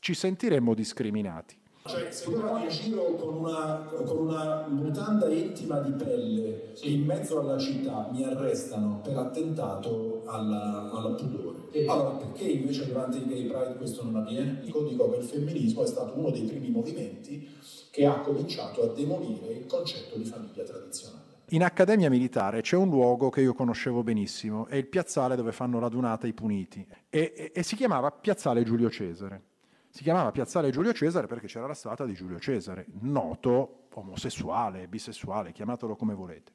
ci 0.00 0.14
sentiremmo 0.14 0.72
discriminati. 0.72 1.56
Cioè, 1.88 2.10
se 2.10 2.28
io 2.28 2.42
vado 2.42 2.58
in 2.58 2.68
giro 2.68 3.14
con 3.14 3.34
una, 3.36 3.88
con 4.04 4.18
una 4.26 4.66
mutanda 4.68 5.26
intima 5.30 5.78
di 5.80 5.92
pelle 5.92 6.74
e 6.80 6.90
in 6.90 7.06
mezzo 7.06 7.40
alla 7.40 7.56
città 7.58 8.10
mi 8.12 8.24
arrestano 8.24 9.00
per 9.02 9.16
attentato 9.16 10.22
alla, 10.26 10.90
alla 10.92 11.14
pudore, 11.14 11.56
allora 11.86 12.10
perché 12.16 12.44
invece 12.44 12.86
durante 12.86 13.16
il 13.16 13.26
Gay 13.26 13.46
Pride 13.46 13.76
questo 13.78 14.04
non 14.04 14.16
avviene? 14.16 14.60
Dico, 14.62 14.82
dico 14.82 15.10
che 15.10 15.16
il 15.16 15.24
femminismo 15.24 15.82
è 15.82 15.86
stato 15.86 16.18
uno 16.18 16.30
dei 16.30 16.42
primi 16.42 16.68
movimenti 16.68 17.48
che 17.90 18.04
ha 18.04 18.20
cominciato 18.20 18.82
a 18.82 18.94
demolire 18.94 19.54
il 19.54 19.66
concetto 19.66 20.18
di 20.18 20.24
famiglia 20.26 20.64
tradizionale. 20.64 21.24
In 21.50 21.62
Accademia 21.64 22.10
Militare 22.10 22.60
c'è 22.60 22.76
un 22.76 22.90
luogo 22.90 23.30
che 23.30 23.40
io 23.40 23.54
conoscevo 23.54 24.02
benissimo, 24.02 24.66
è 24.66 24.76
il 24.76 24.86
piazzale 24.86 25.36
dove 25.36 25.52
fanno 25.52 25.78
radunata 25.78 26.26
i 26.26 26.34
puniti 26.34 26.86
e, 27.08 27.32
e- 27.34 27.52
e 27.54 27.62
si 27.62 27.74
chiamava 27.76 28.10
Piazzale 28.10 28.62
Giulio 28.62 28.90
Cesare. 28.90 29.42
Si 29.90 30.02
chiamava 30.02 30.30
Piazzale 30.30 30.70
Giulio 30.70 30.92
Cesare 30.92 31.26
perché 31.26 31.46
c'era 31.46 31.66
la 31.66 31.74
statua 31.74 32.04
di 32.04 32.14
Giulio 32.14 32.38
Cesare, 32.38 32.86
noto 33.00 33.86
omosessuale, 33.94 34.86
bisessuale, 34.86 35.52
chiamatelo 35.52 35.96
come 35.96 36.14
volete. 36.14 36.52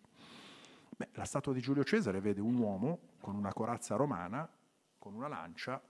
Beh, 0.96 1.10
la 1.14 1.26
statua 1.26 1.54
di 1.54 1.60
Giulio 1.60 1.84
Cesare 1.84 2.22
vede 2.22 2.42
un 2.42 2.56
uomo 2.56 3.00
con 3.20 3.36
una 3.36 3.52
corazza 3.52 3.96
romana, 3.96 4.48
con 4.98 5.16
una 5.16 5.28
lancia, 5.28 5.82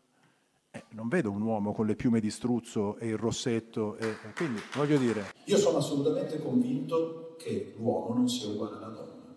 eh, 0.72 0.86
non 0.91 1.08
vedo 1.08 1.30
un 1.30 1.41
uomo 1.41 1.72
con 1.74 1.86
le 1.86 1.96
piume 1.96 2.20
di 2.20 2.32
struzzo 2.32 2.98
e 2.98 3.10
il 3.10 3.18
rossetto, 3.18 3.96
e, 3.98 4.08
e 4.08 4.34
quindi 4.36 4.60
voglio 4.76 4.98
dire, 4.98 5.34
Io 5.46 5.58
sono 5.58 5.78
assolutamente 5.78 6.41
convinto 6.41 7.36
che 7.38 7.76
l'uomo 7.78 8.16
non 8.16 8.28
sia 8.28 8.48
uguale 8.48 8.78
alla 8.78 8.88
donna. 8.88 9.36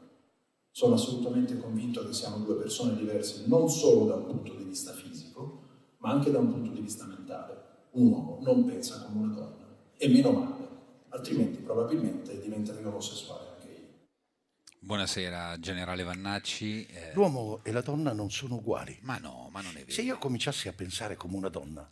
Sono 0.71 0.95
assolutamente 0.95 1.59
convinto 1.59 2.07
che 2.07 2.15
siamo 2.15 2.39
due 2.39 2.57
persone 2.57 2.97
diverse 2.97 3.45
non 3.47 3.69
solo 3.69 4.07
da 4.07 4.15
un 4.15 4.27
punto 4.27 4.55
di 4.55 4.65
vista 4.65 4.93
fisico, 4.93 5.63
ma 5.99 6.11
anche 6.11 6.31
da 6.31 6.39
un 6.39 6.51
punto 6.51 6.71
di 6.71 6.81
vista 6.81 7.05
mentale. 7.05 7.56
Un 7.97 8.09
uomo 8.11 8.39
non 8.43 8.67
pensa 8.67 9.01
come 9.05 9.25
una 9.25 9.35
donna, 9.35 9.67
e 9.97 10.09
meno 10.09 10.31
male, 10.33 10.69
altrimenti 11.09 11.63
probabilmente 11.63 12.39
diventerei 12.43 12.85
omosessuale 12.85 13.49
anche 13.57 13.69
io. 13.73 14.07
Buonasera, 14.81 15.59
generale 15.59 16.03
Vannacci. 16.03 16.85
Eh, 16.87 17.13
L'uomo 17.15 17.61
e 17.63 17.73
la 17.73 17.81
donna 17.81 18.13
non 18.13 18.31
sono 18.31 18.57
uguali. 18.57 18.99
Ma 19.01 19.17
no, 19.17 19.49
ma 19.51 19.63
non 19.63 19.73
è 19.77 19.81
vero. 19.81 19.93
Se 19.93 20.03
io 20.03 20.19
cominciassi 20.19 20.69
a 20.69 20.75
pensare 20.75 21.17
come 21.17 21.37
una 21.37 21.49
donna, 21.49 21.91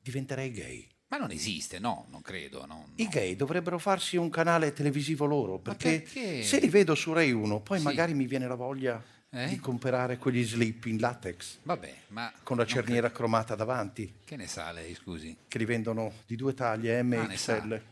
diventerei 0.00 0.52
gay. 0.52 0.86
Ma 1.08 1.16
non 1.16 1.32
esiste, 1.32 1.80
no, 1.80 2.06
non 2.10 2.20
credo. 2.22 2.64
no. 2.66 2.90
I 2.96 3.08
gay 3.08 3.34
dovrebbero 3.34 3.78
farsi 3.78 4.16
un 4.16 4.28
canale 4.30 4.72
televisivo 4.72 5.24
loro, 5.24 5.58
perché, 5.58 6.02
perché? 6.02 6.42
se 6.44 6.60
li 6.60 6.68
vedo 6.68 6.94
su 6.94 7.12
Rai 7.12 7.32
1, 7.32 7.60
poi 7.60 7.78
Sì. 7.78 7.84
magari 7.84 8.14
mi 8.14 8.26
viene 8.26 8.46
la 8.46 8.54
voglia 8.54 9.02
Eh? 9.30 9.46
di 9.48 9.58
comprare 9.58 10.16
quegli 10.16 10.42
slip 10.42 10.86
in 10.86 10.98
latex 10.98 11.58
Vabbè, 11.62 11.94
ma 12.08 12.32
con 12.42 12.56
la 12.56 12.64
cerniera 12.64 13.10
cromata 13.10 13.54
davanti, 13.54 14.14
che 14.24 14.36
ne 14.36 14.46
sa 14.46 14.72
lei, 14.72 14.94
scusi? 14.94 15.36
che 15.46 15.58
li 15.58 15.66
vendono 15.66 16.12
di 16.26 16.34
due 16.34 16.54
taglie, 16.54 17.02
M 17.02 17.12
Ah, 17.12 17.30
e. 17.32 17.34
XL. 17.36 17.82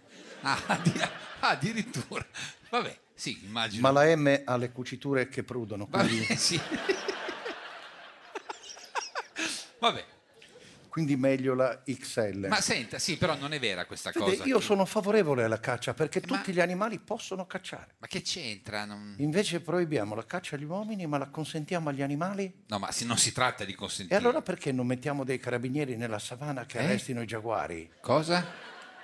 Ah, 0.41 0.59
ah, 0.67 1.49
addirittura. 1.51 2.25
Vabbè, 2.71 2.99
sì, 3.15 3.45
immagino. 3.45 3.83
Ma 3.83 3.91
la 3.91 4.17
M 4.17 4.43
ha 4.47 4.57
le 4.57 4.73
cuciture 4.73 5.29
che 5.29 5.43
prudono, 5.43 5.87
quindi, 5.87 6.21
Vabbè, 6.25 6.35
sì. 6.37 6.61
Vabbè, 9.79 10.05
quindi 10.97 11.15
meglio 11.17 11.53
la 11.53 11.83
XL. 11.85 12.47
ma 12.49 12.59
senta, 12.63 12.99
sì, 12.99 13.19
però 13.19 13.37
non 13.37 13.53
è 13.53 13.59
vera 13.61 13.85
questa 13.85 14.11
Vede, 14.15 14.25
cosa. 14.39 14.45
io 14.45 14.57
che- 14.61 14.65
sono 14.65 14.87
favorevole 14.87 15.45
alla 15.45 15.61
caccia 15.61 15.93
perché 15.93 16.23
tutti 16.23 16.55
gli 16.55 16.61
animali 16.61 16.99
possono 16.99 17.45
cacciare. 17.47 17.97
Ma 17.99 18.07
che 18.07 18.23
c'entra? 18.23 18.87
Non- 18.87 19.15
Invece 19.19 19.61
proibiamo 19.61 20.15
la 20.15 20.25
caccia 20.25 20.57
agli 20.57 20.65
uomini, 20.65 21.07
ma 21.07 21.19
la 21.19 21.29
consentiamo 21.29 21.91
agli 21.91 22.01
animali? 22.01 22.51
No, 22.69 22.79
ma 22.79 22.91
si- 22.93 23.05
non 23.05 23.19
si 23.19 23.31
tratta 23.33 23.67
di 23.67 23.73
E 23.73 23.75
consentire. 23.75 24.17
allora 24.19 24.41
perché 24.41 24.73
non 24.73 24.87
mettiamo 24.87 25.23
dei 25.23 25.39
carabinieri 25.39 25.97
nella 25.97 26.19
savana 26.19 26.65
che 26.65 26.79
Eh? 26.79 26.85
arrestino 26.85 27.21
i 27.21 27.27
giaguari? 27.27 27.91
Cosa? 28.01 28.43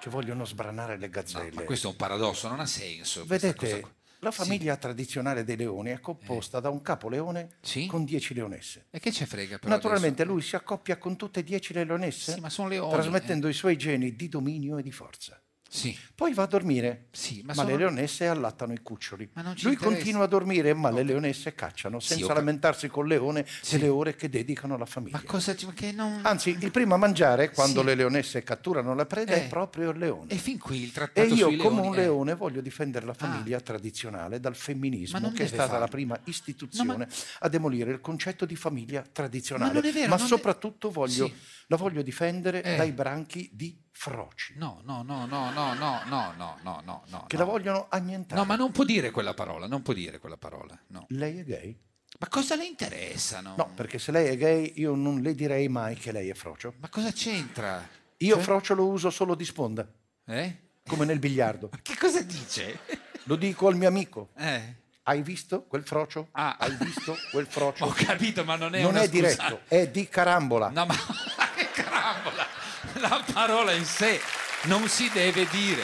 Che 0.00 0.08
vogliono 0.08 0.46
sbranare 0.46 0.96
le 0.96 1.10
gazzelle. 1.10 1.50
Ma 1.52 1.62
questo 1.64 1.88
è 1.88 1.90
un 1.90 1.96
paradosso, 1.96 2.48
non 2.48 2.58
ha 2.60 2.64
senso. 2.66 3.26
Vedete. 3.26 3.84
La 4.24 4.30
famiglia 4.30 4.76
tradizionale 4.76 5.42
dei 5.42 5.56
leoni 5.56 5.90
è 5.90 5.98
composta 5.98 6.60
da 6.60 6.70
un 6.70 6.80
capo 6.80 7.08
leone 7.08 7.56
con 7.88 8.04
dieci 8.04 8.34
leonesse. 8.34 8.86
E 8.90 9.00
che 9.00 9.10
ce 9.10 9.26
frega 9.26 9.58
però 9.58 9.68
Naturalmente 9.68 10.24
lui 10.24 10.42
si 10.42 10.54
accoppia 10.54 10.96
con 10.96 11.16
tutte 11.16 11.40
e 11.40 11.42
dieci 11.42 11.72
le 11.72 11.82
leonesse, 11.82 12.34
Sì, 12.34 12.40
ma 12.40 12.48
sono 12.48 12.68
leoni, 12.68 12.92
trasmettendo 12.92 13.48
i 13.48 13.52
suoi 13.52 13.76
geni 13.76 14.14
di 14.14 14.28
dominio 14.28 14.78
e 14.78 14.82
di 14.82 14.92
forza. 14.92 15.42
Sì. 15.74 15.96
Poi 16.14 16.34
va 16.34 16.42
a 16.42 16.46
dormire, 16.46 17.06
ma 17.10 17.42
ma, 17.44 17.54
sono- 17.54 17.68
le 17.70 17.76
leonesse 17.78 18.26
allattano 18.26 18.74
i 18.74 18.80
cuccioli. 18.82 19.30
Lui 19.32 19.42
interessa. 19.52 19.78
continua 19.78 20.24
a 20.24 20.26
dormire, 20.26 20.74
ma 20.74 20.90
le 20.90 21.02
leonesse 21.02 21.54
cacciano, 21.54 21.98
Sì, 21.98 22.08
senza 22.08 22.26
cap- 22.26 22.36
lamentarsi 22.36 22.88
col 22.88 23.06
leone 23.08 23.46
delle 23.70 23.88
ore 23.88 24.14
che 24.14 24.28
dedicano 24.28 24.74
alla 24.74 24.84
famiglia. 24.84 25.16
Ma 25.16 25.22
cosa 25.26 25.56
ma 25.64 25.72
che 25.72 25.92
non... 25.92 26.20
Anzi, 26.24 26.54
il 26.60 26.70
primo 26.70 26.92
a 26.94 26.98
mangiare, 26.98 27.50
quando 27.52 27.80
Sì. 27.80 27.86
le 27.86 27.94
leonesse 27.94 28.42
catturano 28.42 28.94
la 28.94 29.06
preda, 29.06 29.32
Eh. 29.32 29.46
è 29.46 29.48
proprio 29.48 29.90
il 29.92 29.98
leone. 29.98 30.30
E 30.30 30.36
fin 30.36 30.58
qui 30.58 30.82
il 30.82 30.88
E 30.90 30.92
trattato 30.92 31.34
io, 31.34 31.48
sui 31.48 31.56
come 31.56 31.76
leoni, 31.76 31.88
un 31.88 31.94
eh. 31.94 31.96
leone, 32.02 32.34
voglio 32.34 32.60
difendere 32.60 33.06
la 33.06 33.14
famiglia 33.14 33.58
tradizionale 33.60 34.40
dal 34.40 34.52
Ma 34.52 34.58
femminismo, 34.58 35.32
che 35.32 35.44
è 35.44 35.46
stata 35.46 35.62
farlo. 35.64 35.78
la 35.78 35.86
prima 35.88 36.20
istituzione 36.24 37.08
a 37.40 37.48
demolire 37.48 37.92
il 37.92 38.00
concetto 38.02 38.44
di 38.44 38.56
famiglia 38.56 39.02
tradizionale. 39.10 39.72
Ma 39.72 39.80
vero, 39.90 40.08
Ma 40.08 40.18
soprattutto 40.18 40.90
voglio, 40.90 41.26
Sì. 41.28 41.34
la 41.68 41.76
voglio 41.76 42.02
difendere 42.02 42.62
Eh. 42.62 42.76
dai 42.76 42.92
branchi 42.92 43.48
di 43.54 43.74
froci, 44.02 44.54
No, 44.56 44.80
no, 44.84 45.02
no, 45.04 45.26
no, 45.26 45.52
no, 45.52 45.74
no, 45.74 46.00
no, 46.06 46.32
no, 46.36 46.58
no, 46.62 46.80
no, 46.84 47.02
no. 47.06 47.24
che 47.28 47.36
la 47.36 47.44
vogliono 47.44 47.86
annientare. 47.88 48.40
No, 48.40 48.44
ma 48.46 48.56
non 48.56 48.72
può 48.72 48.82
dire 48.82 49.12
quella 49.12 49.32
parola, 49.32 49.68
non 49.68 49.80
può 49.82 49.92
dire 49.92 50.18
quella 50.18 50.36
parola, 50.36 50.76
no. 50.88 51.06
Lei 51.10 51.38
è 51.38 51.44
gay? 51.44 51.78
Ma 52.18 52.28
cosa 52.28 52.56
le 52.56 52.64
interessa, 52.66 53.40
no? 53.40 53.54
Perché 53.76 54.00
se 54.00 54.10
lei 54.10 54.26
è 54.26 54.36
gay 54.36 54.72
io 54.76 54.96
non 54.96 55.20
le 55.20 55.36
direi 55.36 55.68
mai 55.68 55.94
che 55.94 56.10
lei 56.10 56.28
è 56.28 56.34
frocio. 56.34 56.74
Ma 56.80 56.88
cosa 56.88 57.12
c'entra? 57.12 57.88
Io 58.18 58.34
Cioè? 58.34 58.42
frocio 58.42 58.74
lo 58.74 58.86
uso 58.88 59.08
solo 59.10 59.36
di 59.36 59.44
sponda, 59.44 59.88
Eh? 60.26 60.56
come 60.84 61.04
nel 61.04 61.20
biliardo. 61.20 61.70
Che 61.80 61.96
cosa 61.96 62.22
dice? 62.22 62.80
Lo 63.24 63.36
dico 63.36 63.68
al 63.68 63.76
mio 63.76 63.86
amico. 63.86 64.30
Eh? 64.36 64.80
Hai 65.04 65.22
visto 65.22 65.62
quel 65.62 65.84
frocio? 65.84 66.28
Ah. 66.32 66.56
Hai 66.58 66.76
visto 66.80 67.16
quel 67.30 67.46
frocio? 67.46 67.84
Ho 67.86 67.92
capito, 67.96 68.42
ma 68.42 68.56
non 68.56 68.74
è 68.74 68.82
non 68.82 68.96
è 68.96 69.06
scusa. 69.06 69.10
diretto, 69.12 69.60
è 69.68 69.88
di 69.88 70.08
carambola. 70.08 70.70
No, 70.70 70.86
ma 70.86 70.94
che 71.56 71.70
carambola! 71.70 72.46
La 73.00 73.22
parola 73.32 73.72
in 73.72 73.84
sé 73.84 74.20
non 74.64 74.86
si 74.88 75.08
deve 75.10 75.46
dire. 75.50 75.82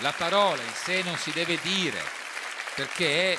La 0.00 0.12
parola 0.16 0.62
in 0.62 0.72
sé 0.74 1.02
non 1.02 1.16
si 1.16 1.30
deve 1.32 1.58
dire 1.62 1.98
perché 2.74 3.32
è- 3.32 3.38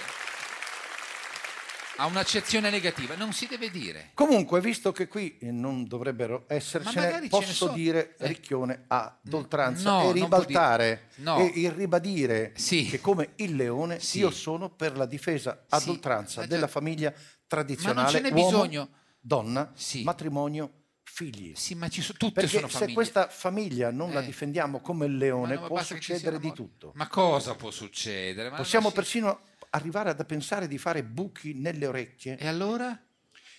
ha 1.97 2.05
un'accezione 2.05 2.69
negativa, 2.69 3.15
non 3.15 3.33
si 3.33 3.45
deve 3.47 3.69
dire. 3.69 4.11
Comunque, 4.13 4.61
visto 4.61 4.93
che 4.93 5.07
qui 5.09 5.37
eh, 5.39 5.51
non 5.51 5.85
dovrebbero 5.85 6.45
Ma 6.47 6.55
essercene, 6.55 7.27
posso 7.27 7.51
sono. 7.51 7.73
dire 7.73 8.15
ricchione 8.19 8.85
ad 8.87 9.11
oltranza 9.33 9.89
No, 9.91 10.09
e 10.09 10.13
ribaltare 10.13 11.09
no. 11.15 11.39
e 11.39 11.51
il 11.55 11.71
ribadire 11.71 12.53
che 12.55 12.99
come 13.01 13.31
il 13.37 13.55
leone 13.55 13.99
Sì. 13.99 14.19
io 14.19 14.31
sono 14.31 14.69
per 14.69 14.95
la 14.95 15.05
difesa 15.05 15.65
ad 15.67 15.81
Sì, 15.81 15.89
oltranza 15.89 16.41
ma 16.41 16.47
della 16.47 16.67
famiglia 16.67 17.11
Ma 17.13 17.21
tradizionale 17.47 18.01
non 18.01 18.11
ce 18.11 18.21
n'è 18.21 18.31
uomo, 18.31 18.61
bisogno. 18.61 18.89
donna, 19.19 19.73
matrimonio, 20.03 20.71
figli. 21.19 21.51
Sì, 21.55 21.75
ma 21.75 21.89
ci 21.89 22.01
sono 22.01 22.17
tutte 22.17 22.33
Perché 22.41 22.49
sono 22.57 22.67
se 22.69 22.77
famiglie. 22.77 22.93
questa 22.93 23.27
famiglia 23.27 23.91
non 23.91 24.13
la 24.13 24.21
Eh. 24.21 24.25
difendiamo 24.25 24.79
come 24.79 25.05
il 25.05 25.17
leone 25.17 25.55
no, 25.55 25.67
può 25.67 25.83
succedere 25.83 26.39
di 26.39 26.53
tutto. 26.53 26.91
Ma 26.95 27.07
cosa 27.07 27.55
può 27.55 27.71
succedere? 27.71 28.49
Ma 28.49 28.55
Possiamo 28.55 28.87
si- 28.89 28.93
persino 28.95 29.39
arrivare 29.71 30.11
a 30.11 30.15
pensare 30.23 30.67
di 30.69 30.77
fare 30.77 31.03
buchi 31.03 31.53
nelle 31.55 31.85
orecchie. 31.87 32.37
E 32.37 32.47
allora? 32.47 32.97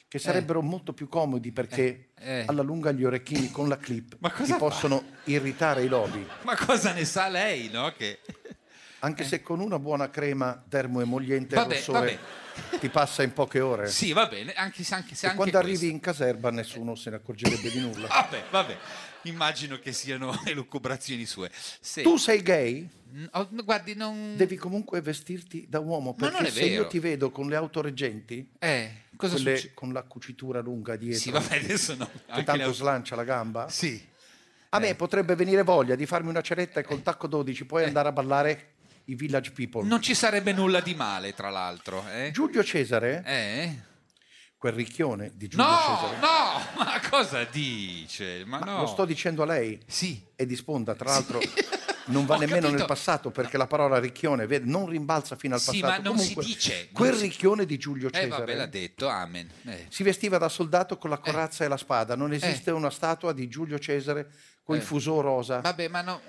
Che 0.08 0.18
sarebbero 0.18 0.60
molto 0.60 0.92
più 0.92 1.08
comodi 1.08 1.52
perché 1.52 2.10
Eh, 2.18 2.38
eh. 2.40 2.44
alla 2.48 2.62
lunga 2.62 2.90
gli 2.90 3.04
orecchini 3.04 3.50
con 3.52 3.68
la 3.68 3.76
clip 3.76 4.16
ti 4.44 4.54
possono 4.54 5.04
irritare 5.26 5.84
i 5.84 5.88
lobi. 5.88 6.26
Ma 6.42 6.56
cosa 6.56 6.92
ne 6.92 7.04
sa 7.04 7.28
lei, 7.28 7.68
no? 7.70 7.92
Che... 7.92 8.18
Anche 9.00 9.24
se 9.24 9.42
con 9.42 9.60
una 9.60 9.78
buona 9.78 10.10
crema 10.10 10.62
termoemoliente 10.68 11.54
Vabbè, 11.54 11.74
rossore 11.74 12.18
ti 12.78 12.88
passa 12.90 13.22
in 13.22 13.32
poche 13.32 13.60
ore. 13.60 13.88
Sì, 13.88 14.12
va 14.12 14.26
bene, 14.26 14.52
anche 14.52 14.84
se 14.84 14.94
anche, 14.94 15.14
se 15.14 15.26
anche 15.26 15.36
quando 15.38 15.58
questo. 15.58 15.74
arrivi 15.78 15.90
in 15.92 16.00
caserba 16.00 16.50
nessuno 16.50 16.94
se 16.94 17.08
ne 17.10 17.16
accorgerebbe 17.16 17.70
di 17.70 17.80
nulla. 17.80 18.06
Vabbè, 18.12 18.44
vabbè. 18.50 18.76
Immagino 19.24 19.78
che 19.78 19.92
siano 19.92 20.38
elucubrazioni 20.46 21.24
sue. 21.26 21.50
Se- 21.80 22.02
Tu 22.02 22.16
sei 22.16 22.42
gay? 22.42 22.88
Mm, 23.14 23.24
oh, 23.32 23.48
no, 23.50 23.64
guardi, 23.64 23.94
non... 23.94 24.34
Devi 24.36 24.56
comunque 24.56 25.00
vestirti 25.00 25.66
da 25.68 25.78
uomo 25.78 26.14
perché 26.14 26.50
se 26.50 26.64
io 26.64 26.86
ti 26.86 26.98
vedo 26.98 27.30
con 27.30 27.48
le 27.48 27.56
autoreggenti, 27.56 28.50
Eh, 28.58 28.92
cosa 29.16 29.36
succede? 29.36 29.72
con 29.74 29.92
la 29.92 30.02
cucitura 30.02 30.60
lunga 30.60 30.96
dietro, 30.96 31.18
Sì, 31.20 31.30
vabbè, 31.30 31.56
adesso 31.56 31.94
no. 31.96 32.08
che 32.34 32.44
tanto 32.44 32.66
le- 32.68 32.72
slancia 32.74 33.14
la 33.16 33.24
gamba, 33.24 33.68
Sì. 33.68 34.02
a 34.70 34.78
me 34.78 34.94
potrebbe 34.94 35.34
venire 35.34 35.62
voglia 35.64 35.94
di 35.96 36.06
farmi 36.06 36.28
una 36.30 36.40
ceretta 36.42 36.80
e 36.80 36.84
col 36.84 37.02
tacco 37.02 37.26
12 37.26 37.64
poi 37.66 37.84
andare 37.84 38.08
a 38.08 38.12
ballare 38.12 38.68
i 39.06 39.14
Village 39.14 39.50
People. 39.52 39.86
Non 39.86 40.00
ci 40.02 40.14
sarebbe 40.14 40.52
nulla 40.52 40.80
di 40.80 40.94
male, 40.94 41.34
tra 41.34 41.50
l'altro. 41.50 42.04
Eh? 42.08 42.30
Giulio 42.32 42.62
Cesare, 42.64 43.22
Eh? 43.26 43.78
quel 44.56 44.72
ricchione 44.74 45.32
di 45.34 45.48
Giulio 45.48 45.66
No, 45.66 45.76
Cesare, 45.78 46.16
no, 46.18 46.82
ma 46.84 47.00
cosa 47.08 47.44
dice? 47.44 48.44
Ma, 48.46 48.58
Ma 48.58 48.64
no. 48.66 48.80
lo 48.82 48.86
sto 48.86 49.04
dicendo 49.04 49.42
a 49.42 49.46
lei, 49.46 49.80
Sì. 49.86 50.22
è 50.36 50.44
di 50.44 50.54
sponda, 50.54 50.94
tra 50.94 51.10
l'altro 51.12 51.40
non 52.06 52.26
va 52.26 52.34
Ho 52.34 52.38
nemmeno 52.38 52.60
capito. 52.62 52.76
nel 52.78 52.86
passato 52.86 53.30
perché 53.30 53.56
la 53.56 53.66
parola 53.66 53.98
ricchione 53.98 54.46
non 54.64 54.86
rimbalza 54.88 55.34
fino 55.36 55.54
al 55.54 55.60
Sì, 55.60 55.80
passato. 55.80 56.02
ma 56.02 56.08
non 56.08 56.18
si 56.18 56.34
Comunque, 56.34 56.44
dice, 56.44 56.74
non 56.74 56.88
Quel 56.92 57.14
si- 57.16 57.22
ricchione 57.22 57.64
di 57.66 57.78
Giulio 57.78 58.08
Eh, 58.08 58.12
Cesare 58.12 58.28
vabbè, 58.44 58.54
l'ha 58.54 58.66
detto, 58.66 59.08
amen. 59.08 59.48
Eh. 59.64 59.86
si 59.88 60.02
vestiva 60.02 60.36
da 60.36 60.48
soldato 60.50 60.98
con 60.98 61.08
la 61.10 61.18
corazza 61.18 61.64
e 61.64 61.68
la 61.68 61.76
spada. 61.78 62.14
Non 62.14 62.32
esiste 62.32 62.70
una 62.70 62.90
statua 62.90 63.32
di 63.32 63.48
Giulio 63.48 63.78
Cesare 63.78 64.30
con 64.62 64.76
il 64.76 64.82
Eh. 64.82 64.84
fuso 64.84 65.20
rosa 65.20 65.60
Vabbè, 65.60 65.88
ma 65.88 66.02
no... 66.02 66.20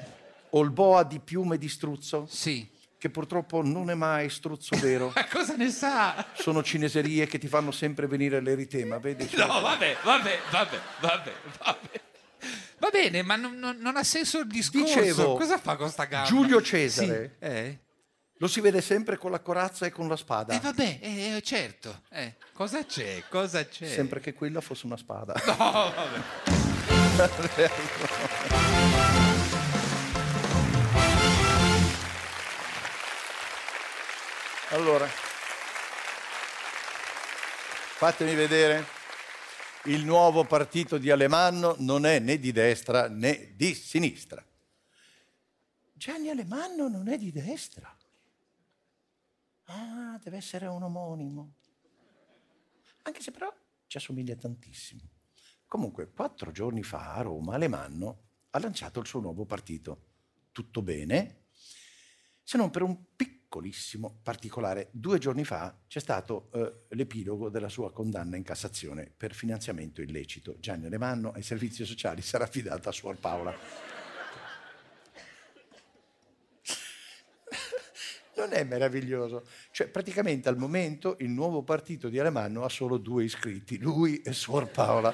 o 0.52 0.62
il 0.62 0.72
boa 0.72 1.04
di 1.04 1.20
piume 1.20 1.58
di 1.58 1.68
struzzo, 1.70 2.28
Sì. 2.30 2.68
che 2.98 3.10
purtroppo 3.10 3.62
non 3.64 3.90
è 3.90 3.94
mai 3.94 4.30
struzzo 4.30 4.78
vero. 4.80 5.12
Ma 5.16 5.28
cosa 5.28 5.56
ne 5.56 5.70
sa? 5.70 6.26
Sono 6.34 6.62
cineserie 6.64 7.26
che 7.28 7.38
ti 7.40 7.48
fanno 7.48 7.72
sempre 7.72 8.08
venire 8.08 8.40
l'eritema, 8.42 8.98
vedi? 9.00 9.30
No, 9.36 9.60
vabbè, 9.62 9.98
vabbè, 10.04 10.40
vabbè, 10.52 10.80
vabbè, 11.02 11.32
vabbè. 11.64 12.02
Va 12.80 12.90
bene, 12.92 13.22
ma 13.22 13.36
non, 13.36 13.58
non- 13.60 13.78
non 13.78 13.96
ha 13.96 14.04
senso 14.04 14.40
il 14.40 14.48
discorso. 14.48 15.00
Dicevo, 15.00 15.36
cosa 15.36 15.58
fa 15.60 15.76
con 15.76 15.90
sta 15.90 16.06
gamba? 16.06 16.28
Giulio 16.28 16.62
Cesare 16.64 17.36
Sì, 17.40 17.46
Eh? 17.46 17.80
lo 18.38 18.48
si 18.48 18.60
vede 18.60 18.82
sempre 18.82 19.18
con 19.18 19.30
la 19.30 19.40
corazza 19.40 19.86
e 19.86 19.92
con 19.92 20.08
la 20.08 20.16
spada. 20.16 20.56
Eh, 20.56 20.60
vabbè, 20.60 20.98
eh, 21.00 21.36
eh, 21.36 21.42
certo. 21.44 22.02
Eh, 22.10 22.38
cosa 22.54 22.84
c'è? 22.84 23.24
Cosa 23.30 23.64
c'è? 23.68 23.88
Sempre 23.88 24.20
che 24.20 24.34
quella 24.34 24.62
fosse 24.62 24.88
una 24.88 24.98
spada. 24.98 25.34
No, 25.46 25.56
vabbè. 25.56 26.20
Allora, 34.72 35.06
fatemi 37.98 38.34
vedere. 38.36 38.86
Il 39.86 40.06
nuovo 40.06 40.46
partito 40.46 40.98
di 40.98 41.12
Alemanno 41.12 41.76
non 41.80 42.06
è 42.06 42.20
né 42.20 42.40
di 42.40 42.54
destra 42.54 43.10
né 43.10 43.54
di 43.58 43.76
sinistra. 43.76 44.42
Gianni 45.92 46.30
Alemanno 46.30 46.88
non 46.88 47.10
è 47.10 47.18
di 47.18 47.34
destra. 47.34 47.94
Ah, 49.66 50.18
deve 50.24 50.38
essere 50.38 50.68
un 50.68 50.84
omonimo. 50.84 51.54
Anche 53.02 53.22
se 53.22 53.32
però 53.32 53.54
ci 53.88 53.98
assomiglia 53.98 54.38
tantissimo. 54.38 55.02
Comunque, 55.68 56.10
quattro 56.12 56.52
giorni 56.52 56.84
fa 56.84 57.16
a 57.16 57.22
Roma 57.24 57.56
Alemanno 57.56 58.22
ha 58.52 58.60
lanciato 58.60 59.02
il 59.02 59.08
suo 59.08 59.20
nuovo 59.20 59.44
partito. 59.44 60.06
Tutto 60.54 60.82
bene, 60.82 61.48
se 62.42 62.56
non 62.58 62.70
per 62.70 62.84
un 62.84 63.16
piccolissimo 63.52 64.20
particolare. 64.24 64.88
Due 64.92 65.18
giorni 65.18 65.44
fa 65.44 65.78
c'è 65.86 66.00
stato 66.00 66.50
eh, 66.54 66.96
l'epilogo 66.96 67.50
della 67.50 67.68
sua 67.68 67.92
condanna 67.92 68.38
in 68.38 68.44
Cassazione 68.44 69.12
per 69.16 69.34
finanziamento 69.34 70.02
illecito. 70.02 70.56
Gianni 70.60 70.86
Alemanno 70.86 71.32
ai 71.32 71.44
servizi 71.44 71.84
sociali 71.84 72.22
sarà 72.22 72.46
affidata 72.46 72.88
a 72.88 72.94
Suor 72.94 73.18
Paola. 73.18 73.54
Non 78.38 78.54
è 78.54 78.64
meraviglioso? 78.64 79.46
Cioè, 79.72 79.90
praticamente 79.90 80.48
al 80.48 80.58
momento 80.58 81.18
il 81.20 81.30
nuovo 81.30 81.62
partito 81.62 82.08
di 82.08 82.18
Alemanno 82.20 82.64
ha 82.64 82.70
solo 82.70 82.98
due 82.98 83.26
iscritti, 83.26 83.78
lui 83.78 84.22
e 84.22 84.32
Suor 84.32 84.72
Paola. 84.72 85.14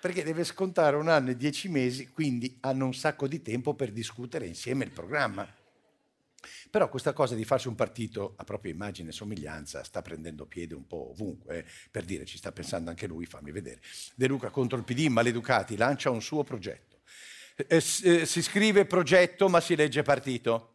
Perché 0.00 0.22
deve 0.22 0.44
scontare 0.44 0.94
un 0.94 1.08
anno 1.08 1.30
e 1.30 1.36
dieci 1.36 1.68
mesi, 1.68 2.08
quindi 2.10 2.56
hanno 2.60 2.86
un 2.86 2.94
sacco 2.94 3.26
di 3.26 3.42
tempo 3.42 3.74
per 3.74 3.90
discutere 3.90 4.46
insieme 4.46 4.84
il 4.84 4.92
programma. 4.92 5.62
Però 6.74 6.88
questa 6.88 7.12
cosa 7.12 7.36
di 7.36 7.44
farsi 7.44 7.68
un 7.68 7.76
partito 7.76 8.34
a 8.34 8.42
propria 8.42 8.72
immagine 8.72 9.10
e 9.10 9.12
somiglianza 9.12 9.84
sta 9.84 10.02
prendendo 10.02 10.44
piede 10.44 10.74
un 10.74 10.88
po' 10.88 11.10
ovunque, 11.10 11.58
eh. 11.58 11.64
per 11.88 12.02
dire 12.04 12.24
ci 12.24 12.36
sta 12.36 12.50
pensando 12.50 12.90
anche 12.90 13.06
lui, 13.06 13.26
fammi 13.26 13.52
vedere. 13.52 13.78
De 14.16 14.26
Luca 14.26 14.50
contro 14.50 14.76
il 14.76 14.82
PD, 14.82 15.06
Maleducati, 15.06 15.76
lancia 15.76 16.10
un 16.10 16.20
suo 16.20 16.42
progetto. 16.42 17.02
Eh, 17.54 17.76
eh, 17.76 18.26
si 18.26 18.42
scrive 18.42 18.86
progetto 18.86 19.48
ma 19.48 19.60
si 19.60 19.76
legge 19.76 20.02
partito. 20.02 20.73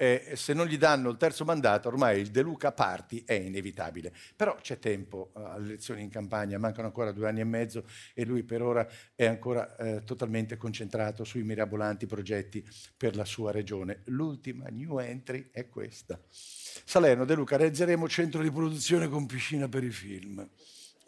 Eh, 0.00 0.34
se 0.34 0.54
non 0.54 0.66
gli 0.66 0.78
danno 0.78 1.10
il 1.10 1.16
terzo 1.16 1.44
mandato, 1.44 1.88
ormai 1.88 2.20
il 2.20 2.30
De 2.30 2.40
Luca 2.40 2.70
Party 2.70 3.24
è 3.26 3.32
inevitabile. 3.32 4.12
Però 4.36 4.56
c'è 4.60 4.78
tempo 4.78 5.32
eh, 5.36 5.42
alle 5.42 5.66
elezioni 5.66 6.02
in 6.02 6.08
campagna, 6.08 6.56
mancano 6.56 6.86
ancora 6.86 7.10
due 7.10 7.28
anni 7.28 7.40
e 7.40 7.44
mezzo 7.44 7.84
e 8.14 8.24
lui 8.24 8.44
per 8.44 8.62
ora 8.62 8.86
è 9.16 9.26
ancora 9.26 9.74
eh, 9.76 10.04
totalmente 10.04 10.56
concentrato 10.56 11.24
sui 11.24 11.42
mirabolanti 11.42 12.06
progetti 12.06 12.64
per 12.96 13.16
la 13.16 13.24
sua 13.24 13.50
regione. 13.50 14.02
L'ultima 14.04 14.66
new 14.70 14.98
entry 15.00 15.50
è 15.50 15.68
questa. 15.68 16.20
Salerno, 16.30 17.24
De 17.24 17.34
Luca, 17.34 17.56
realizzeremo 17.56 18.08
centro 18.08 18.40
di 18.40 18.52
produzione 18.52 19.08
con 19.08 19.26
piscina 19.26 19.68
per 19.68 19.82
i 19.82 19.90
film 19.90 20.48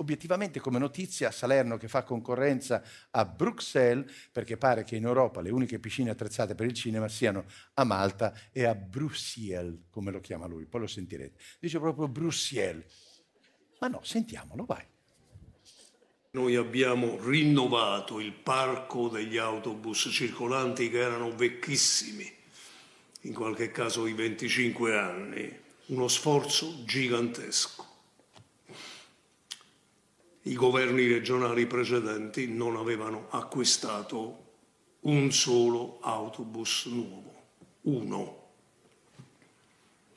obiettivamente 0.00 0.60
come 0.60 0.78
notizia 0.78 1.30
Salerno 1.30 1.76
che 1.76 1.88
fa 1.88 2.02
concorrenza 2.02 2.82
a 3.10 3.24
Bruxelles 3.24 4.28
perché 4.32 4.56
pare 4.56 4.82
che 4.82 4.96
in 4.96 5.04
Europa 5.04 5.40
le 5.40 5.50
uniche 5.50 5.78
piscine 5.78 6.10
attrezzate 6.10 6.54
per 6.54 6.66
il 6.66 6.72
cinema 6.72 7.08
siano 7.08 7.44
a 7.74 7.84
Malta 7.84 8.34
e 8.50 8.64
a 8.64 8.74
Bruxelles, 8.74 9.78
come 9.90 10.10
lo 10.10 10.20
chiama 10.20 10.46
lui, 10.46 10.66
poi 10.66 10.80
lo 10.80 10.86
sentirete. 10.86 11.38
Dice 11.60 11.78
proprio 11.78 12.08
Bruxelles. 12.08 12.84
Ma 13.78 13.88
no, 13.88 14.00
sentiamolo, 14.02 14.64
vai. 14.64 14.84
Noi 16.32 16.54
abbiamo 16.54 17.18
rinnovato 17.22 18.20
il 18.20 18.32
parco 18.32 19.08
degli 19.08 19.36
autobus 19.36 20.08
circolanti 20.12 20.88
che 20.88 20.98
erano 20.98 21.34
vecchissimi, 21.34 22.30
in 23.22 23.34
qualche 23.34 23.70
caso 23.70 24.06
i 24.06 24.12
25 24.12 24.96
anni, 24.96 25.58
uno 25.86 26.08
sforzo 26.08 26.84
gigantesco 26.84 27.89
i 30.44 30.54
governi 30.54 31.06
regionali 31.06 31.66
precedenti 31.66 32.48
non 32.48 32.76
avevano 32.76 33.26
acquistato 33.30 34.48
un 35.00 35.30
solo 35.32 35.98
autobus 36.00 36.86
nuovo, 36.86 37.34
uno. 37.82 38.38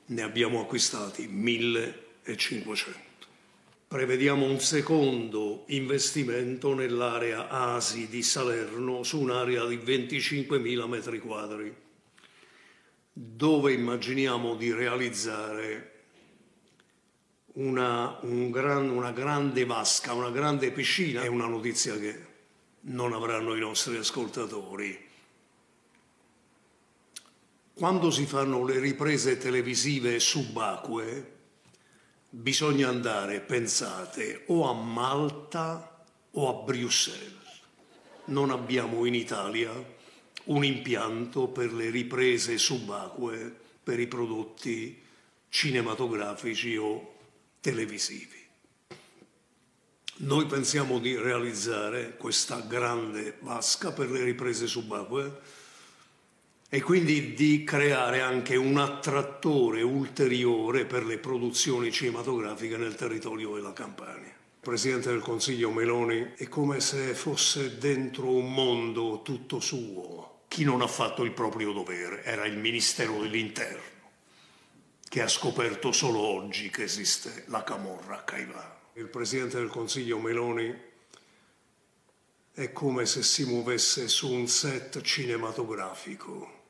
Ne 0.05 0.21
abbiamo 0.21 0.61
acquistati 0.61 1.27
1500. 1.27 3.11
Prevediamo 3.87 4.45
un 4.45 4.59
secondo 4.59 5.65
investimento 5.67 6.73
nell'area 6.73 7.49
ASI 7.49 8.07
di 8.07 8.23
Salerno 8.23 9.03
su 9.03 9.19
un'area 9.19 9.65
di 9.65 9.77
25.000 9.77 10.87
metri 10.87 11.19
quadri, 11.19 11.75
dove 13.11 13.73
immaginiamo 13.73 14.55
di 14.55 14.73
realizzare 14.73 15.92
una, 17.53 18.17
un 18.21 18.49
gran, 18.51 18.89
una 18.89 19.11
grande 19.11 19.65
vasca, 19.65 20.13
una 20.13 20.31
grande 20.31 20.71
piscina. 20.71 21.21
È 21.21 21.27
una 21.27 21.47
notizia 21.47 21.97
che 21.97 22.31
non 22.81 23.13
avranno 23.13 23.55
i 23.55 23.59
nostri 23.59 23.97
ascoltatori. 23.97 25.11
Quando 27.75 28.11
si 28.11 28.25
fanno 28.25 28.63
le 28.65 28.79
riprese 28.79 29.37
televisive 29.37 30.19
subacquee, 30.19 31.31
bisogna 32.29 32.89
andare, 32.89 33.39
pensate, 33.39 34.43
o 34.47 34.69
a 34.69 34.73
Malta 34.73 36.05
o 36.31 36.49
a 36.49 36.63
Bruxelles. 36.63 37.61
Non 38.25 38.51
abbiamo 38.51 39.05
in 39.05 39.15
Italia 39.15 39.71
un 40.45 40.63
impianto 40.63 41.47
per 41.47 41.73
le 41.73 41.89
riprese 41.89 42.57
subacquee 42.57 43.55
per 43.83 43.99
i 43.99 44.07
prodotti 44.07 45.01
cinematografici 45.49 46.75
o 46.77 47.12
televisivi. 47.63 48.41
Noi 50.17 50.45
pensiamo 50.47 50.99
di 50.99 51.15
realizzare 51.15 52.17
questa 52.17 52.59
grande 52.59 53.37
vasca 53.39 53.93
per 53.93 54.11
le 54.11 54.21
riprese 54.21 54.67
subacquee 54.67 55.39
e 56.67 56.81
quindi 56.81 57.33
di 57.33 57.63
creare 57.63 58.19
anche 58.19 58.57
un 58.57 58.77
attrattore 58.77 59.81
ulteriore 59.81 60.85
per 60.85 61.05
le 61.05 61.19
produzioni 61.19 61.89
cinematografiche 61.89 62.75
nel 62.75 62.95
territorio 62.95 63.53
della 63.53 63.71
Campania. 63.71 64.27
Il 64.27 64.59
Presidente 64.59 65.09
del 65.09 65.21
Consiglio 65.21 65.71
Meloni 65.71 66.33
è 66.35 66.49
come 66.49 66.81
se 66.81 67.13
fosse 67.13 67.77
dentro 67.77 68.29
un 68.29 68.53
mondo 68.53 69.21
tutto 69.23 69.61
suo. 69.61 70.41
Chi 70.49 70.65
non 70.65 70.81
ha 70.81 70.87
fatto 70.87 71.23
il 71.23 71.31
proprio 71.31 71.71
dovere 71.71 72.25
era 72.25 72.45
il 72.45 72.57
Ministero 72.57 73.21
dell'Interno 73.21 73.92
che 75.13 75.21
ha 75.21 75.27
scoperto 75.27 75.91
solo 75.91 76.17
oggi 76.17 76.71
che 76.71 76.81
esiste 76.81 77.43
la 77.49 77.61
camorra 77.61 78.17
a 78.17 78.23
Caivano. 78.23 78.89
Il 78.93 79.09
Presidente 79.09 79.57
del 79.59 79.67
Consiglio 79.69 80.17
Meloni 80.17 80.75
è 82.51 82.71
come 82.71 83.05
se 83.05 83.21
si 83.21 83.45
muovesse 83.45 84.07
su 84.07 84.33
un 84.33 84.47
set 84.47 85.01
cinematografico. 85.01 86.63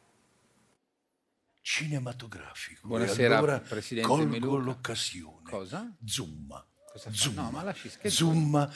Cinematografico. 1.62 2.86
Buonasera, 2.86 3.38
allora 3.38 3.60
Presidente 3.62 4.10
colgo 4.10 4.32
Meluca. 4.32 4.62
l'occasione. 4.62 5.50
Cosa? 5.50 5.96
Zoom. 6.04 6.66
Cosa? 6.92 7.14
Zoom. 7.14 7.36
No, 7.36 7.50
ma 7.50 7.64
lasci 7.64 7.88
scherzare. 7.88 8.10
Zoom, 8.10 8.74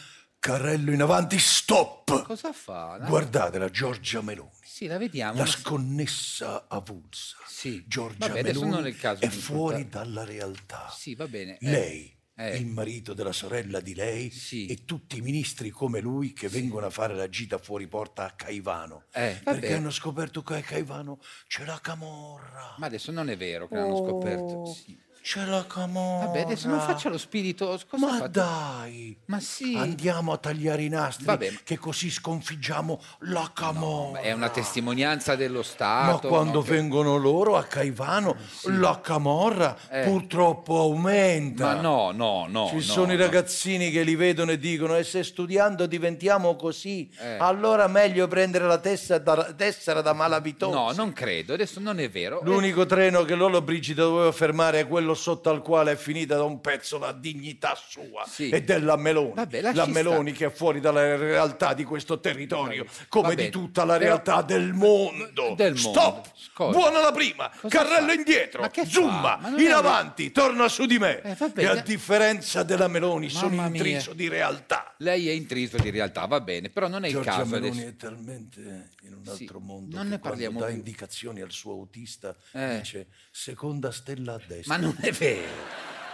carrello 0.51 0.93
in 0.93 1.01
avanti, 1.01 1.37
stop! 1.39 2.23
Cosa 2.23 2.53
fa? 2.53 2.95
Dai. 2.99 3.09
Guardate 3.09 3.57
la 3.57 3.69
Giorgia 3.69 4.21
Meloni. 4.21 4.51
Sì, 4.63 4.87
la 4.87 4.97
vediamo. 4.97 5.37
La 5.39 5.45
sconnessa 5.45 6.67
avulsa. 6.69 7.35
Sì. 7.45 7.83
Giorgia 7.85 8.27
Vabbè, 8.27 8.43
Meloni 8.43 8.69
non 8.69 8.85
è 8.85 8.89
il 8.89 8.95
caso 8.95 9.23
è 9.23 9.27
di 9.27 9.35
fuori 9.35 9.89
dalla 9.89 10.23
realtà. 10.23 10.89
Sì, 10.95 11.15
va 11.15 11.27
bene. 11.27 11.57
eh, 11.59 11.69
Lei, 11.69 12.17
eh. 12.35 12.55
il 12.55 12.65
marito 12.67 13.13
della 13.13 13.33
sorella 13.33 13.81
di 13.81 13.93
lei 13.93 14.31
e 14.69 14.85
tutti 14.85 15.17
i 15.17 15.21
ministri 15.21 15.69
come 15.69 15.99
lui 15.99 16.31
che 16.31 16.47
vengono 16.47 16.85
a 16.85 16.91
fare 16.91 17.13
la 17.13 17.27
gita 17.27 17.57
fuori 17.57 17.85
porta 17.87 18.23
a 18.23 18.31
Caivano. 18.31 19.03
Eh, 19.11 19.41
perché 19.43 19.73
hanno 19.73 19.91
scoperto 19.91 20.43
che 20.43 20.55
a 20.55 20.61
Caivano 20.61 21.19
c'è 21.47 21.65
la 21.65 21.79
camorra. 21.81 22.75
Ma 22.77 22.85
adesso 22.85 23.11
non 23.11 23.29
è 23.29 23.35
vero 23.35 23.67
che 23.67 23.75
l'hanno 23.75 23.95
Oh. 23.95 24.07
scoperto. 24.07 24.65
Sì. 24.73 24.97
C'è 25.27 25.43
la 25.43 25.65
camorra. 25.67 26.27
Vabbè, 26.27 26.43
adesso 26.43 26.69
non 26.69 26.79
faccia 26.79 27.09
lo 27.09 27.17
spirito. 27.17 27.77
Ma 27.97 28.29
dai! 28.29 29.13
Ma 29.25 29.41
sì. 29.41 29.75
Andiamo 29.75 30.31
a 30.31 30.37
tagliare 30.37 30.83
i 30.83 30.87
nastri 30.87 31.25
Vabbè, 31.25 31.51
ma- 31.51 31.59
che 31.65 31.77
così 31.77 32.09
sconfiggiamo 32.09 32.97
la 33.23 33.51
camorra. 33.53 34.21
È 34.21 34.31
una 34.31 34.47
testimonianza 34.47 35.35
dello 35.35 35.57
Ma 35.57 35.63
Stato. 35.65 36.29
quando 36.29 36.59
no? 36.59 36.61
Vengono 36.61 37.17
loro 37.17 37.57
a 37.57 37.63
Caivano, 37.65 38.37
la 38.67 39.01
camorra 39.01 39.75
Eh. 39.89 40.03
purtroppo 40.03 40.79
aumenta. 40.79 41.73
Ma 41.73 41.81
no, 41.81 42.11
no, 42.11 42.45
no. 42.47 42.67
Ci 42.69 42.75
no, 42.75 42.81
sono 42.81 43.11
i 43.11 43.17
no. 43.17 43.23
ragazzini 43.23 43.91
che 43.91 44.03
li 44.03 44.15
vedono 44.15 44.51
e 44.51 44.57
dicono: 44.57 44.95
E 44.95 45.03
se 45.03 45.23
studiando 45.25 45.87
diventiamo 45.87 46.55
così, 46.55 47.11
Eh. 47.19 47.35
allora 47.39 47.87
meglio 47.87 48.29
prendere 48.29 48.65
la 48.65 48.77
tessera 48.77 49.19
da, 49.19 49.51
tessera 49.53 49.99
da 49.99 50.13
malavitosi. 50.13 50.71
No, 50.73 50.93
non 50.93 51.11
credo. 51.11 51.53
Adesso 51.53 51.81
non 51.81 51.99
è 51.99 52.09
vero. 52.09 52.39
L'unico 52.43 52.85
treno 52.85 53.23
che 53.23 53.35
Lolo 53.35 53.61
Brigida 53.61 54.03
doveva 54.03 54.31
fermare 54.31 54.79
è 54.79 54.87
quello 54.87 55.15
sotto 55.17 55.49
al 55.49 55.61
quale 55.61 55.91
è 55.91 55.95
finita 55.97 56.35
da 56.37 56.43
un 56.43 56.61
pezzo 56.61 56.97
la 56.97 57.11
dignità 57.11 57.75
sua 57.75 58.23
Sì. 58.25 58.49
e 58.49 58.63
della 58.63 58.95
Meloni. 58.95 59.33
Vabbè, 59.33 59.61
la. 59.61 59.85
Meloni 59.87 60.31
che 60.31 60.45
è 60.45 60.49
fuori 60.49 60.79
dalla 60.79 61.17
realtà 61.17 61.73
di 61.73 61.83
questo 61.83 62.19
territorio, 62.21 62.85
come 63.09 63.35
Va 63.35 63.41
di 63.41 63.49
tutta 63.49 63.83
la 63.83 63.97
realtà 63.97 64.41
del 64.43 64.71
mondo. 64.73 65.53
Del 65.55 65.73
mondo. 65.73 65.89
Stop! 65.99 66.27
Cosa? 66.53 66.77
Buona 66.77 67.01
la 67.01 67.11
prima, 67.11 67.49
Cosa 67.59 67.67
carrello 67.83 68.07
fa? 68.07 68.13
indietro, 68.13 68.69
zumba, 68.87 69.39
in 69.57 69.71
avanti, 69.71 70.31
torna 70.31 70.67
su 70.69 70.85
di 70.85 70.97
me. 70.99 71.21
Eh, 71.21 71.33
vabbè, 71.35 71.61
e 71.61 71.65
a 71.65 71.75
differenza 71.81 72.63
della 72.63 72.87
Meloni 72.87 73.29
sono 73.29 73.49
Mamma 73.49 73.69
mia. 73.69 73.81
intriso 73.83 74.13
di 74.13 74.27
realtà. 74.29 74.93
Lei 74.99 75.27
è 75.29 75.31
intriso 75.33 75.77
di 75.77 75.89
realtà, 75.89 76.25
va 76.25 76.39
bene, 76.41 76.69
però 76.69 76.87
non 76.87 77.03
è 77.03 77.07
il 77.07 77.13
Giorgia 77.13 77.31
caso 77.31 77.45
Meloni 77.49 77.69
adesso. 77.71 77.87
è 77.87 77.95
talmente 77.95 78.59
in 79.03 79.13
un 79.13 79.23
Sì, 79.23 79.43
altro 79.43 79.59
mondo 79.59 79.95
non 79.95 80.05
che 80.05 80.11
ne 80.11 80.19
quando 80.19 80.19
parliamo 80.29 80.59
dà 80.59 80.65
più. 80.67 80.75
indicazioni 80.75 81.41
al 81.41 81.51
suo 81.51 81.71
autista 81.73 82.35
Eh. 82.51 82.77
dice 82.79 83.07
seconda 83.31 83.91
stella 83.91 84.33
a 84.33 84.41
destra. 84.45 84.75
Ma 84.77 84.81
non 84.83 84.95
è 84.99 85.06
vero. 85.11 85.65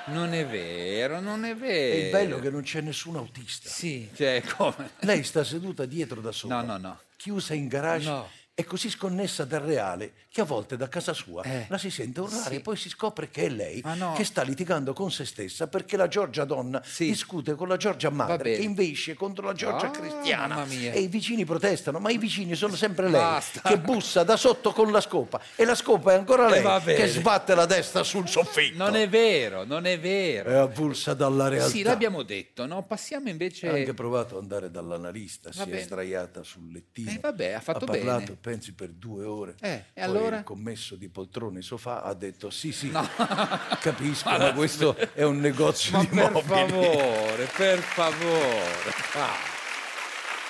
Non 0.06 0.34
è 0.34 0.46
vero, 0.46 1.20
non 1.22 1.46
è 1.46 1.56
vero. 1.56 1.94
È 1.94 1.98
il 2.06 2.12
bello 2.12 2.40
che 2.40 2.50
non 2.50 2.62
c'è 2.62 2.82
nessun 2.82 3.16
autista. 3.16 3.70
Sì, 3.70 4.10
cioè 4.14 4.44
come? 4.58 4.92
Lei 5.00 5.24
sta 5.24 5.44
seduta 5.46 5.86
dietro 5.86 6.20
da 6.20 6.32
sola, 6.34 6.62
No, 6.62 6.74
no, 6.74 6.78
no. 6.78 7.00
chiusa 7.16 7.54
in 7.54 7.68
garage 7.70 8.10
No. 8.10 8.30
E 8.56 8.66
così 8.66 8.88
sconnessa 8.92 9.46
dal 9.46 9.62
reale 9.62 10.14
che 10.30 10.42
a 10.42 10.44
volte 10.44 10.78
da 10.78 10.88
casa 10.88 11.12
sua 11.14 11.42
Eh. 11.44 11.66
la 11.70 11.80
si 11.80 11.90
sente 11.90 12.20
urlare 12.20 12.50
Sì. 12.52 12.56
e 12.58 12.60
poi 12.60 12.76
si 12.78 12.88
scopre 12.90 13.30
che 13.32 13.46
è 13.46 13.50
lei 13.50 13.82
no. 13.96 14.14
che 14.16 14.24
sta 14.24 14.44
litigando 14.44 14.94
con 14.94 15.12
se 15.12 15.26
stessa 15.26 15.66
perché 15.68 15.98
la 15.98 16.08
Giorgia 16.08 16.46
donna 16.46 16.80
discute 16.98 17.56
con 17.56 17.68
la 17.68 17.78
Giorgia 17.78 18.12
madre 18.12 18.56
che 18.56 18.62
invece 18.62 19.16
contro 19.16 19.46
la 19.48 19.54
Giorgia 19.54 19.88
Ah, 19.88 19.92
cristiana 19.92 20.66
e 20.68 21.00
i 21.00 21.08
vicini 21.08 21.46
protestano 21.46 21.98
ma 21.98 22.12
i 22.12 22.20
vicini 22.20 22.54
sono 22.54 22.76
sempre 22.76 23.06
lei 23.10 23.20
Basta. 23.20 23.62
che 23.62 23.80
bussa 23.80 24.24
da 24.24 24.38
sotto 24.38 24.72
con 24.72 24.92
la 24.92 25.02
scopa 25.02 25.42
e 25.56 25.66
la 25.66 25.74
scopa 25.76 26.14
è 26.14 26.18
ancora 26.18 26.48
Eh, 26.56 26.62
lei 26.62 26.96
che 26.96 27.08
sbatte 27.08 27.56
la 27.56 27.66
testa 27.66 28.04
sul 28.04 28.28
soffitto 28.28 28.78
Non 28.78 28.96
è 28.96 29.10
vero, 29.10 29.64
non 29.64 29.88
è 29.88 30.00
vero. 30.00 30.50
è 30.52 30.54
avulsa 30.54 31.16
dalla 31.16 31.48
realtà 31.48 31.70
Sì, 31.72 31.82
l'abbiamo 31.82 32.22
detto, 32.22 32.68
no? 32.68 32.84
Passiamo 32.86 33.30
invece... 33.30 33.68
ha 33.68 33.74
anche 33.74 33.94
provato 33.96 34.36
ad 34.36 34.44
andare 34.44 34.70
dall'analista, 34.70 35.50
Va 35.56 35.64
si 35.64 35.72
è 35.72 35.82
sdraiata 35.82 36.44
sul 36.44 36.72
lettino. 36.72 37.10
Eh, 37.10 37.20
vabbè, 37.20 37.52
ha 37.54 37.60
fatto 37.60 37.86
parlato, 37.86 38.20
bene. 38.26 38.38
Pensi, 38.44 38.74
per 38.74 38.90
due 38.90 39.24
ore. 39.24 39.56
Eh, 39.62 39.86
e 39.94 40.02
allora? 40.02 40.40
il 40.40 40.44
commesso 40.44 40.96
di 40.96 41.08
poltrone 41.08 41.60
e 41.60 41.62
sofà 41.62 42.04
ha 42.04 42.14
detto 42.14 42.50
sì, 42.50 42.74
sì, 42.74 42.92
No. 42.92 43.08
capisco, 43.80 44.30
Ma 44.30 44.38
ma, 44.38 44.54
questo 44.54 44.96
è 45.14 45.24
un 45.24 45.40
negozio 45.40 45.94
Ma 45.98 46.00
di 46.02 46.08
per 46.08 46.32
mobili. 46.32 46.44
favore, 46.44 47.46
per 47.56 47.80
favore. 47.80 48.94
Ah. 49.14 49.52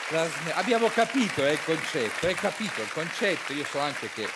La 0.09 0.27
Abbiamo 0.55 0.87
capito 0.89 1.45
eh, 1.45 1.53
il 1.53 1.63
concetto, 1.63 2.25
hai 2.25 2.33
capito 2.33 2.81
il 2.81 2.91
concetto? 2.91 3.53
Io 3.53 3.63
so 3.63 3.79
anche 3.79 4.09
che 4.09 4.27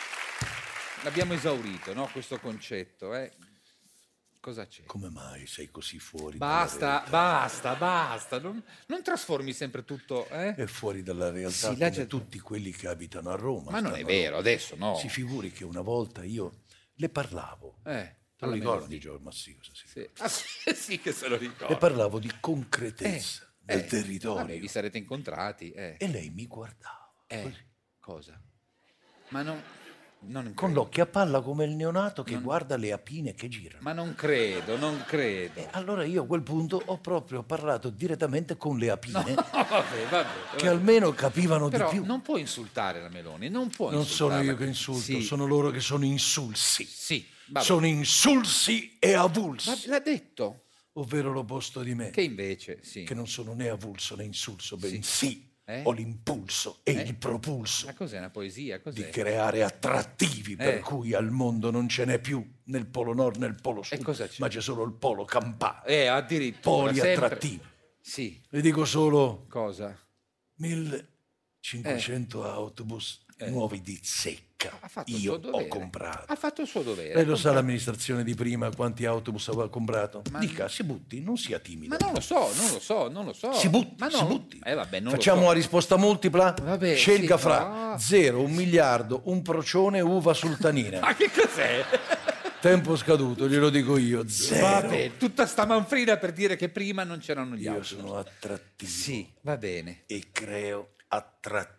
l'abbiamo 1.01 1.33
esaurito, 1.33 1.93
no? 1.93 2.07
Questo 2.11 2.39
concetto, 2.39 3.15
eh? 3.15 3.31
Cosa 4.47 4.65
c'è? 4.65 4.83
Come 4.85 5.09
mai 5.09 5.45
sei 5.45 5.69
così 5.69 5.99
fuori 5.99 6.37
Basta, 6.37 7.03
basta, 7.09 7.75
basta. 7.75 8.39
Non, 8.39 8.63
non 8.85 9.03
trasformi 9.03 9.51
sempre 9.51 9.83
tutto, 9.83 10.25
eh? 10.29 10.55
È 10.55 10.65
fuori 10.67 11.03
dalla 11.03 11.29
realtà 11.31 11.71
Sì, 11.71 11.75
gente- 11.75 12.07
tutti 12.07 12.39
quelli 12.39 12.71
che 12.71 12.87
abitano 12.87 13.29
a 13.29 13.35
Roma. 13.35 13.71
Ma 13.71 13.81
non 13.81 13.95
è 13.95 14.05
vero, 14.05 14.37
adesso 14.37 14.77
no. 14.77 14.95
Si 14.95 15.09
figuri 15.09 15.51
che 15.51 15.65
una 15.65 15.81
volta 15.81 16.23
io 16.23 16.61
le 16.93 17.09
parlavo. 17.09 17.79
Eh, 17.83 18.15
Te 18.37 18.45
lo 18.45 18.53
ricordi. 18.53 18.99
Giorgio 18.99 19.21
Massimo? 19.21 19.59
Sì. 19.73 19.85
Sì. 19.85 20.09
Ah, 20.19 20.29
sì, 20.73 20.97
che 21.01 21.11
se 21.11 21.27
lo 21.27 21.35
ricordo. 21.35 21.73
Le 21.73 21.77
parlavo 21.77 22.17
di 22.17 22.31
concretezza 22.39 23.53
del 23.59 23.79
Eh, 23.79 23.85
territorio. 23.85 24.43
Vabbè, 24.45 24.59
vi 24.59 24.67
sarete 24.69 24.97
incontrati. 24.97 25.71
eh. 25.71 25.97
E 25.99 26.07
lei 26.07 26.29
mi 26.29 26.47
guardava. 26.47 27.13
Eh, 27.27 27.53
cosa? 27.99 28.41
Ma 29.31 29.41
non... 29.41 29.61
non 30.19 30.53
Con 30.55 30.73
l'occhio 30.73 31.03
a 31.03 31.05
palla 31.05 31.41
come 31.41 31.65
il 31.65 31.71
neonato 31.71 32.23
che 32.23 32.39
guarda 32.41 32.75
le 32.75 32.91
apine 32.91 33.33
che 33.33 33.47
girano. 33.47 33.83
Ma 33.83 33.93
non 33.93 34.15
credo, 34.15 34.77
non 34.77 35.03
credo. 35.05 35.67
Allora 35.71 36.03
io 36.03 36.23
a 36.23 36.25
quel 36.25 36.41
punto 36.41 36.81
ho 36.83 36.97
proprio 36.99 37.43
parlato 37.43 37.89
direttamente 37.89 38.57
con 38.57 38.77
le 38.77 38.89
apine, 38.89 39.33
vabbè, 39.33 39.35
vabbè, 39.69 40.05
vabbè. 40.09 40.55
che 40.57 40.67
almeno 40.67 41.11
capivano 41.11 41.69
Però 41.69 41.89
di 41.89 41.97
più. 41.97 42.05
non 42.05 42.21
può 42.21 42.37
insultare 42.37 43.01
la 43.01 43.09
Meloni, 43.09 43.49
non 43.49 43.69
può 43.69 43.91
Non 43.91 44.05
sono 44.05 44.41
io 44.41 44.55
che 44.55 44.65
insulto, 44.65 45.01
Sì. 45.01 45.21
sono 45.21 45.45
loro 45.45 45.69
che 45.69 45.79
sono 45.79 46.03
insulsi. 46.03 46.85
Sì. 46.85 47.25
Sono 47.59 47.85
insulsi 47.85 48.97
e 48.99 49.13
avulsi. 49.13 49.69
Ma 49.69 49.75
l'ha 49.85 49.99
detto. 49.99 50.63
Ovvero 50.93 51.31
l'opposto 51.31 51.81
di 51.83 51.93
me. 51.93 52.09
Che 52.09 52.21
invece, 52.21 52.79
sì. 52.81 53.03
Che 53.03 53.13
non 53.13 53.27
sono 53.27 53.53
né 53.53 53.69
avulso 53.69 54.15
né 54.15 54.23
insulso, 54.23 54.75
bensì 54.77 55.47
Eh? 55.69 55.81
ho 55.83 55.91
l'impulso 55.91 56.79
e 56.83 56.93
Eh? 56.93 57.01
il 57.01 57.15
propulso 57.15 57.87
Ma 57.87 57.93
cos'è 57.93 58.17
una 58.19 58.29
poesia? 58.29 58.79
Cos'è? 58.79 59.03
di 59.03 59.09
creare 59.09 59.63
attrattivi 59.63 60.55
per 60.55 60.75
Eh. 60.75 60.79
cui 60.79 61.13
al 61.13 61.29
mondo 61.29 61.71
non 61.71 61.89
ce 61.89 62.05
n'è 62.05 62.19
più 62.19 62.41
nel 62.67 62.85
polo 62.85 63.13
nord 63.13 63.35
né 63.37 63.47
nel 63.47 63.59
polo 63.61 63.83
sud, 63.83 64.01
ma 64.37 64.47
c'è 64.47 64.61
solo 64.61 64.83
il 64.85 64.93
polo 64.93 65.25
campano. 65.25 65.83
Eh, 65.83 66.05
addirittura. 66.07 66.83
Poli 66.85 66.95
sempre- 66.95 67.13
attrattivi. 67.25 67.61
Sì. 67.99 68.41
Vi 68.49 68.61
dico 68.61 68.85
solo 68.85 69.45
Cosa? 69.49 69.93
1500 70.55 72.43
autobus 72.49 73.25
nuovi 73.47 73.81
di 73.81 73.99
secca. 74.01 74.45
Ha 74.65 74.87
fatto 74.87 75.11
il 75.11 75.21
Io 75.21 75.39
ho 75.39 75.67
comprato. 75.67 76.31
Ha 76.31 76.35
fatto 76.35 76.61
il 76.61 76.67
suo 76.67 76.81
dovere. 76.81 77.13
Lei 77.13 77.25
lo 77.25 77.35
sa 77.35 77.51
l'amministrazione 77.51 78.23
di 78.23 78.33
prima 78.33 78.73
quanti 78.73 79.05
autobus 79.05 79.49
aveva 79.49 79.69
comprato? 79.69 80.23
Dica, 80.39 80.67
si 80.67 80.83
butti, 80.83 81.21
non 81.21 81.37
sia 81.37 81.59
timido. 81.59 81.95
Ma 81.95 82.03
non 82.03 82.13
lo 82.15 82.19
so, 82.19 82.51
non 82.55 82.71
lo 82.71 82.79
so, 82.79 83.07
non 83.07 83.25
lo 83.25 83.33
so. 83.33 83.53
Si 83.53 83.69
butti, 83.69 83.95
Ma 83.99 84.09
si 84.09 84.19
no. 84.19 84.25
butti. 84.25 84.59
Eh, 84.63 84.73
vabbè, 84.73 85.01
Facciamo 85.03 85.41
so. 85.41 85.47
la 85.47 85.53
risposta 85.53 85.97
multipla? 85.97 86.55
Vabbè, 86.59 86.95
Scelga 86.95 87.37
sì, 87.37 87.43
fra 87.43 87.67
no. 87.91 87.97
0, 87.99 88.41
un 88.41 88.51
miliardo, 88.51 89.21
un 89.25 89.43
procione 89.43 90.01
uva 90.01 90.33
sultanina. 90.33 90.99
Ma 91.05 91.13
che 91.13 91.29
cos'è? 91.29 91.85
Tempo 92.59 92.95
scaduto, 92.95 93.47
glielo 93.47 93.69
dico 93.69 93.95
io. 93.97 94.27
Zero. 94.27 94.61
Vabbè, 94.65 95.17
tutta 95.17 95.45
sta 95.45 95.67
manfrina 95.67 96.17
per 96.17 96.31
dire 96.33 96.55
che 96.55 96.69
prima 96.69 97.03
non 97.03 97.19
c'erano 97.19 97.55
gli 97.55 97.61
Io 97.61 97.73
autobus. 97.73 97.87
sono 97.89 98.17
attrattivo. 98.17 98.89
Sì, 98.91 99.31
va 99.41 99.55
bene. 99.57 100.01
E 100.07 100.29
creo 100.31 100.93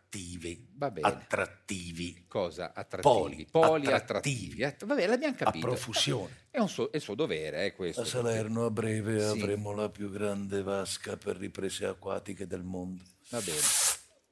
attrattivi. 0.09 0.67
Va 0.77 0.91
bene. 0.91 1.07
Attrattivi. 1.07 2.25
Cosa? 2.27 2.73
Attrattivi. 2.75 3.03
Poli, 3.03 3.47
Poli 3.51 3.87
attrattivi. 3.87 4.63
attrattivi. 4.63 4.65
Att- 4.65 4.85
Vabbè, 4.87 5.07
l'abbiamo 5.07 5.35
A 5.35 5.37
capito. 5.37 5.67
profusione. 5.67 6.47
È, 6.51 6.59
un 6.61 6.69
suo, 6.69 6.91
è 6.91 6.97
il 6.97 7.03
suo 7.03 7.15
dovere, 7.15 7.67
è 7.67 7.75
questo. 7.75 8.01
A 8.01 8.05
Salerno 8.05 8.65
a 8.65 8.71
breve 8.71 9.21
Sì. 9.21 9.39
avremo 9.39 9.73
la 9.73 9.91
più 9.91 10.11
grande 10.11 10.63
vasca 10.63 11.17
per 11.17 11.37
riprese 11.37 11.85
acquatiche 11.87 12.47
del 12.47 12.63
mondo. 12.63 13.03
Va 13.29 13.41
bene. 13.41 13.61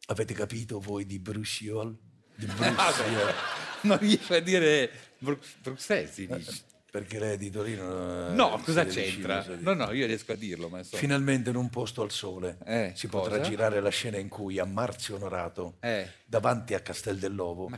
Avete 0.06 0.34
capito 0.34 0.80
voi 0.80 1.04
di 1.06 1.18
Bruxelles? 1.20 1.94
Di 2.34 2.46
Bruxelles? 2.50 3.34
non 3.82 3.98
riesco 3.98 4.34
a 4.34 4.40
dire 4.40 4.90
Bru- 5.18 5.38
Bruxelles, 5.62 6.10
si 6.10 6.26
dice. 6.26 6.62
Perché 6.90 7.18
lei 7.18 7.34
è 7.34 7.36
di 7.36 7.50
Torino? 7.50 8.28
eh, 8.30 8.32
No, 8.32 8.58
cosa 8.64 8.84
c'entra? 8.86 9.40
vicini, 9.40 9.62
No, 9.62 9.74
no, 9.74 9.92
io 9.92 10.06
riesco 10.06 10.32
a 10.32 10.36
dirlo, 10.36 10.68
ma 10.68 10.78
insomma. 10.78 11.00
Finalmente 11.00 11.50
in 11.50 11.56
un 11.56 11.68
posto 11.68 12.00
al 12.02 12.10
sole 12.10 12.58
Eh, 12.64 12.92
si 12.94 13.06
cosa? 13.08 13.28
potrà 13.28 13.42
girare 13.42 13.80
la 13.80 13.90
scena 13.90 14.16
in 14.18 14.28
cui 14.28 14.58
a 14.58 14.64
Marzio 14.64 15.16
Onorato, 15.16 15.76
Eh. 15.80 16.08
davanti 16.24 16.74
a 16.74 16.80
Castel 16.80 17.18
dell'Ovo, 17.18 17.68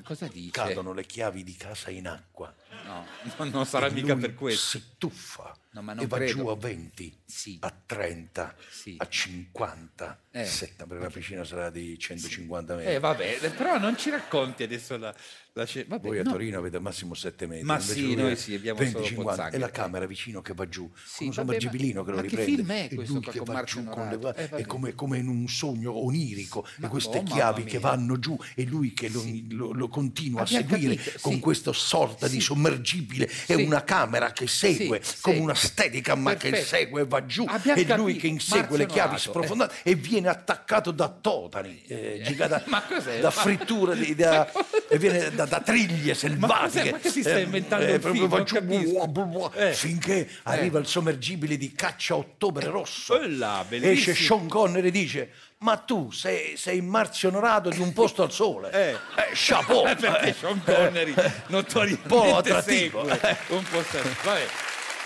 cadono 0.53 0.93
le 0.93 1.05
chiavi 1.05 1.43
di 1.43 1.57
casa 1.57 1.91
in 1.91 2.07
acqua. 2.07 2.55
No, 2.85 3.07
non- 3.39 3.49
non 3.51 3.67
sarà 3.67 3.89
mica 3.91 4.15
per 4.15 4.35
questo. 4.35 4.79
Si 4.79 4.85
tuffa 4.99 5.53
No, 5.73 5.81
e 6.01 6.07
va 6.07 6.17
credo. 6.17 6.33
giù 6.33 6.47
a 6.49 6.57
20, 6.57 7.21
Sì. 7.25 7.57
a 7.61 7.73
30, 7.87 8.55
Sì. 8.71 8.95
a 8.99 9.09
50, 9.09 10.21
Eh. 10.43 10.45
70, 10.47 10.87
perché 10.87 11.03
la 11.05 11.11
piscina 11.11 11.45
sarà 11.45 11.71
di 11.71 11.99
150 11.99 12.75
metri. 12.77 12.95
Eh, 12.95 12.99
vabbè, 12.99 13.39
però 13.57 13.79
non 13.79 13.97
ci 13.99 14.11
racconti 14.11 14.63
adesso 14.63 14.97
la, 14.97 15.15
la 15.53 15.65
scena. 15.67 15.87
Vabbè, 15.89 16.07
Voi 16.09 16.19
a 16.19 16.23
no. 16.23 16.31
Torino 16.33 16.59
avete 16.59 16.77
al 16.77 16.83
massimo 16.83 17.15
7 17.15 17.47
metri. 17.47 17.65
Ma 17.65 17.79
sì, 17.81 18.15
noi 18.15 18.37
sì, 18.37 18.55
abbiamo 18.55 18.79
20, 18.79 18.93
solo 18.95 19.05
50, 19.07 19.31
pozzanghere, 19.33 19.57
e 19.57 19.61
la 19.61 19.71
camera 19.71 20.07
vicino 20.07 20.41
che 20.43 20.55
va 20.55 20.69
giù, 20.69 20.91
Sì, 21.05 21.17
con 21.19 21.27
un 21.29 21.33
vabbè, 21.35 21.47
sommergibilino 21.61 22.01
ma- 22.01 22.05
che 22.05 22.11
lo 22.11 22.17
ma 22.17 22.23
che 22.23 22.29
riprende. 22.29 22.55
film 22.57 22.71
è 22.73 22.95
questo 22.95 23.21
che 23.21 23.41
va 23.45 23.63
giù 23.65 23.85
con 23.85 24.09
le 24.09 24.35
Eh, 24.37 24.49
è 24.51 24.67
come, 24.67 24.95
come 24.95 25.19
in 25.19 25.29
un 25.29 25.49
sogno 25.49 25.97
onirico 26.05 26.67
Ma- 26.77 26.87
e 26.87 26.91
queste 26.91 27.19
oh, 27.19 27.23
chiavi 27.23 27.65
che 27.65 27.79
vanno 27.79 28.19
giù 28.19 28.37
e 28.55 28.65
lui 28.65 28.93
che 28.93 29.09
lo, 29.09 29.23
lo- 29.51 29.73
lo 29.73 29.89
continua 29.89 30.43
Abbiamo 30.43 30.65
a 30.65 30.69
seguire 30.69 30.95
capito, 30.97 31.19
con 31.23 31.33
sì. 31.35 31.41
questo 31.41 31.73
sorta 31.73 32.27
di 32.29 32.35
Sì. 32.35 32.41
sommergibile 32.41 33.29
Sì. 33.29 33.55
una 33.55 33.83
camera 33.85 34.33
che 34.33 34.47
segue 34.47 35.01
Sì, 35.03 35.17
come 35.21 35.37
sì. 35.37 35.43
una 35.43 35.55
steadicam 35.55 36.37
che 36.37 36.51
Perfetto. 36.51 36.67
segue 36.67 37.01
e 37.03 37.05
va 37.07 37.25
giù 37.27 37.45
e 37.75 37.97
lui 37.97 38.17
che 38.17 38.27
insegue 38.29 38.77
le 38.77 38.87
chiavi 38.87 39.15
eh. 39.17 39.19
sprofondate 39.19 39.75
e 39.83 39.95
viene 39.95 40.28
attaccato 40.29 40.91
da 40.91 41.09
totani, 41.09 41.83
eh, 41.87 42.21
gigata- 42.25 42.63
Ma 42.69 42.83
cos'è? 42.83 43.19
da 43.21 43.33
Ma- 43.35 43.43
frittura, 43.43 43.95
di- 43.95 44.15
da, 44.15 44.51
e 44.89 44.99
viene 44.99 45.31
da, 45.35 45.45
da 45.47 45.61
triglie 45.61 46.15
selvatiche. 46.15 46.91
ma 46.93 46.99
che 46.99 47.11
si 47.11 47.23
sta 47.23 47.37
Eh, 47.37 47.43
inventando 47.43 47.85
eh, 47.87 47.99
film? 48.01 48.29
buah, 48.29 49.07
buah, 49.07 49.25
buah, 49.25 49.53
Eh. 49.55 49.73
finché 49.73 50.29
arriva 50.45 50.79
il 50.79 50.87
sommergibile 50.87 51.57
di 51.57 51.73
caccia 51.73 52.17
ottobre 52.17 52.67
rosso. 52.67 53.19
Bellissimo. 53.19 53.93
Esce 53.93 54.15
Sean 54.15 54.49
Connery 54.49 54.89
e 54.89 54.91
dice: 54.91 55.31
Ma 55.59 55.77
tu 55.77 56.11
sei, 56.11 56.57
sei 56.57 56.81
Marzio 56.81 57.29
Onorato 57.29 57.69
di 57.71 57.81
un 57.81 57.93
posto 57.93 58.23
al 58.23 58.33
sole. 58.33 58.71
Eh. 58.71 58.97
chapeau! 59.35 59.83
Perché 59.83 60.29
Eh, 60.29 60.33
Sean 60.35 60.63
Connery 60.65 61.15
eh, 61.17 61.33
notoriamente 61.49 62.63
segue 62.63 63.21
eh. 63.21 63.37
un 63.49 63.63
po' 63.71 63.83
strano. 63.83 64.11
Vabbè, 64.25 64.47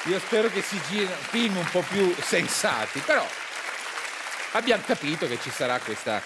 io 0.08 0.18
spero 0.18 0.48
che 0.48 0.62
si 0.62 0.78
girino 0.90 1.10
film 1.30 1.56
un 1.56 1.68
po' 1.70 1.82
più 1.88 2.14
sensati, 2.20 3.00
però 3.06 3.24
abbiamo 4.53 4.82
capito 4.84 5.26
che 5.26 5.38
ci 5.40 5.50
sarà 5.50 5.78
questa 5.80 6.20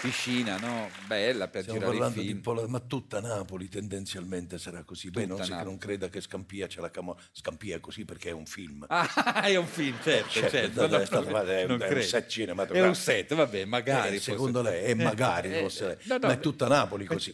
piscina, 0.00 0.56
no? 0.58 0.90
Bella 1.06 1.46
per 1.46 1.62
Stiamo 1.62 1.78
girare 1.78 1.98
parlando 1.98 2.22
di 2.22 2.34
polo- 2.36 2.66
ma 2.66 2.80
tutta 2.80 3.20
Napoli 3.20 3.68
tendenzialmente 3.68 4.58
sarà 4.58 4.82
così. 4.82 5.10
Beh, 5.10 5.26
non, 5.26 5.42
si- 5.44 5.50
non 5.52 5.78
creda 5.78 6.08
che 6.08 6.20
Scampia 6.20 6.66
ce 6.66 6.80
la 6.80 6.90
camo- 6.90 7.16
Scampia 7.30 7.76
è 7.76 7.80
così 7.80 8.04
perché 8.04 8.30
è 8.30 8.32
un 8.32 8.46
film. 8.46 8.84
Ah, 8.88 9.06
è 9.46 9.54
un 9.54 9.66
film, 9.66 9.96
certo, 10.02 10.30
Certo, 10.30 10.50
certo. 10.50 10.84
è 10.84 10.88
no, 10.88 11.04
stato- 11.04 11.30
no, 11.30 11.40
è 11.42 11.64
un- 11.64 11.80
è 11.80 11.92
un 11.94 12.02
set 12.02 12.26
cinematografico. 12.28 12.84
È 12.84 12.88
un 12.88 12.94
set, 12.96 13.34
vabbè, 13.34 13.64
magari. 13.64 14.08
Eh, 14.16 14.18
fosse- 14.18 14.30
secondo 14.32 14.60
lei, 14.62 14.84
è 14.84 14.94
magari 14.94 15.54
Eh, 15.54 15.60
fosse 15.60 15.84
eh, 15.84 15.86
lei. 15.88 15.96
no, 16.06 16.18
ma 16.26 16.32
è 16.32 16.40
tutta 16.40 16.66
Napoli 16.66 17.04
così. 17.04 17.32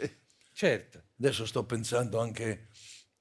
Certo. 0.52 1.02
Adesso 1.20 1.46
sto 1.46 1.64
pensando 1.64 2.20
anche 2.20 2.68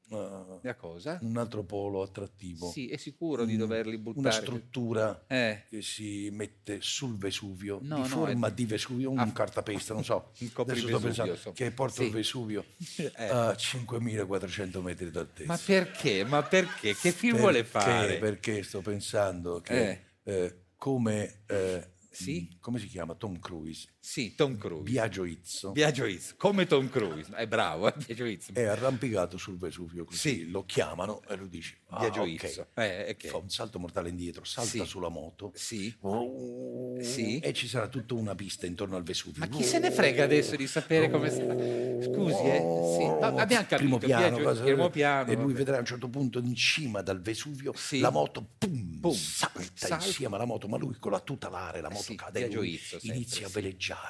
La 0.09 0.75
cosa? 0.75 1.19
un 1.21 1.35
altro 1.37 1.63
polo 1.63 2.01
attrattivo. 2.01 2.69
Sì, 2.71 2.87
è 2.87 2.97
sicuro 2.97 3.43
di 3.45 3.53
Un- 3.53 3.59
doverli 3.59 3.97
buttare. 3.97 4.19
Una 4.27 4.31
struttura 4.31 5.25
Eh. 5.27 5.63
che 5.69 5.81
si 5.81 6.29
mette 6.31 6.77
sul 6.81 7.17
Vesuvio, 7.17 7.79
No, 7.81 7.95
di 7.95 8.01
no, 8.01 8.07
forma 8.07 8.47
è- 8.47 8.53
di 8.53 8.65
Vesuvio, 8.65 9.11
un 9.11 9.19
Ah. 9.19 9.31
cartapesta, 9.31 9.93
non 9.93 10.03
so. 10.05 10.31
Vesuvio, 10.65 10.99
pensando 10.99 11.33
insomma. 11.33 11.55
che 11.55 11.71
porta 11.71 12.01
il 12.03 12.07
Sì. 12.09 12.13
Vesuvio 12.13 12.65
Eh. 13.15 13.27
a 13.27 13.55
5400 13.55 14.81
metri 14.81 15.11
d'altezza. 15.11 15.47
Ma 15.51 15.57
perché? 15.63 16.23
Ma 16.23 16.41
perché? 16.43 16.95
Che 16.95 17.11
film 17.11 17.33
Perché? 17.33 17.37
vuole 17.39 17.63
fare? 17.63 18.17
Perché 18.17 18.63
sto 18.63 18.81
pensando 18.81 19.59
che 19.61 20.03
eh, 20.23 20.63
come, 20.77 21.41
eh, 21.47 21.91
Sì? 22.09 22.57
come 22.59 22.79
si 22.79 22.87
chiama? 22.87 23.13
Tom 23.15 23.39
Cruise, 23.39 23.87
Sì, 24.07 24.35
Tom 24.35 24.57
Cruise. 24.57 24.83
Biagio 24.83 25.25
Izzo, 25.25 25.71
Biagio 25.73 26.05
Izzo, 26.05 26.35
come 26.37 26.65
Tom 26.65 26.87
Cruise. 26.89 27.29
È 27.35 27.45
bravo, 27.45 27.89
eh, 27.89 27.93
Biagio 28.05 28.23
Izzo. 28.23 28.51
è 28.53 28.63
arrampicato 28.63 29.37
sul 29.37 29.57
Vesuvio, 29.57 30.05
così 30.05 30.17
Sì. 30.17 30.49
lo 30.49 30.63
chiamano 30.63 31.21
e 31.27 31.35
lui 31.35 31.49
dice, 31.49 31.79
ah, 31.89 31.99
Biagio 31.99 32.21
ok. 32.21 32.27
Izzo. 32.43 32.67
Eh, 32.75 33.07
ok. 33.09 33.27
fa 33.27 33.35
un 33.37 33.49
salto 33.49 33.79
mortale 33.79 34.07
indietro, 34.07 34.45
salta 34.45 34.69
Sì. 34.69 34.85
sulla 34.85 35.09
moto 35.09 35.51
Sì. 35.55 35.93
Oh, 35.99 37.01
Sì. 37.01 37.39
e 37.39 37.51
ci 37.51 37.67
sarà 37.67 37.89
tutta 37.89 38.13
una 38.13 38.33
pista 38.33 38.65
intorno 38.65 38.95
al 38.95 39.03
Vesuvio. 39.03 39.39
Ma 39.39 39.47
chi 39.49 39.61
se 39.63 39.77
ne 39.77 39.91
frega 39.91 40.23
adesso 40.23 40.55
di 40.55 40.67
sapere 40.67 41.09
come 41.09 41.29
sta? 41.29 41.43
Scusi, 41.43 42.43
eh? 42.43 42.59
Sì. 42.97 43.05
Ma 43.19 43.27
abbiamo 43.41 43.65
capito. 43.67 43.75
primo 43.75 43.97
piano, 43.97 44.27
Biagio- 44.37 44.43
cosa- 44.43 44.63
primo 44.63 44.89
piano. 44.89 45.29
e 45.31 45.35
lui 45.35 45.43
vabbè. 45.47 45.53
vedrà 45.57 45.75
a 45.75 45.79
un 45.79 45.85
certo 45.85 46.07
punto 46.07 46.39
in 46.39 46.55
cima 46.55 47.01
dal 47.01 47.19
Vesuvio 47.21 47.73
la 47.99 48.09
moto 48.09 48.47
pum, 48.57 48.99
Boom. 49.01 49.13
salta, 49.13 49.63
Salta. 49.73 50.05
insieme 50.05 50.35
alla 50.35 50.45
moto, 50.45 50.69
ma 50.69 50.77
lui 50.77 50.95
con 50.97 51.11
la 51.11 51.19
tutelare, 51.19 51.81
la 51.81 51.89
moto 51.89 52.15
cade, 52.15 52.39
Biagio 52.39 52.63
Izzo 52.63 52.99
inizia 53.01 53.47
a 53.47 53.49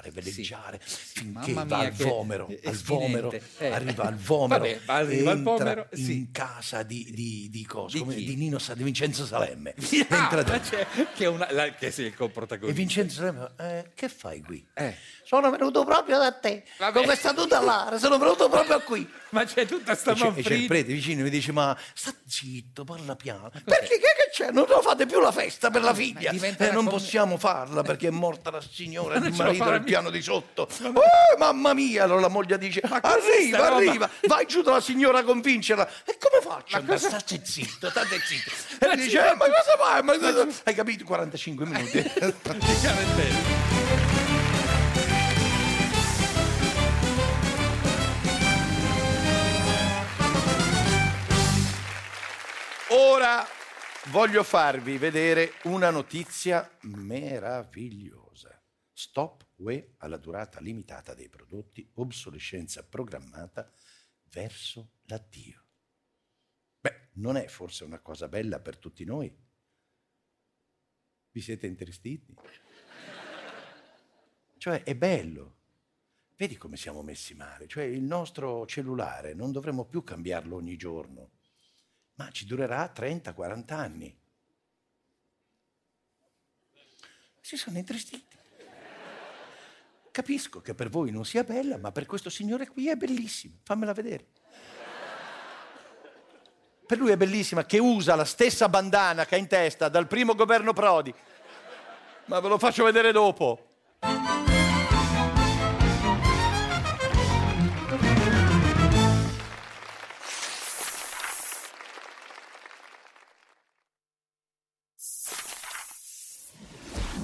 sì. 0.03 0.09
veleggiare, 0.11 0.11
veleggiare, 0.11 0.79
finché 0.83 1.51
Mamma 1.53 1.63
va 1.63 1.77
al 1.79 1.91
vomero, 1.91 2.47
al 2.63 2.75
vomero. 2.75 3.31
Eh. 3.57 3.67
arriva 3.69 4.03
al 4.03 4.15
vomero, 4.15 4.59
Vabbè, 4.63 4.79
arriva 4.85 5.31
al 5.31 5.41
vomero, 5.43 5.87
in 5.93 6.05
sì. 6.05 6.29
casa 6.31 6.83
di, 6.83 7.11
di, 7.13 7.47
di 7.49 7.65
cosa? 7.65 7.97
Di 8.03 8.25
di 8.25 8.35
Nino 8.35 8.59
Sa- 8.59 8.73
Vincenzo 8.73 9.25
Salemme. 9.25 9.73
Ah, 10.09 10.59
che, 11.15 11.23
è 11.23 11.27
una, 11.27 11.51
la- 11.51 11.73
che 11.73 11.91
sì, 11.91 12.01
il 12.01 12.07
E 12.07 12.13
coprotagonista. 12.13 12.79
Vincenzo 12.79 13.15
Salemme, 13.19 13.51
eh, 13.57 13.91
che 13.93 14.09
fai 14.09 14.41
qui? 14.41 14.65
Eh. 14.73 14.95
Sono 15.27 15.49
venuto 15.51 15.83
proprio 15.83 16.19
da 16.19 16.31
te, 16.31 16.63
Vabbè. 16.77 16.93
con 16.93 17.03
questa 17.03 17.33
tutelare, 17.33 17.99
sono 17.99 18.17
venuto 18.17 18.47
proprio 18.47 18.79
qui. 18.79 19.05
Ma 19.31 19.43
c'è 19.43 19.65
tutta 19.65 19.93
sta 19.93 20.11
E 20.11 20.15
c'è, 20.15 20.31
e 20.35 20.41
c'è 20.41 20.53
il 20.53 20.67
prete 20.67 20.93
vicino 20.93 21.19
e 21.19 21.23
mi 21.23 21.29
dice: 21.29 21.51
Ma 21.51 21.77
sta 21.93 22.13
zitto, 22.25 22.85
parla 22.85 23.17
piano. 23.17 23.51
Perché 23.65 23.95
che, 23.99 23.99
che 23.99 24.29
c'è? 24.31 24.51
Non 24.51 24.65
lo 24.69 24.81
fate 24.81 25.05
più 25.05 25.19
la 25.19 25.33
festa 25.33 25.69
per 25.69 25.81
la 25.81 25.93
figlia. 25.93 26.31
Eh, 26.31 26.71
non 26.71 26.85
com- 26.85 26.93
possiamo 26.93 27.37
farla 27.37 27.81
perché 27.83 28.07
è 28.07 28.11
morta 28.11 28.51
la 28.51 28.61
signora 28.61 29.15
e 29.15 29.19
lo 29.19 29.29
marito 29.35 29.69
la- 29.69 29.79
piano 29.81 30.09
di 30.09 30.21
sotto. 30.21 30.69
Oh, 30.83 31.37
mamma 31.37 31.73
mia! 31.73 32.05
Allora 32.05 32.21
la 32.21 32.29
moglie 32.29 32.57
dice: 32.57 32.79
Arriva, 32.79 33.75
arriva, 33.75 34.09
vai 34.27 34.45
giù 34.45 34.61
dalla 34.61 34.79
signora 34.79 35.19
a 35.19 35.23
convincerla. 35.25 35.85
E 36.05 36.17
come 36.17 36.41
faccio? 36.41 36.77
Ma 36.79 36.85
cosa- 36.85 37.09
State 37.09 37.41
zitto, 37.43 37.89
state 37.89 38.17
zitto. 38.23 38.51
E 38.79 38.87
lui 38.87 38.95
dice: 38.95 39.19
"Eh, 39.19 39.35
Ma 39.35 39.43
cosa 39.45 39.75
fai? 39.77 40.03
Ma 40.03 40.17
cosa-" 40.17 40.47
Hai 40.63 40.73
capito? 40.73 41.03
45 41.03 41.65
minuti. 41.65 42.11
Ora 52.99 53.45
voglio 54.07 54.41
farvi 54.41 54.97
vedere 54.97 55.51
una 55.65 55.91
notizia 55.91 56.67
meravigliosa. 56.81 58.59
Stop 58.91 59.49
UE 59.57 59.93
alla 59.97 60.17
durata 60.17 60.59
limitata 60.59 61.13
dei 61.13 61.29
prodotti, 61.29 61.87
obsolescenza 61.97 62.83
programmata 62.83 63.71
verso 64.31 64.93
l'addio. 65.03 65.63
Beh, 66.79 67.09
non 67.13 67.37
è 67.37 67.45
forse 67.45 67.83
una 67.83 67.99
cosa 67.99 68.27
bella 68.27 68.59
per 68.59 68.79
tutti 68.79 69.05
noi? 69.05 69.31
Vi 71.29 71.41
siete 71.41 71.67
intristiti? 71.67 72.33
Cioè, 74.57 74.81
è 74.81 74.95
bello. 74.95 75.57
Vedi 76.35 76.57
come 76.57 76.77
siamo 76.77 77.03
messi 77.03 77.35
male? 77.35 77.67
Cioè, 77.67 77.83
il 77.83 78.01
nostro 78.01 78.65
cellulare 78.65 79.35
non 79.35 79.51
dovremmo 79.51 79.85
più 79.85 80.03
cambiarlo 80.03 80.55
ogni 80.55 80.77
giorno 80.77 81.36
ma 82.17 82.29
ci 82.31 82.45
durerà 82.45 82.91
30-40 82.95 83.73
anni. 83.73 84.15
Si 87.41 87.57
sono 87.57 87.77
intristiti. 87.77 88.35
Capisco 90.11 90.61
che 90.61 90.73
per 90.73 90.89
voi 90.89 91.11
non 91.11 91.25
sia 91.25 91.43
bella, 91.43 91.77
ma 91.77 91.91
per 91.91 92.05
questo 92.05 92.29
signore 92.29 92.67
qui 92.67 92.89
è 92.89 92.95
bellissima. 92.95 93.55
Fammela 93.63 93.93
vedere. 93.93 94.27
Per 96.87 96.97
lui 96.97 97.11
è 97.11 97.17
bellissima 97.17 97.65
che 97.65 97.77
usa 97.77 98.15
la 98.15 98.25
stessa 98.25 98.67
bandana 98.67 99.25
che 99.25 99.35
ha 99.35 99.37
in 99.37 99.47
testa 99.47 99.89
dal 99.89 100.07
primo 100.07 100.33
governo 100.33 100.73
Prodi. 100.73 101.13
Ma 102.25 102.39
ve 102.39 102.47
lo 102.47 102.57
faccio 102.57 102.83
vedere 102.83 103.11
dopo. 103.11 103.75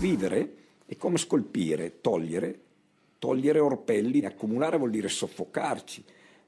Vivere 0.08 0.56
è 0.86 0.98
come 0.98 1.18
scolpire, 1.18 2.02
togliere, 2.02 2.60
togliere 3.20 3.60
orpelli, 3.60 4.26
accumulare 4.26 4.76
vuol 4.76 4.90
dire 4.90 5.08
soffocarci. 5.08 6.04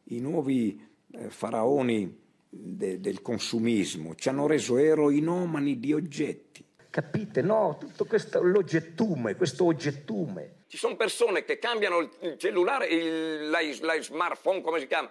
I 0.09 0.19
nuovi 0.19 0.85
eh, 1.13 1.29
faraoni 1.29 2.19
de- 2.49 2.99
del 2.99 3.21
consumismo 3.21 4.13
ci 4.15 4.27
hanno 4.27 4.45
reso 4.45 4.75
eroinomani 4.75 5.79
di 5.79 5.93
oggetti. 5.93 6.65
Capite? 6.89 7.41
No, 7.41 7.77
tutto 7.79 8.03
questo 8.03 8.43
l'oggettume, 8.43 9.37
questo 9.37 9.63
oggettume. 9.63 10.63
Ci 10.67 10.75
sono 10.75 10.97
persone 10.97 11.45
che 11.45 11.57
cambiano 11.57 11.99
il- 11.99 12.35
cellulare, 12.37 12.87
il, 12.87 13.49
la, 13.49 13.59
la 13.79 14.01
smartphone, 14.01 14.59
come 14.59 14.81
si 14.81 14.87
chiama, 14.87 15.09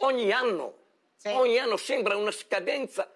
ogni 0.00 0.32
anno. 0.32 0.74
Ogni 1.26 1.58
anno 1.58 1.76
sembra 1.76 2.16
una 2.16 2.32
scadenza 2.32 3.08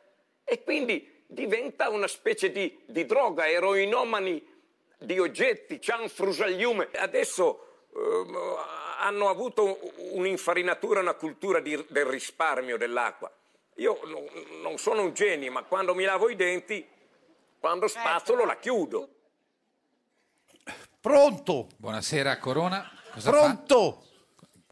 e 0.44 0.62
quindi 0.62 1.10
diventa 1.34 1.90
una 1.90 2.06
specie 2.06 2.50
di, 2.50 2.80
di 2.86 3.04
droga, 3.04 3.46
eroinomani 3.48 4.42
di 4.98 5.18
oggetti, 5.18 5.78
c'hanno 5.80 6.08
frusagliume. 6.08 6.88
Adesso 6.94 7.86
ehm, 7.94 8.36
hanno 9.00 9.28
avuto 9.28 9.78
un'infarinatura, 10.12 11.00
una 11.00 11.14
cultura 11.14 11.60
di- 11.60 11.84
del 11.88 12.06
risparmio 12.06 12.78
dell'acqua. 12.78 13.30
Io 13.76 14.00
non, 14.04 14.24
non 14.62 14.78
sono 14.78 15.02
un 15.02 15.12
genio, 15.12 15.50
ma 15.50 15.64
quando 15.64 15.94
mi 15.94 16.04
lavo 16.04 16.30
i 16.30 16.36
denti, 16.36 16.86
quando 17.58 17.88
spazzolo 17.88 18.44
la 18.44 18.56
chiudo. 18.56 19.08
Pronto? 21.00 21.68
Buonasera 21.76 22.38
Corona. 22.38 22.90
Cosa 23.12 23.30
Pronto? 23.30 24.02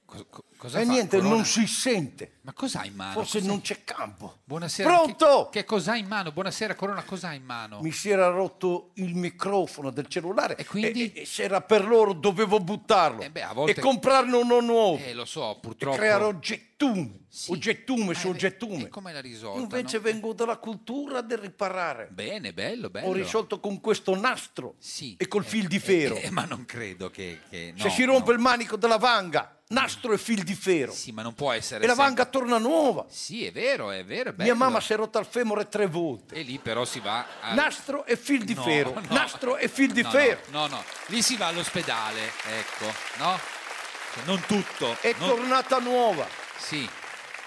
fa? 0.06 0.42
Co- 0.62 0.68
cosa 0.68 0.78
E 0.80 0.84
fa, 0.84 0.92
niente, 0.92 1.16
Corona? 1.16 1.34
non 1.34 1.44
si 1.44 1.66
sente. 1.66 2.34
Ma 2.42 2.52
cos'ha 2.52 2.84
in 2.84 2.94
mano? 2.94 3.12
Forse 3.14 3.38
Cos'è? 3.38 3.50
non 3.50 3.60
c'è 3.62 3.82
campo. 3.82 4.38
Buonasera. 4.44 4.88
Pronto? 4.94 5.48
Che, 5.50 5.60
che 5.60 5.64
cos'ha 5.64 5.96
in 5.96 6.06
mano? 6.06 6.30
Buonasera 6.30 6.76
Corona, 6.76 7.02
cos'ha 7.02 7.32
in 7.32 7.42
mano? 7.42 7.80
Mi 7.80 7.90
si 7.90 8.10
era 8.10 8.28
rotto 8.28 8.90
il 8.94 9.14
microfono 9.16 9.90
del 9.90 10.06
cellulare 10.06 10.54
e, 10.56 10.64
quindi? 10.64 11.12
e- 11.12 11.22
e 11.22 11.24
se 11.26 11.42
era 11.42 11.60
per 11.62 11.84
loro 11.84 12.12
dovevo 12.12 12.60
buttarlo 12.60 13.28
beh, 13.28 13.42
a 13.42 13.52
volte- 13.52 13.72
e 13.80 13.82
comprarne 13.82 14.36
uno 14.36 14.60
nuovo 14.60 14.98
Eh, 15.04 15.14
lo 15.14 15.24
so, 15.24 15.56
e 15.56 15.58
purtroppo. 15.60 15.96
creare 15.96 16.24
oggettume, 16.24 17.20
oggettume 17.48 18.14
su 18.14 18.28
oggettume. 18.28 18.88
Come 18.88 19.12
l'ha 19.12 19.20
risolta? 19.20 19.60
Invece 19.60 19.96
no? 19.96 20.02
vengo 20.04 20.32
dalla 20.32 20.58
cultura 20.58 21.22
del 21.22 21.38
riparare. 21.38 22.08
Bene, 22.12 22.52
bello, 22.52 22.88
bello. 22.88 23.08
Ho 23.08 23.12
risolto 23.12 23.58
con 23.58 23.80
questo 23.80 24.14
nastro 24.18 24.74
Sì. 24.78 25.16
e 25.18 25.26
col 25.26 25.44
fil 25.44 25.66
di 25.66 25.78
ferro. 25.80 26.16
Eh, 26.16 26.30
ma 26.30 26.44
non 26.44 26.64
credo 26.64 27.10
che... 27.10 27.40
che- 27.50 27.74
se 27.76 27.84
no, 27.84 27.90
si 27.90 28.04
rompe 28.04 28.30
no. 28.30 28.36
il 28.36 28.38
manico 28.42 28.76
della 28.76 28.98
vanga, 28.98 29.56
nastro 29.72 30.12
e 30.12 30.18
fil 30.18 30.42
di 30.42 30.54
ferro. 30.54 30.92
Sì, 30.92 31.12
ma 31.12 31.22
non 31.22 31.34
può 31.34 31.50
essere 31.52 31.82
E 31.84 31.86
la 31.86 31.94
sempre- 31.94 32.14
vanga 32.14 32.24
torna 32.30 32.58
nuova. 32.58 33.06
Sì, 33.08 33.44
è 33.46 33.52
vero, 33.52 33.90
è 33.90 34.04
vero, 34.04 34.30
è. 34.30 34.34
Mia 34.36 34.54
mamma 34.54 34.80
si 34.80 34.92
è 34.92 34.96
rotta 34.96 35.18
il 35.18 35.26
femore 35.26 35.68
tre 35.68 35.86
volte. 35.86 36.34
E 36.34 36.42
lì 36.42 36.58
però 36.58 36.84
si 36.84 37.00
va 37.00 37.26
a... 37.40 37.54
Nastro 37.54 38.04
e 38.06 38.16
fil 38.16 38.44
di 38.44 38.54
No, 38.54 38.62
ferro. 38.62 38.94
no. 38.94 39.02
Nastro 39.08 39.56
e 39.56 39.68
fil 39.68 39.92
di 39.92 40.02
No, 40.02 40.10
ferro. 40.10 40.40
No, 40.50 40.60
no, 40.60 40.76
no, 40.76 40.84
lì 41.06 41.22
si 41.22 41.36
va 41.36 41.46
all'ospedale, 41.48 42.32
ecco, 42.46 42.84
no? 43.18 43.38
Cioè, 44.14 44.24
non 44.24 44.40
tutto. 44.46 44.96
È 45.00 45.14
non- 45.18 45.28
tornata 45.28 45.78
nuova. 45.78 46.26
Sì, 46.58 46.88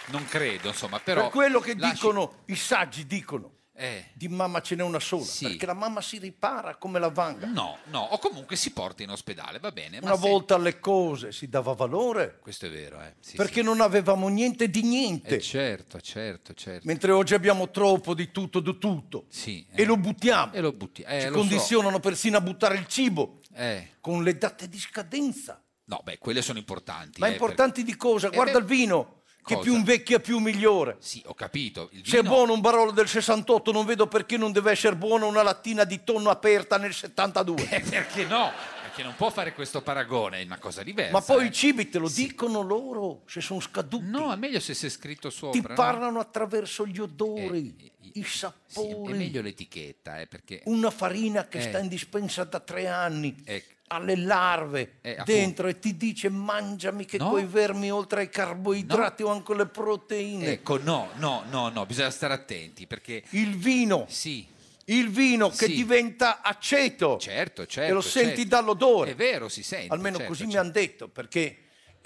non 0.08 0.26
credo, 0.28 0.68
insomma, 0.70 1.00
però... 1.00 1.22
per 1.24 1.30
quello 1.32 1.60
che 1.60 1.76
lasci- 1.78 1.94
dicono, 1.96 2.42
i 2.46 2.56
saggi 2.56 3.06
dicono, 3.08 3.52
Eh. 3.78 4.06
di 4.14 4.30
mamma 4.30 4.62
ce 4.62 4.76
n'è 4.76 4.84
una 4.84 5.00
sola. 5.00 5.26
Perché 5.42 5.66
la 5.66 5.74
mamma 5.74 6.02
si 6.02 6.18
ripara 6.18 6.76
come 6.76 6.98
la 7.00 7.10
vanga. 7.10 7.46
No, 7.48 7.78
no, 7.86 8.00
o 8.02 8.18
comunque 8.20 8.56
si 8.56 8.72
porta 8.72 9.04
in 9.04 9.10
ospedale, 9.10 9.60
va 9.60 9.72
bene. 9.72 10.00
Una 10.02 10.16
se- 10.16 10.28
volta 10.30 10.56
alle 10.56 10.80
cose 10.80 11.32
si 11.34 11.50
dava 11.50 11.74
valore. 11.74 12.38
Questo 12.42 12.68
è 12.68 12.72
vero, 12.72 13.02
eh. 13.02 13.16
Sì, 13.20 13.36
perché 13.36 13.62
non 13.62 13.82
avevamo 13.82 14.28
niente 14.30 14.70
di 14.70 14.80
sì. 14.80 14.86
niente. 14.88 15.36
Eh, 15.36 15.42
certo, 15.42 16.00
certo, 16.00 16.54
certo. 16.54 16.88
Mentre 16.88 17.12
oggi 17.12 17.34
abbiamo 17.34 17.70
troppo 17.70 18.14
di 18.14 18.32
tutto 18.32 18.62
di 18.62 18.78
tutto. 18.78 19.26
Sì, 19.30 19.66
E 19.74 19.84
lo 19.84 19.98
buttiamo. 19.98 20.54
E 20.54 20.62
lo 20.62 20.72
butti. 20.72 21.02
Eh, 21.02 21.20
Ci 21.22 21.28
lo 21.28 21.34
so. 21.34 21.38
condizionano 21.40 22.00
persino 22.00 22.38
a 22.38 22.42
buttare 22.42 22.78
il 22.78 22.88
cibo. 22.88 23.40
Eh. 23.54 23.90
Con 24.00 24.24
le 24.24 24.38
date 24.38 24.70
di 24.70 24.80
scadenza. 24.80 25.62
No, 25.88 26.02
beh, 26.04 26.18
quelle 26.18 26.42
sono 26.42 26.58
importanti. 26.58 27.20
Ma 27.20 27.28
eh, 27.28 27.32
importanti 27.34 27.84
di 27.84 27.96
cosa? 27.96 28.30
Eh, 28.30 28.36
Guarda 28.36 28.54
beh, 28.54 28.60
il 28.60 28.66
vino, 28.66 29.15
che 29.46 29.60
più 29.60 29.74
invecchia 29.76 30.20
più 30.20 30.40
migliore. 30.40 30.98
Sì, 31.00 31.22
ho 31.26 31.34
capito. 31.34 31.90
Il 31.92 32.06
Se 32.06 32.18
è 32.18 32.22
vino- 32.22 32.34
buono 32.34 32.54
un 32.54 32.62
barolo 32.62 32.92
del 32.92 33.08
68, 33.08 33.72
non 33.72 33.86
vedo 33.86 34.08
perché 34.08 34.38
non 34.38 34.52
deve 34.52 34.72
essere 34.72 34.96
buona 34.96 35.26
una 35.26 35.44
lattina 35.44 35.84
di 35.84 36.04
tonno 36.04 36.30
aperta 36.30 36.78
nel 36.78 36.94
72. 36.94 37.70
Eh, 37.70 37.82
perché 37.82 38.26
no? 38.26 38.52
Perché 38.82 39.04
non 39.04 39.16
può 39.16 39.30
fare 39.30 39.54
questo 39.54 39.82
paragone, 39.82 40.40
è 40.42 40.46
una 40.46 40.58
cosa 40.58 40.82
diversa. 40.82 41.12
Ma 41.12 41.22
poi 41.22 41.44
eh. 41.44 41.48
i 41.48 41.52
cibi 41.52 41.90
te 41.90 42.00
lo 42.00 42.10
dicono 42.10 42.62
loro, 42.62 43.22
se 43.28 43.42
sono 43.42 43.60
scaduti. 43.60 44.06
No, 44.08 44.32
è 44.34 44.36
meglio 44.36 44.60
se 44.60 44.74
c'è 44.74 44.90
scritto 44.90 45.30
sopra. 45.30 45.60
Ti 45.60 45.66
no? 45.68 45.74
Eh, 45.74 45.76
parlano 45.76 46.20
attraverso 46.20 46.88
gli 46.88 47.00
odori, 47.00 47.92
i 48.14 48.24
Sì, 48.24 48.38
sapori. 48.38 49.14
è 49.14 49.16
meglio 49.16 49.42
l'etichetta, 49.42 50.20
eh, 50.22 50.28
perché... 50.28 50.62
Una 50.66 50.90
farina 50.90 51.48
che 51.48 51.58
Eh. 51.60 51.62
sta 51.62 51.80
in 51.80 51.88
dispensa 51.88 52.46
da 52.46 52.60
tre 52.62 52.88
anni, 52.88 53.36
Ecco. 53.44 53.74
Alle 53.88 54.16
larve 54.18 54.96
Eh, 55.02 55.22
dentro 55.26 55.68
e 55.68 55.78
ti 55.80 55.96
dice 55.96 56.30
mangiami 56.30 57.06
che 57.06 57.18
No. 57.18 57.30
coi 57.30 57.46
vermi 57.46 57.92
oltre 57.92 58.22
ai 58.22 58.30
carboidrati 58.30 59.24
ho 59.24 59.30
anche 59.30 59.54
le 59.54 59.68
proteine. 59.68 60.48
Ecco, 60.48 60.80
no, 60.82 61.10
no, 61.16 61.44
no, 61.50 61.70
no, 61.70 61.86
bisogna 61.86 62.10
stare 62.10 62.34
attenti 62.34 62.88
perché... 62.88 63.24
Il 63.30 63.56
vino. 63.58 64.06
Sì. 64.10 64.48
Il 64.86 65.10
vino 65.10 65.50
che 65.50 65.66
Sì. 65.66 65.74
diventa 65.76 66.42
aceto. 66.42 67.18
Certo, 67.20 67.66
certo. 67.68 67.90
e 67.90 67.94
lo 67.94 68.02
senti 68.02 68.42
certo. 68.42 68.56
dall'odore. 68.56 69.12
È 69.12 69.16
vero, 69.16 69.50
si 69.50 69.64
sente. 69.64 69.94
Almeno 69.94 70.18
certo, 70.18 70.32
così 70.32 70.44
certo. 70.44 70.56
mi 70.58 70.62
hanno 70.64 70.72
detto, 70.72 71.08
perché 71.08 71.58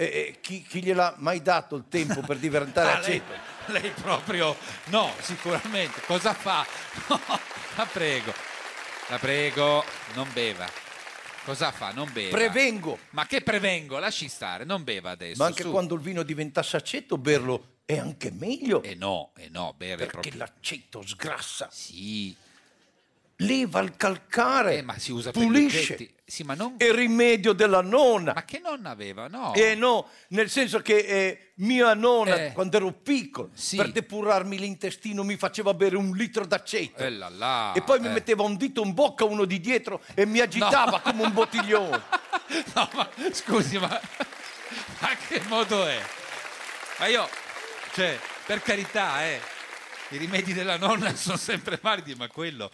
E, 0.01 0.05
e 0.05 0.37
chi, 0.39 0.61
chi 0.63 0.81
gliel'ha 0.81 1.15
mai 1.17 1.41
dato 1.41 1.75
il 1.75 1.83
tempo 1.89 2.21
per 2.21 2.37
diventare 2.37 2.87
Ah, 2.95 2.99
lei, 2.99 3.21
aceto? 3.21 3.71
lei 3.73 3.91
proprio 4.01 4.55
no, 4.85 5.11
sicuramente. 5.19 5.99
Cosa 6.05 6.33
fa? 6.33 6.65
la 7.75 7.85
prego, 7.85 8.33
la 9.09 9.17
prego, 9.19 9.83
non 10.13 10.25
beva. 10.31 10.65
Cosa 11.49 11.71
fa? 11.71 11.89
Non 11.89 12.07
beva. 12.13 12.37
Prevengo. 12.37 12.99
Ma 13.09 13.25
che 13.25 13.41
prevengo? 13.41 13.97
Lasci 13.97 14.27
stare, 14.27 14.65
non 14.65 14.83
beva 14.83 15.09
adesso. 15.09 15.41
Ma 15.41 15.47
anche 15.47 15.63
su. 15.63 15.71
quando 15.71 15.95
il 15.95 16.01
vino 16.01 16.21
diventasse 16.21 16.77
aceto, 16.77 17.17
berlo 17.17 17.77
è 17.85 17.97
anche 17.97 18.29
meglio. 18.29 18.83
Eh 18.83 18.93
no, 18.93 19.31
eh 19.35 19.49
no, 19.49 19.73
bere 19.75 20.05
Perché 20.05 20.29
proprio. 20.29 20.37
l'aceto 20.37 21.01
sgrassa. 21.03 21.67
Sì. 21.71 22.35
Leva 23.41 23.79
il 23.79 23.95
calcare. 23.95 24.77
Eh, 24.77 24.81
ma 24.81 24.97
si 24.97 25.11
usa 25.11 25.31
pulisce. 25.31 26.15
Sì, 26.25 26.43
ma 26.43 26.55
non. 26.55 26.75
È 26.77 26.91
rimedio 26.91 27.53
della 27.53 27.81
nonna. 27.81 28.33
Ma 28.33 28.43
che 28.43 28.59
nonna 28.59 28.89
aveva? 28.89 29.27
No. 29.27 29.53
Eh 29.53 29.75
no, 29.75 30.09
nel 30.29 30.49
senso 30.49 30.79
che 30.81 30.97
eh, 30.97 31.51
mia 31.55 31.93
nonna, 31.93 32.35
Eh. 32.35 32.51
quando 32.51 32.77
ero 32.77 32.91
piccolo, 32.91 33.49
Sì. 33.53 33.77
per 33.77 33.91
depurarmi 33.91 34.59
l'intestino 34.59 35.23
mi 35.23 35.37
faceva 35.37 35.73
bere 35.73 35.95
un 35.95 36.11
litro 36.15 36.45
d'aceto. 36.45 37.01
Eh 37.01 37.09
là 37.11 37.29
là, 37.29 37.73
e 37.73 37.81
poi 37.81 37.99
mi 37.99 38.07
eh. 38.07 38.11
metteva 38.11 38.43
un 38.43 38.57
dito 38.57 38.83
in 38.83 38.93
bocca, 38.93 39.23
uno 39.23 39.45
di 39.45 39.59
dietro, 39.59 40.01
e 40.13 40.25
mi 40.25 40.39
agitava 40.39 40.99
come 40.99 41.23
un 41.23 41.33
bottiglione. 41.33 42.01
No, 42.73 42.89
ma 42.95 43.07
scusi, 43.31 43.77
ma, 43.77 43.87
ma 43.87 45.09
che 45.27 45.39
modo 45.47 45.85
è? 45.85 46.01
Ma 46.97 47.05
io, 47.05 47.29
cioè, 47.93 48.17
per 48.43 48.63
carità, 48.63 49.23
eh, 49.23 49.39
i 50.09 50.17
rimedi 50.17 50.51
della 50.53 50.75
nonna 50.77 51.13
sono 51.15 51.37
sempre 51.37 51.77
validi, 51.79 52.15
ma 52.15 52.27
quello... 52.27 52.71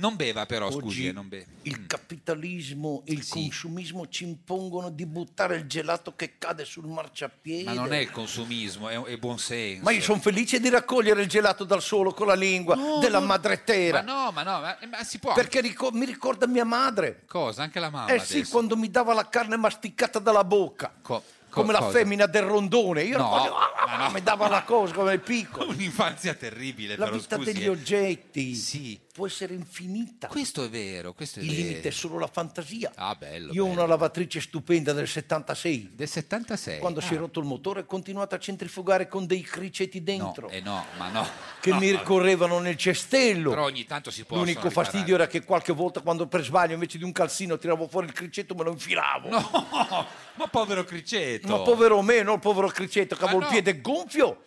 Non 0.00 0.14
beva 0.14 0.46
però, 0.46 0.70
scusi, 0.70 0.86
Oggi 0.86 1.06
eh, 1.08 1.12
non 1.12 1.26
beve. 1.28 1.46
il 1.62 1.84
capitalismo 1.86 3.02
e 3.04 3.14
il 3.14 3.26
consumismo 3.26 4.06
ci 4.06 4.22
impongono 4.22 4.90
di 4.90 5.04
buttare 5.06 5.56
il 5.56 5.66
gelato 5.66 6.14
che 6.14 6.34
cade 6.38 6.64
sul 6.64 6.86
marciapiede. 6.86 7.64
Ma 7.64 7.72
non 7.72 7.92
è 7.92 7.98
il 7.98 8.10
consumismo, 8.12 8.88
è, 8.88 8.96
è 9.02 9.16
buon 9.16 9.40
senso. 9.40 9.82
Ma 9.82 9.90
io 9.90 10.00
sono 10.00 10.20
felice 10.20 10.60
di 10.60 10.68
raccogliere 10.68 11.22
il 11.22 11.26
gelato 11.28 11.64
dal 11.64 11.82
solo 11.82 12.12
con 12.12 12.28
la 12.28 12.34
lingua 12.34 12.76
No, 12.76 12.98
della 13.00 13.18
no, 13.18 13.26
madre 13.26 13.64
terra. 13.64 14.02
Ma 14.04 14.12
no, 14.26 14.30
ma 14.30 14.42
no, 14.44 14.60
ma, 14.60 14.78
ma 14.88 15.02
si 15.02 15.18
può... 15.18 15.32
Perché 15.34 15.60
rico- 15.60 15.90
mi 15.90 16.06
ricorda 16.06 16.46
mia 16.46 16.64
madre. 16.64 17.24
Cosa? 17.26 17.64
Anche 17.64 17.80
la 17.80 17.90
mamma 17.90 18.12
Eh 18.12 18.20
sì, 18.20 18.36
adesso? 18.36 18.52
quando 18.52 18.76
mi 18.76 18.90
dava 18.92 19.12
la 19.14 19.28
carne 19.28 19.56
masticata 19.56 20.20
dalla 20.20 20.44
bocca. 20.44 20.94
Co- 21.02 21.24
come 21.50 21.72
la 21.72 21.78
cosa? 21.80 21.98
femmina 21.98 22.26
del 22.26 22.42
rondone. 22.42 23.02
Io 23.02 23.18
No, 23.18 23.28
quasi- 23.30 23.48
ah, 23.48 23.96
no. 24.06 24.10
mi 24.12 24.22
dava 24.22 24.46
la 24.48 24.62
cosa 24.62 24.94
come 24.94 25.18
piccolo. 25.18 25.70
Un'infanzia 25.72 26.34
terribile, 26.34 26.96
La 26.96 27.06
però, 27.06 27.16
vita 27.16 27.34
scusi, 27.36 27.52
degli 27.52 27.64
eh. 27.64 27.68
oggetti 27.68 28.54
Sì. 28.54 29.00
Può 29.18 29.26
essere 29.26 29.52
infinita. 29.52 30.28
Questo 30.28 30.62
è 30.62 30.68
vero, 30.68 31.12
questo 31.12 31.40
è 31.40 31.42
Il 31.42 31.48
vero. 31.50 31.60
limite 31.62 31.88
è 31.88 31.90
solo 31.90 32.20
la 32.20 32.28
fantasia. 32.28 32.92
Ah, 32.94 33.16
bello, 33.16 33.52
Io 33.52 33.64
ho 33.64 33.66
bello. 33.66 33.78
una 33.80 33.88
lavatrice 33.88 34.40
stupenda 34.40 34.92
del 34.92 35.08
76. 35.08 35.90
Del 35.96 36.06
76? 36.08 36.78
Quando 36.78 37.00
si 37.00 37.14
è 37.14 37.16
Ah. 37.16 37.20
rotto 37.20 37.40
il 37.40 37.46
motore 37.46 37.80
ho 37.80 37.84
continuato 37.84 38.36
a 38.36 38.38
centrifugare 38.38 39.08
con 39.08 39.26
dei 39.26 39.40
criceti 39.42 40.04
dentro. 40.04 40.46
No, 40.46 40.52
eh 40.52 40.60
no, 40.60 40.84
ma 40.98 41.08
no. 41.10 41.26
Che 41.60 41.70
No, 41.74 41.80
mi 41.80 41.90
no. 41.90 41.98
ricorrevano 41.98 42.60
nel 42.60 42.76
cestello. 42.76 43.50
Però 43.50 43.64
ogni 43.64 43.84
tanto 43.86 44.12
si 44.12 44.22
possono 44.22 44.42
L'unico 44.44 44.70
fastidio 44.70 45.16
era 45.16 45.26
che 45.26 45.42
qualche 45.42 45.72
volta 45.72 46.00
quando 46.00 46.28
per 46.28 46.44
sbaglio 46.44 46.74
invece 46.74 46.96
di 46.98 47.02
un 47.04 47.10
calzino 47.10 47.58
tiravo 47.58 47.88
fuori 47.88 48.06
il 48.06 48.12
cricetto 48.12 48.54
me 48.54 48.62
lo 48.62 48.70
infilavo. 48.70 49.28
No, 49.30 49.50
ma 50.38 50.46
povero 50.48 50.84
criceto. 50.84 51.48
Ma 51.48 51.58
povero 51.58 52.00
me, 52.02 52.22
non 52.22 52.34
il 52.34 52.40
povero 52.40 52.68
cricetto 52.68 53.16
che 53.16 53.24
avevo 53.24 53.40
no. 53.40 53.46
il 53.46 53.50
piede 53.50 53.80
gonfio. 53.80 54.42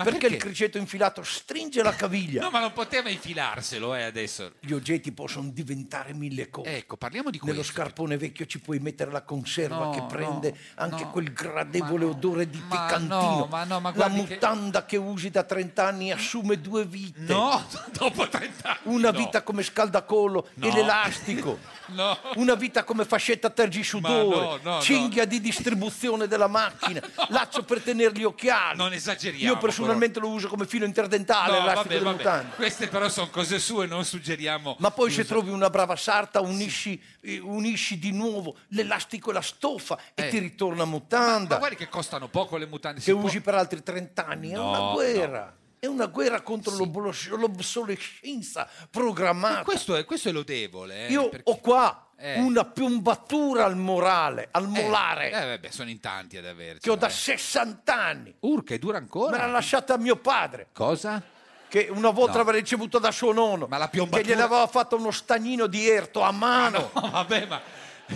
Ma 0.00 0.04
perché, 0.04 0.28
perché? 0.28 0.34
il 0.36 0.42
cricetto 0.42 0.78
infilato 0.78 1.22
stringe 1.22 1.82
la 1.82 1.94
caviglia. 1.94 2.40
No, 2.42 2.50
ma 2.50 2.60
non 2.60 2.72
poteva 2.72 3.08
infilarselo, 3.10 3.94
eh, 3.94 4.02
adesso. 4.04 4.52
Gli 4.60 4.72
oggetti 4.72 5.12
possono 5.12 5.50
diventare 5.52 6.12
mille 6.14 6.48
cose. 6.50 6.76
Ecco, 6.76 6.96
parliamo 6.96 7.30
di 7.30 7.38
Nello 7.42 7.56
questo. 7.56 7.72
scarpone 7.74 8.16
vecchio 8.16 8.46
ci 8.46 8.60
puoi 8.60 8.78
mettere 8.78 9.10
la 9.10 9.22
conserva 9.22 9.84
No, 9.84 9.90
che 9.90 10.02
prende 10.08 10.50
no, 10.50 10.56
anche 10.82 11.04
no. 11.04 11.10
quel 11.10 11.32
gradevole 11.32 12.04
odore 12.04 12.48
di 12.48 12.62
ma 12.66 12.84
piccantino. 12.86 13.20
no, 13.38 13.46
ma 13.50 13.64
no, 13.64 13.80
ma 13.80 13.90
la 13.90 13.94
guardi 13.94 14.24
che- 14.26 14.34
mutanda 14.34 14.84
che... 14.86 14.96
usi 14.96 15.30
da 15.30 15.42
30 15.44 15.86
anni 15.86 16.12
assume 16.12 16.60
due 16.60 16.84
vite. 16.84 17.20
No, 17.22 17.64
dopo 17.92 18.28
30 18.28 18.68
anni. 18.68 18.78
Una 18.94 19.10
vita 19.10 19.42
come 19.42 19.62
scaldacollo 19.62 20.48
e 20.60 20.72
l'elastico. 20.72 21.58
No. 21.90 22.16
Una 22.36 22.54
vita 22.54 22.84
come 22.84 23.04
fascetta 23.04 23.50
tergisudore, 23.50 24.60
cinghia 24.80 25.24
di 25.24 25.40
distribuzione 25.40 26.28
della 26.28 26.46
macchina, 26.46 27.00
laccio 27.30 27.64
per 27.64 27.80
tenere 27.80 28.12
gli 28.14 28.22
occhiali. 28.22 28.76
Non 28.76 28.92
esageriamo. 28.92 29.54
Io 29.54 29.58
personalmente 29.90 30.20
lo 30.20 30.28
uso 30.28 30.48
come 30.48 30.66
filo 30.66 30.84
interdentale, 30.84 31.52
No, 31.52 31.58
l'elastico 31.60 31.94
vabbè, 31.94 32.04
vabbè. 32.04 32.16
mutande. 32.16 32.54
Queste 32.56 32.88
però 32.88 33.08
sono 33.08 33.28
cose 33.30 33.58
sue, 33.58 33.86
non 33.86 34.04
suggeriamo. 34.04 34.76
Ma 34.78 34.90
poi 34.90 35.10
se 35.10 35.24
trovi 35.24 35.50
una 35.50 35.70
brava 35.70 35.96
sarta, 35.96 36.40
unisci, 36.40 37.00
eh, 37.20 37.38
unisci 37.38 37.98
di 37.98 38.12
nuovo 38.12 38.56
l'elastico 38.68 39.30
e 39.30 39.34
la 39.34 39.42
stoffa 39.42 39.98
e 40.14 40.26
Eh. 40.26 40.28
ti 40.28 40.38
ritorna 40.38 40.84
Ma 40.84 40.90
mutanda. 40.90 41.56
guardi 41.58 41.76
che 41.76 41.88
costano 41.88 42.28
poco 42.28 42.56
le 42.56 42.66
mutande. 42.66 43.00
che 43.00 43.12
può- 43.12 43.22
usi 43.24 43.40
per 43.40 43.54
altri 43.54 43.82
30 43.82 44.26
anni. 44.26 44.50
È 44.50 44.54
No, 44.54 44.68
una 44.68 44.92
guerra. 44.92 45.54
È 45.80 45.86
una 45.86 46.06
guerra 46.06 46.42
contro 46.42 46.76
l'oblos- 46.76 47.28
l'obsolescenza 47.30 48.68
programmata. 48.90 49.62
Questo 49.64 49.96
è, 49.96 50.04
questo 50.04 50.28
è 50.28 50.32
lodevole. 50.32 51.06
eh, 51.06 51.10
Io 51.10 51.30
perché- 51.30 51.50
ho 51.50 51.56
qua 51.58 52.06
Eh. 52.18 52.38
una 52.38 52.66
piombatura 52.66 53.64
al 53.64 53.76
morale, 53.76 54.48
al 54.50 54.64
Eh, 54.64 54.66
molare, 54.66 55.28
Eh, 55.32 55.46
vabbè, 55.46 55.70
sono 55.70 55.88
in 55.88 55.98
tanti 55.98 56.36
ad 56.36 56.44
averci. 56.44 56.80
che 56.80 56.90
ho 56.90 56.96
da 56.96 57.08
60 57.08 57.94
anni. 57.94 58.34
Urca, 58.40 58.74
e 58.74 58.78
dura 58.78 58.98
ancora? 58.98 59.30
Me 59.30 59.38
l'ha 59.38 59.46
lasciata 59.50 59.96
mio 59.96 60.16
padre. 60.16 60.68
Cosa? 60.74 61.22
Che 61.66 61.88
una 61.90 62.10
volta 62.10 62.32
No. 62.32 62.38
l'aveva 62.38 62.58
ricevuta 62.58 62.98
da 62.98 63.10
suo 63.10 63.32
nonno. 63.32 63.66
Ma 63.66 63.78
la 63.78 63.84
Che 63.86 63.92
piombatura- 63.92 64.28
gliene 64.28 64.42
aveva 64.42 64.66
fatto 64.66 64.96
uno 64.96 65.10
stagnino 65.10 65.66
di 65.66 65.88
erto 65.88 66.20
a 66.20 66.30
mano. 66.30 66.90
No, 66.92 67.08
vabbè, 67.10 67.46
ma 67.46 67.60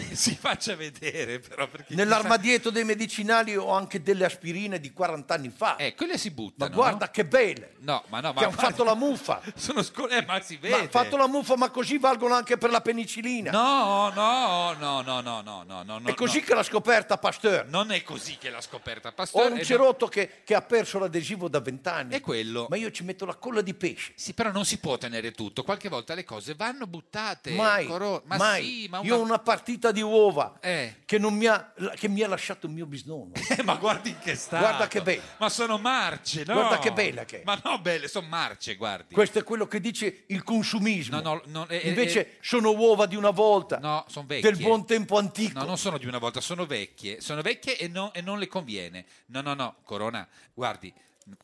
si 0.12 0.36
faccia 0.36 0.74
vedere 0.74 1.38
però 1.40 1.68
perché 1.68 1.94
Nell'armadietto 1.94 2.70
dei 2.70 2.84
medicinali 2.84 3.56
ho 3.56 3.70
anche 3.70 4.02
delle 4.02 4.24
aspirine 4.24 4.80
di 4.80 4.92
40 4.92 5.34
anni 5.34 5.52
fa. 5.54 5.76
Eh, 5.76 5.94
quelle 5.94 6.18
si 6.18 6.28
Ma 6.28 6.34
buttano. 6.34 6.74
guarda 6.74 7.10
che 7.10 7.24
belle. 7.24 7.74
No, 7.80 8.02
ma 8.08 8.20
no, 8.20 8.32
ma 8.32 8.40
Che 8.40 8.46
hanno 8.46 8.56
fatto 8.56 8.84
la 8.84 8.94
muffa. 8.94 9.40
Sono 9.54 9.80
eh, 10.08 10.24
ma 10.24 10.40
si 10.40 10.54
Ma 10.54 10.60
vede. 10.60 10.74
hanno 10.74 10.88
fatto 10.88 11.16
la 11.16 11.26
muffa, 11.28 11.56
ma 11.56 11.70
così 11.70 11.98
valgono 11.98 12.34
anche 12.34 12.56
per 12.56 12.70
la 12.70 12.80
penicillina. 12.80 13.50
No, 13.50 14.10
no, 14.14 14.72
no, 14.78 15.02
no, 15.02 15.20
no, 15.20 15.42
no, 15.42 15.62
no, 15.64 15.82
no. 15.82 16.00
È 16.08 16.14
così 16.14 16.38
no. 16.40 16.44
che 16.44 16.54
l'ha 16.54 16.62
scoperta 16.62 17.18
Pasteur. 17.18 17.66
Non 17.66 17.92
è 17.92 18.02
così 18.02 18.36
che 18.38 18.50
l'ha 18.50 18.60
scoperta 18.60 19.08
Ho 19.08 19.12
Pasteur. 19.12 19.52
un 19.52 19.58
e 19.58 19.64
cerotto 19.64 20.08
che, 20.08 20.42
che 20.44 20.54
ha 20.54 20.62
perso 20.62 20.98
l'adesivo 20.98 21.48
da 21.48 21.60
vent'anni. 21.60 22.14
È 22.14 22.20
quello. 22.20 22.66
Ma 22.68 22.76
io 22.76 22.90
ci 22.90 23.04
metto 23.04 23.24
la 23.24 23.34
colla 23.34 23.60
di 23.60 23.74
pesce. 23.74 24.12
Sì, 24.16 24.32
però 24.34 24.50
non 24.50 24.64
si 24.64 24.78
può 24.78 24.96
tenere 24.98 25.32
tutto. 25.32 25.62
Qualche 25.62 25.88
volta 25.88 26.14
le 26.14 26.24
cose 26.24 26.54
vanno 26.54 26.86
buttate. 26.86 27.52
Mai, 27.52 27.86
Coro- 27.86 28.22
Ma 28.26 28.36
mai. 28.36 28.64
sì, 28.64 28.88
ma 28.88 29.00
Io 29.02 29.16
ho 29.16 29.20
una 29.20 29.38
partita 29.38 29.83
di 29.92 30.00
uova 30.02 30.58
Eh. 30.60 31.02
che, 31.04 31.18
non 31.18 31.34
mi 31.34 31.46
ha, 31.46 31.72
che 31.96 32.08
mi 32.08 32.22
ha 32.22 32.28
lasciato 32.28 32.66
il 32.66 32.72
mio 32.72 32.86
bisnonno. 32.86 33.32
Eh, 33.56 33.62
ma 33.62 33.74
guardi 33.76 34.10
in 34.10 34.18
che 34.18 34.34
stato. 34.34 34.62
Guarda 34.64 34.88
che 34.88 35.02
bella. 35.02 35.22
Ma 35.38 35.48
sono 35.48 35.78
marce, 35.78 36.44
no? 36.46 36.54
Guarda 36.54 36.78
che 36.78 36.92
bella 36.92 37.24
che 37.24 37.40
è. 37.40 37.44
Ma 37.44 37.60
no, 37.64 37.78
belle, 37.80 38.08
sono 38.08 38.26
marce, 38.28 38.74
guardi. 38.76 39.14
Questo 39.14 39.38
è 39.38 39.42
quello 39.44 39.66
che 39.66 39.80
dice 39.80 40.24
il 40.28 40.42
consumismo. 40.42 41.20
No, 41.20 41.34
no, 41.34 41.42
no, 41.46 41.68
eh, 41.68 41.76
eh, 41.84 41.88
Invece 41.88 42.36
sono 42.40 42.70
uova 42.72 43.06
di 43.06 43.16
una 43.16 43.30
volta, 43.30 43.78
No, 43.78 44.04
sono 44.08 44.26
vecchie. 44.26 44.50
del 44.52 44.60
buon 44.60 44.86
tempo 44.86 45.18
antico. 45.18 45.58
No, 45.58 45.64
non 45.64 45.78
sono 45.78 45.98
di 45.98 46.06
una 46.06 46.18
volta, 46.18 46.40
sono 46.40 46.66
vecchie. 46.66 47.20
Sono 47.20 47.42
vecchie 47.42 47.76
e, 47.78 47.88
no- 47.88 48.12
e 48.12 48.20
non 48.20 48.38
le 48.38 48.46
conviene. 48.48 49.04
No, 49.26 49.40
no, 49.40 49.54
no, 49.54 49.76
Corona, 49.84 50.26
guardi, 50.52 50.92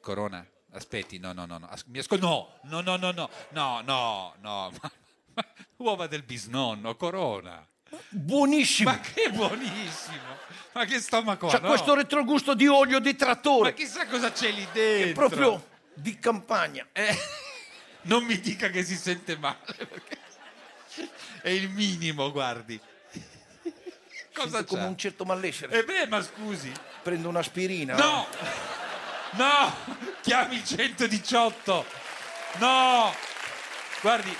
Corona, 0.00 0.46
aspetti, 0.72 1.18
no, 1.18 1.32
no, 1.32 1.46
no, 1.46 1.58
no, 1.58 1.68
mi 1.86 1.98
ascolti, 1.98 2.24
no, 2.24 2.48
no, 2.64 2.80
no, 2.80 2.96
no, 2.96 3.10
no, 3.12 3.30
no, 3.50 3.80
no, 3.82 4.34
no, 4.40 4.72
uova 5.76 6.06
del 6.06 6.22
bisnonno, 6.22 6.94
Corona. 6.96 7.66
Buonissimo. 8.08 8.90
Ma 8.90 9.00
che 9.00 9.30
buonissimo! 9.30 10.38
Ma 10.72 10.84
che 10.84 11.00
stomaco 11.00 11.48
C'ha 11.48 11.58
no? 11.58 11.68
questo 11.68 11.94
retrogusto 11.94 12.54
di 12.54 12.66
olio 12.68 13.00
di 13.00 13.10
Ma 13.10 13.16
trattore. 13.16 13.74
chissà 13.74 14.06
cosa 14.06 14.30
c'è 14.30 14.50
lì 14.52 14.62
È 14.64 14.68
dentro. 14.72 15.28
proprio 15.28 15.66
di 15.94 16.16
campagna. 16.18 16.86
Eh, 16.92 17.16
non 18.02 18.22
mi 18.24 18.38
dica 18.38 18.68
che 18.70 18.84
si 18.84 18.94
sente 18.96 19.36
male, 19.36 19.58
è 21.42 21.48
il 21.50 21.68
minimo, 21.70 22.30
guardi. 22.30 22.80
Cosa 24.32 24.58
Sento 24.58 24.64
come 24.66 24.82
c'è? 24.82 24.86
un 24.88 24.96
certo 24.96 25.24
malessere. 25.24 25.78
Eh 25.80 25.84
beh, 25.84 26.06
ma 26.06 26.22
scusi. 26.22 26.72
Prendo 27.02 27.28
un'aspirina. 27.28 27.96
No! 27.96 28.26
No! 29.32 29.74
Chiami 30.22 30.54
il 30.56 30.64
118! 30.64 31.84
No! 32.58 33.12
Guardi, 34.00 34.34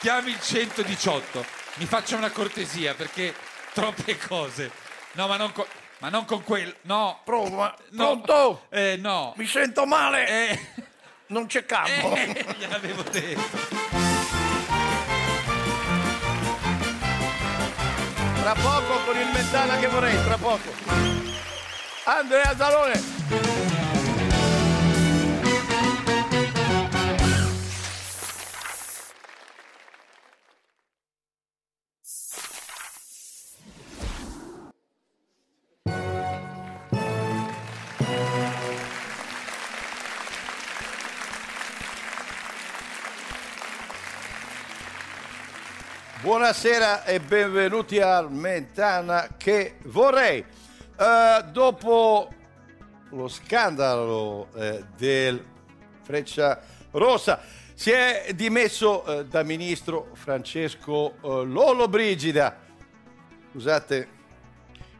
chiami 0.00 0.30
il 0.32 0.40
118. 0.40 1.60
Mi 1.74 1.86
faccia 1.86 2.16
una 2.16 2.30
cortesia 2.30 2.94
perché 2.94 3.34
troppe 3.72 4.16
cose. 4.18 4.70
No, 5.12 5.26
ma 5.26 5.36
non 5.36 5.52
con, 5.52 5.64
ma 5.98 6.08
non 6.10 6.24
con 6.24 6.42
quel. 6.42 6.74
No. 6.82 7.20
Prova. 7.24 7.74
No. 7.90 8.04
Pronto? 8.20 8.66
Eh, 8.70 8.96
no. 9.00 9.32
Mi 9.36 9.46
sento 9.46 9.86
male. 9.86 10.26
Eh, 10.28 10.60
Non 11.28 11.46
c'è 11.46 11.64
campo. 11.64 12.14
eh, 12.14 12.44
gliel'avevo 12.58 13.02
detto. 13.04 13.80
Tra 18.42 18.54
poco 18.54 18.98
con 19.06 19.16
il 19.16 19.28
mentana 19.32 19.76
che 19.78 19.86
vorrei, 19.86 20.22
tra 20.24 20.36
poco. 20.36 20.72
Andrea 22.04 22.54
Zalone. 22.56 23.11
Buonasera 46.22 47.04
e 47.04 47.18
benvenuti 47.18 47.98
al 47.98 48.30
Mentana 48.30 49.34
che 49.36 49.78
vorrei. 49.86 50.38
Eh, 50.38 51.44
dopo 51.50 52.32
lo 53.08 53.26
scandalo 53.26 54.46
eh, 54.54 54.84
del 54.96 55.44
Freccia 56.02 56.62
Rossa 56.92 57.40
si 57.74 57.90
è 57.90 58.30
dimesso 58.36 59.04
eh, 59.04 59.24
da 59.24 59.42
ministro 59.42 60.10
Francesco 60.12 61.14
eh, 61.14 61.44
Lolo 61.44 61.88
Brigida. 61.88 62.56
Scusate, 63.50 64.08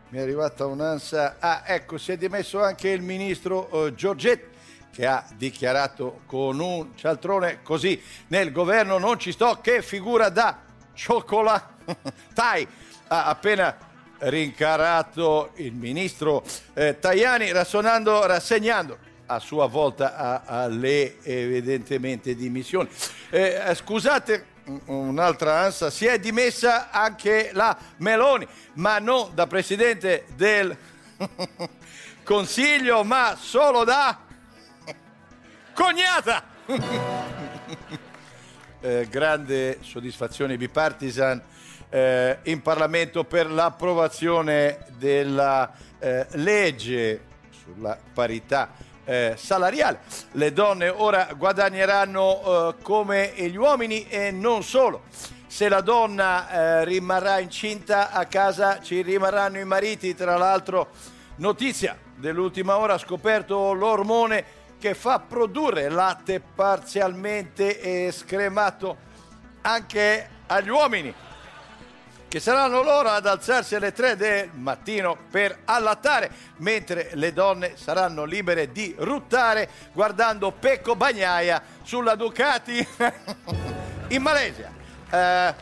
mi 0.08 0.18
è 0.18 0.22
arrivata 0.22 0.66
un'ansia. 0.66 1.36
Ah, 1.38 1.62
ecco, 1.64 1.98
si 1.98 2.10
è 2.10 2.16
dimesso 2.16 2.60
anche 2.60 2.88
il 2.88 3.00
ministro 3.00 3.86
eh, 3.86 3.94
Giorgetti 3.94 4.50
che 4.90 5.06
ha 5.06 5.24
dichiarato 5.36 6.22
con 6.26 6.58
un 6.58 6.96
cialtrone 6.96 7.62
così 7.62 7.98
nel 8.26 8.52
governo 8.52 8.98
non 8.98 9.18
ci 9.18 9.32
sto 9.32 9.58
che 9.62 9.80
figura 9.80 10.28
da 10.28 10.70
cioccolatai 10.94 12.68
ha 13.08 13.24
appena 13.26 13.76
rincarato 14.18 15.50
il 15.56 15.72
ministro 15.72 16.44
eh, 16.74 16.98
Tajani 16.98 17.50
rassonando, 17.50 18.24
rassegnando 18.26 18.98
a 19.26 19.38
sua 19.38 19.66
volta 19.66 20.44
alle 20.44 21.22
evidentemente 21.22 22.34
dimissioni. 22.34 22.88
Eh, 23.30 23.62
eh, 23.66 23.74
scusate, 23.74 24.46
un'altra 24.86 25.60
ansa, 25.60 25.90
si 25.90 26.06
è 26.06 26.18
dimessa 26.18 26.90
anche 26.90 27.50
la 27.52 27.76
Meloni, 27.98 28.46
ma 28.74 28.98
non 28.98 29.30
da 29.34 29.46
presidente 29.46 30.26
del 30.36 30.76
Consiglio, 32.24 33.02
ma 33.02 33.36
solo 33.38 33.84
da 33.84 34.18
cognata. 35.74 36.44
Eh, 38.82 39.06
grande 39.08 39.78
soddisfazione 39.80 40.56
bipartisan 40.56 41.40
eh, 41.88 42.38
in 42.44 42.60
Parlamento 42.62 43.24
per 43.24 43.50
l'approvazione 43.50 44.86
della 44.98 45.72
eh, 45.98 46.26
legge 46.32 47.20
sulla 47.50 47.96
parità 48.12 48.70
eh, 49.04 49.34
salariale. 49.36 50.00
Le 50.32 50.52
donne 50.52 50.88
ora 50.88 51.28
guadagneranno 51.36 52.42
eh, 52.42 52.82
come 52.82 53.32
gli 53.36 53.56
uomini 53.56 54.08
e 54.08 54.30
non 54.30 54.62
solo. 54.62 55.02
Se 55.46 55.68
la 55.68 55.82
donna 55.82 56.82
rimarrà 56.82 57.38
incinta 57.38 58.10
a 58.10 58.24
casa 58.24 58.80
ci 58.80 59.02
rimarranno 59.02 59.58
i 59.58 59.66
mariti. 59.66 60.14
Tra 60.14 60.38
l'altro, 60.38 60.88
notizia 61.36 61.94
dell'ultima 62.16 62.78
ora, 62.78 62.96
scoperto 62.96 63.74
l'ormone 63.74 64.61
che 64.82 64.94
fa 64.94 65.20
produrre 65.20 65.88
latte 65.88 66.40
parzialmente 66.40 68.10
scremato 68.10 68.96
anche 69.60 70.28
agli 70.48 70.70
uomini 70.70 71.14
che 72.26 72.40
saranno 72.40 72.82
loro 72.82 73.10
ad 73.10 73.24
alzarsi 73.26 73.76
alle 73.76 73.92
3 73.92 74.16
del 74.16 74.50
mattino 74.54 75.16
per 75.30 75.60
allattare, 75.66 76.32
mentre 76.56 77.10
le 77.12 77.32
donne 77.32 77.76
saranno 77.76 78.24
libere 78.24 78.72
di 78.72 78.92
ruttare 78.98 79.68
guardando 79.92 80.50
Pecco 80.50 80.96
Bagnaia 80.96 81.62
sulla 81.82 82.16
Ducati 82.16 82.84
in 84.08 84.20
Malesia. 84.20 84.72
Eh, 85.10 85.54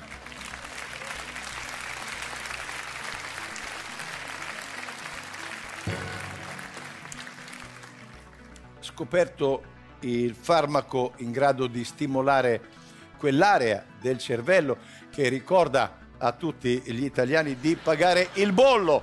scoperto 9.01 9.63
il 10.01 10.35
farmaco 10.35 11.15
in 11.19 11.31
grado 11.31 11.67
di 11.67 11.85
stimolare 11.85 12.61
quell'area 13.17 13.83
del 13.99 14.19
cervello 14.19 14.77
che 15.11 15.31
ricorda 15.31 15.97
a 16.19 16.33
tutti 16.33 16.83
gli 16.85 17.03
italiani 17.03 17.57
di 17.59 17.77
pagare 17.83 18.29
il 18.35 18.53
bollo. 18.53 19.03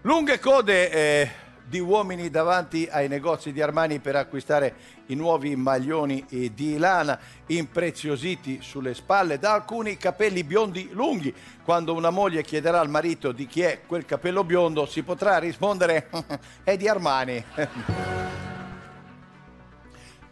Lunghe 0.00 0.38
code 0.38 0.90
eh, 0.90 1.30
di 1.68 1.80
uomini 1.80 2.30
davanti 2.30 2.88
ai 2.90 3.08
negozi 3.08 3.52
di 3.52 3.60
Armani 3.60 3.98
per 3.98 4.16
acquistare 4.16 4.74
i 5.06 5.14
nuovi 5.14 5.54
maglioni 5.54 6.24
di 6.54 6.78
lana 6.78 7.18
impreziositi 7.46 8.60
sulle 8.62 8.94
spalle 8.94 9.38
da 9.38 9.52
alcuni 9.52 9.96
capelli 9.96 10.44
biondi 10.44 10.88
lunghi. 10.92 11.34
Quando 11.62 11.94
una 11.94 12.10
moglie 12.10 12.42
chiederà 12.42 12.80
al 12.80 12.88
marito 12.88 13.32
di 13.32 13.46
chi 13.46 13.60
è 13.62 13.80
quel 13.86 14.06
capello 14.06 14.44
biondo 14.44 14.86
si 14.86 15.02
potrà 15.02 15.38
rispondere 15.38 16.08
è 16.64 16.76
di 16.76 16.88
Armani. 16.88 17.44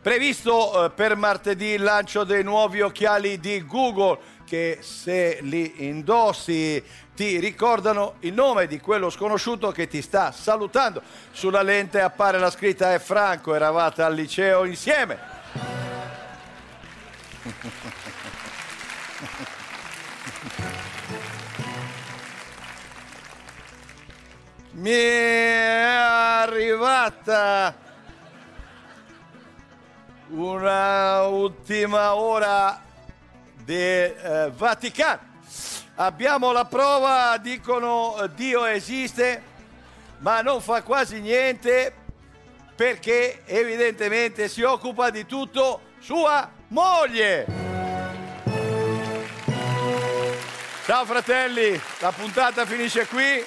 Previsto 0.07 0.85
eh, 0.85 0.91
per 0.91 1.17
martedì 1.17 1.71
il 1.71 1.83
lancio 1.83 2.23
dei 2.23 2.45
nuovi 2.45 2.81
occhiali 2.81 3.41
di 3.41 3.67
Google 3.67 4.17
che 4.47 4.79
se 4.81 5.41
li 5.43 5.85
indossi 5.89 6.81
ti 7.13 7.41
ricordano 7.41 8.15
il 8.21 8.33
nome 8.33 8.69
di 8.69 8.79
quello 8.79 9.11
sconosciuto 9.11 9.73
che 9.73 9.89
ti 9.89 10.01
sta 10.01 10.31
salutando. 10.31 11.03
Sulla 11.33 11.63
lente 11.63 12.01
appare 12.01 12.39
la 12.39 12.51
scritta 12.51 12.95
è 12.95 13.01
Franco, 13.01 13.53
eravate 13.53 14.03
al 14.03 14.15
liceo 14.15 14.65
insieme. 14.65 15.19
Mi 24.71 24.91
è 24.91 25.81
arrivata 26.43 27.86
una 30.29 31.23
ultima 31.27 32.15
ora 32.15 32.81
del 33.65 34.17
eh, 34.17 34.53
Vaticano. 34.55 35.35
Abbiamo 35.97 36.53
la 36.53 36.65
prova, 36.65 37.39
dicono 37.39 38.17
Dio 38.35 38.65
esiste, 38.65 39.43
ma 40.19 40.43
non 40.43 40.61
fa 40.61 40.83
quasi 40.83 41.21
niente 41.21 41.93
perché 42.75 43.43
evidentemente 43.47 44.49
si 44.49 44.63
occupa 44.63 45.11
di 45.11 45.25
tutto 45.25 45.81
sua 46.01 46.51
moglie. 46.69 47.47
Ciao 50.85 51.05
fratelli, 51.05 51.81
la 52.01 52.13
puntata 52.13 52.67
finisce 52.67 53.07
qui. 53.07 53.45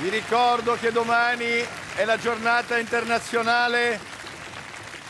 Vi 0.00 0.08
ricordo 0.08 0.76
che 0.76 0.92
domani 0.92 1.62
è 1.94 2.06
la 2.06 2.16
giornata 2.16 2.78
internazionale 2.78 4.00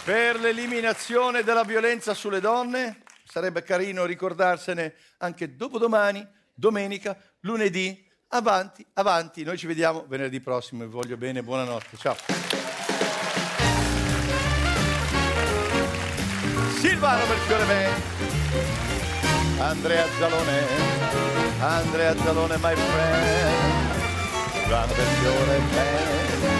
per 0.03 0.41
l'eliminazione 0.41 1.45
della 1.45 1.63
violenza 1.63 2.13
sulle 2.13 2.41
donne. 2.41 3.03
Sarebbe 3.25 3.63
carino 3.63 4.05
ricordarsene 4.05 4.95
anche 5.19 5.55
dopodomani, 5.55 6.27
domenica, 6.53 7.17
lunedì. 7.43 8.05
Avanti, 8.31 8.85
avanti. 8.95 9.45
Noi 9.45 9.57
ci 9.59 9.69
vediamo 9.69 10.07
venerdì 10.09 10.41
prossimo. 10.41 10.83
Vi 10.83 10.91
voglio 10.91 11.17
bene. 11.17 11.45
Buonanotte. 11.45 11.97
Ciao. 11.97 12.17
Silvano 16.81 17.27
Melchiorre 17.27 17.65
Band. 17.65 18.03
Andrea 19.61 20.07
Zalone. 20.19 20.67
Andrea 21.61 22.17
Zalone, 22.17 22.57
my 22.57 22.75
friend. 22.75 23.80
Grande 24.71 24.95
fiore 24.95 25.61
bello 25.75 26.60